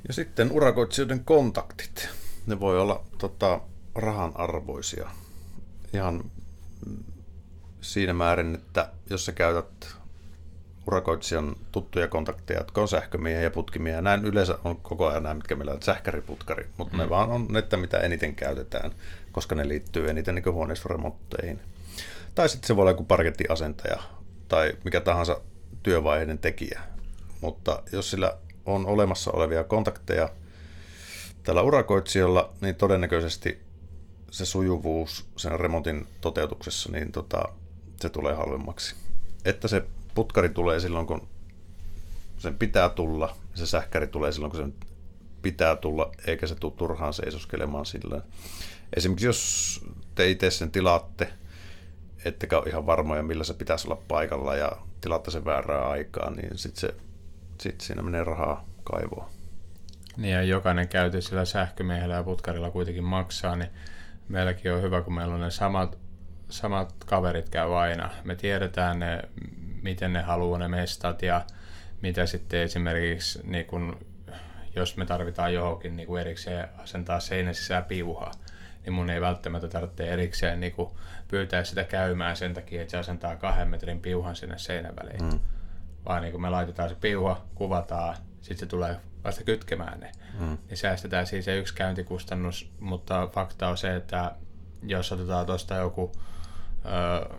[0.08, 2.08] Ja sitten urakoitsijoiden kontaktit.
[2.46, 3.60] Ne voi olla tota,
[3.94, 5.10] rahan arvoisia.
[5.92, 6.30] Ihan
[7.80, 9.96] siinä määrin, että jos sä käytät
[10.86, 14.02] urakoitsijan tuttuja kontakteja, jotka on sähkömiehiä ja putkimiehiä.
[14.02, 17.02] Näin yleensä on koko ajan nämä, mitkä meillä on sähkäriputkari, mutta mm.
[17.02, 18.92] ne vaan on nettä, mitä eniten käytetään,
[19.32, 21.60] koska ne liittyy eniten niin huoneistoremontteihin.
[22.34, 24.02] Tai sitten se voi olla joku parkettiasentaja
[24.48, 25.40] tai mikä tahansa
[25.82, 26.80] työvaiheiden tekijä.
[27.40, 28.36] Mutta jos sillä
[28.66, 30.28] on olemassa olevia kontakteja
[31.42, 33.62] tällä urakoitsijalla, niin todennäköisesti
[34.30, 37.42] se sujuvuus sen remontin toteutuksessa, niin tota,
[38.00, 38.94] se tulee halvemmaksi.
[39.44, 39.84] Että se
[40.14, 41.28] putkari tulee silloin, kun
[42.38, 44.74] sen pitää tulla, se sähkäri tulee silloin, kun sen
[45.42, 48.22] pitää tulla, eikä se tule turhaan seisoskelemaan sillä.
[48.96, 49.80] Esimerkiksi jos
[50.14, 51.32] te itse sen tilaatte,
[52.24, 56.58] ettekä ole ihan varmoja, millä se pitäisi olla paikalla ja tilaatte sen väärää aikaa, niin
[56.58, 56.94] sitten se,
[57.60, 59.30] sit siinä menee rahaa kaivoon.
[60.16, 63.70] Niin ja jokainen käyty sillä sähkömiehellä ja putkarilla kuitenkin maksaa, niin
[64.28, 65.98] meilläkin on hyvä, kun meillä on ne samat,
[66.48, 68.10] samat kaverit käy aina.
[68.24, 69.22] Me tiedetään ne,
[69.82, 71.44] miten ne haluaa ne mestat ja
[72.02, 74.06] mitä sitten esimerkiksi, niin kun,
[74.76, 78.32] jos me tarvitaan johonkin niin kuin erikseen asentaa seinän sisään piuhaa,
[78.84, 80.74] niin mun ei välttämättä tarvitse erikseen niin
[81.28, 85.24] pyytää sitä käymään sen takia, että se asentaa kahden metrin piuhan sinne seinän väliin.
[85.24, 85.40] Mm.
[86.06, 90.12] Vaan niin kuin me laitetaan se piuha, kuvataan, sitten se tulee vasta kytkemään ne.
[90.38, 90.58] Mm.
[90.68, 94.34] Niin säästetään siis se yksi käyntikustannus, mutta fakta on se, että
[94.82, 96.12] jos otetaan tuosta joku
[96.84, 97.34] ö,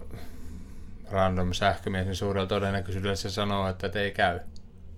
[1.11, 4.39] random sähkömies, niin suurella todennäköisyydellä se sanoo, että ei käy,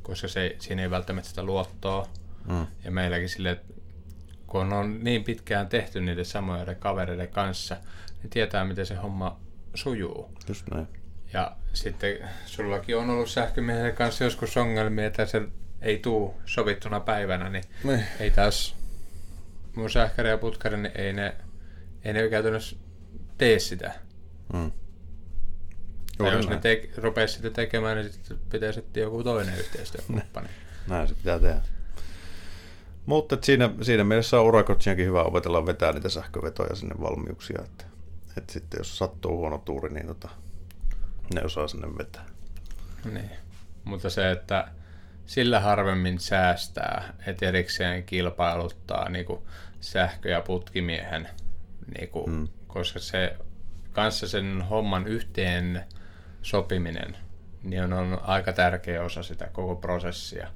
[0.01, 2.07] koska se, siinä ei välttämättä sitä luottoa.
[2.47, 2.67] Mm.
[2.83, 3.73] Ja meilläkin sille, että
[4.47, 7.77] kun on niin pitkään tehty niiden samojen kavereiden kanssa,
[8.23, 9.39] niin tietää, miten se homma
[9.73, 10.31] sujuu.
[10.47, 10.87] Just näin.
[11.33, 15.41] Ja sitten sullakin on ollut sähkömiehen kanssa joskus ongelmia, että se
[15.81, 18.07] ei tuu sovittuna päivänä, niin ne.
[18.19, 18.75] ei taas
[19.75, 21.35] mun sähkäri ja putkari, niin ei ne,
[22.03, 22.75] ei ne käytännössä
[23.37, 23.91] tee sitä.
[24.53, 24.71] Mm.
[26.19, 30.47] Ja jos ne te, rupeaa sitä tekemään, niin sitten pitää sitten joku toinen yhteistyökumppani.
[30.87, 31.61] Näin se pitää tehdä.
[33.05, 37.85] Mutta siinä, siinä mielessä on urakotsiakin hyvä opetella vetää niitä sähkövetoja sinne valmiuksia, että,
[38.37, 40.29] että sitten jos sattuu huono tuuri, niin tota,
[41.33, 42.25] ne osaa sinne vetää.
[43.05, 43.31] Niin,
[43.83, 44.67] mutta se, että
[45.25, 49.41] sillä harvemmin säästää, että erikseen kilpailuttaa niin kuin
[49.79, 51.29] sähkö- ja putkimiehen,
[51.97, 52.47] niin kuin, mm.
[52.67, 53.35] koska se
[53.91, 55.83] kanssa sen homman yhteen
[56.41, 57.17] sopiminen
[57.63, 60.47] niin on, on aika tärkeä osa sitä koko prosessia.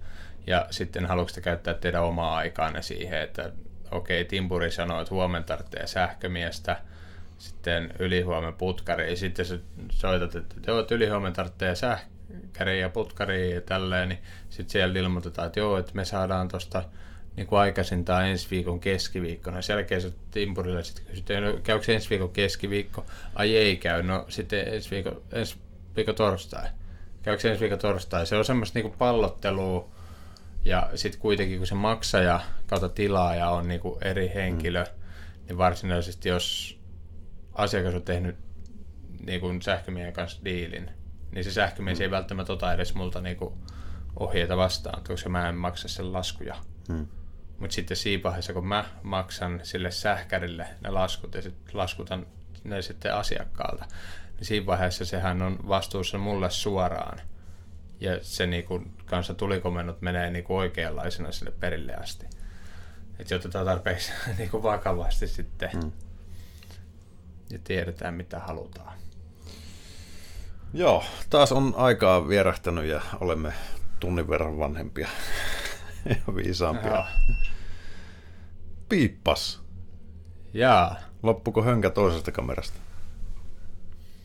[0.48, 3.52] Ja sitten haluatko käyttää teidän omaa aikaanne siihen, että
[3.92, 6.82] okei, okay, Timpuri sanoo, että huomenna tarvitsee sähkömiestä,
[7.42, 9.60] sitten ylihuomen putkari, ja sitten sä
[9.90, 14.20] soitat, että joo, että ylihuomen tarvitsee sähkäri ja putkari ja tälleen, niin
[14.50, 16.84] sitten siellä ilmoitetaan, että joo, että me saadaan tuosta
[17.36, 19.62] niin kuin aikaisintaan ensi viikon keskiviikkona.
[19.62, 23.06] Sen jälkeen se Timpurille sitten kysytään, no, käykö ensi viikon keskiviikko?
[23.36, 25.56] Ai ei käy, no sitten ensi viikon, ensi
[25.96, 26.70] viikon torstai.
[27.24, 28.26] Käykö ensi viikon torstai?
[28.26, 29.90] Se on semmoista niin kuin pallottelua,
[30.66, 34.90] ja sitten kuitenkin kun se maksaja kautta tilaaja on niin kuin eri henkilö, mm.
[35.48, 36.81] niin varsinaisesti jos
[37.54, 38.36] asiakas on tehnyt
[39.26, 40.92] niin kuin sähkömiehen kanssa diilin,
[41.32, 42.04] niin se sähkömies mm.
[42.04, 43.54] ei välttämättä ota edes multa niin kuin
[44.20, 46.56] ohjeita vastaan, koska mä en maksa sen laskuja.
[46.90, 47.08] Mm.
[47.60, 52.28] Mutta sitten siinä vaiheessa, kun mä maksan sille sähkärille ne laskut ja sitten laskutan
[52.64, 53.86] ne sitten asiakkaalta,
[54.38, 57.20] niin siinä vaiheessa sehän on vastuussa mulle suoraan.
[58.00, 62.26] Ja se niinku, kanssa tulikomennot menee niinku oikeanlaisena sille perille asti.
[63.20, 65.70] Että otetaan tarpeeksi niinku vakavasti sitten.
[65.74, 65.92] Mm.
[67.52, 68.94] Ja tiedetään, mitä halutaan.
[70.74, 73.54] Joo, taas on aikaa vierähtänyt ja olemme
[74.00, 75.08] tunnin verran vanhempia
[76.10, 76.92] ja viisaampia.
[76.92, 77.08] Jaa.
[78.90, 79.62] Piippas.
[80.54, 80.96] Jaa.
[81.24, 82.80] Loppuko hönkä toisesta kamerasta?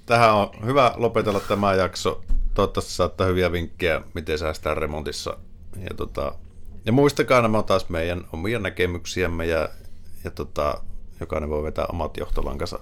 [0.07, 2.25] Tähän on hyvä lopetella tämä jakso.
[2.55, 5.37] Toivottavasti saattaa hyviä vinkkejä, miten säästää remontissa.
[5.79, 6.35] Ja, tota,
[6.85, 9.69] ja muistakaa nämä on taas meidän omia näkemyksiämme ja,
[10.25, 10.83] ja tota,
[11.21, 12.79] jokainen voi vetää omat johtolankansa.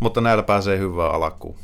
[0.00, 1.56] Mutta näillä pääsee hyvää alkuun.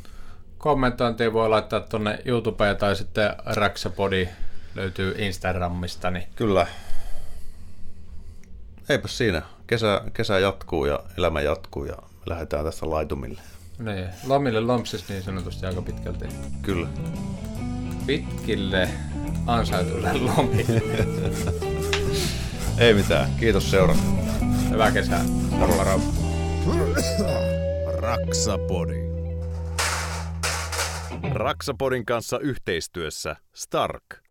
[0.59, 4.28] Kommentointia voi laittaa tuonne YouTubeen tai sitten Raksapodi
[4.74, 6.11] löytyy Instagramista.
[6.11, 6.27] Niin...
[6.36, 6.66] Kyllä.
[8.89, 9.43] Eipä siinä.
[9.66, 11.97] Kesä, kesä jatkuu ja elämä jatkuu ja
[12.27, 13.40] lähdetään tästä laitumille.
[13.78, 16.28] Niin, lomille lompsis niin sanotusti aika pitkälti.
[16.62, 16.89] Kyllä.
[18.07, 18.89] Pitkille
[19.47, 20.82] ansaituille lomille.
[22.78, 23.30] Ei mitään.
[23.40, 24.05] Kiitos seurasta.
[24.70, 25.24] Hyvää kesää.
[25.50, 26.00] Moro moro.
[27.98, 29.09] Raksapodi.
[31.32, 34.27] Raksapodin kanssa yhteistyössä Stark.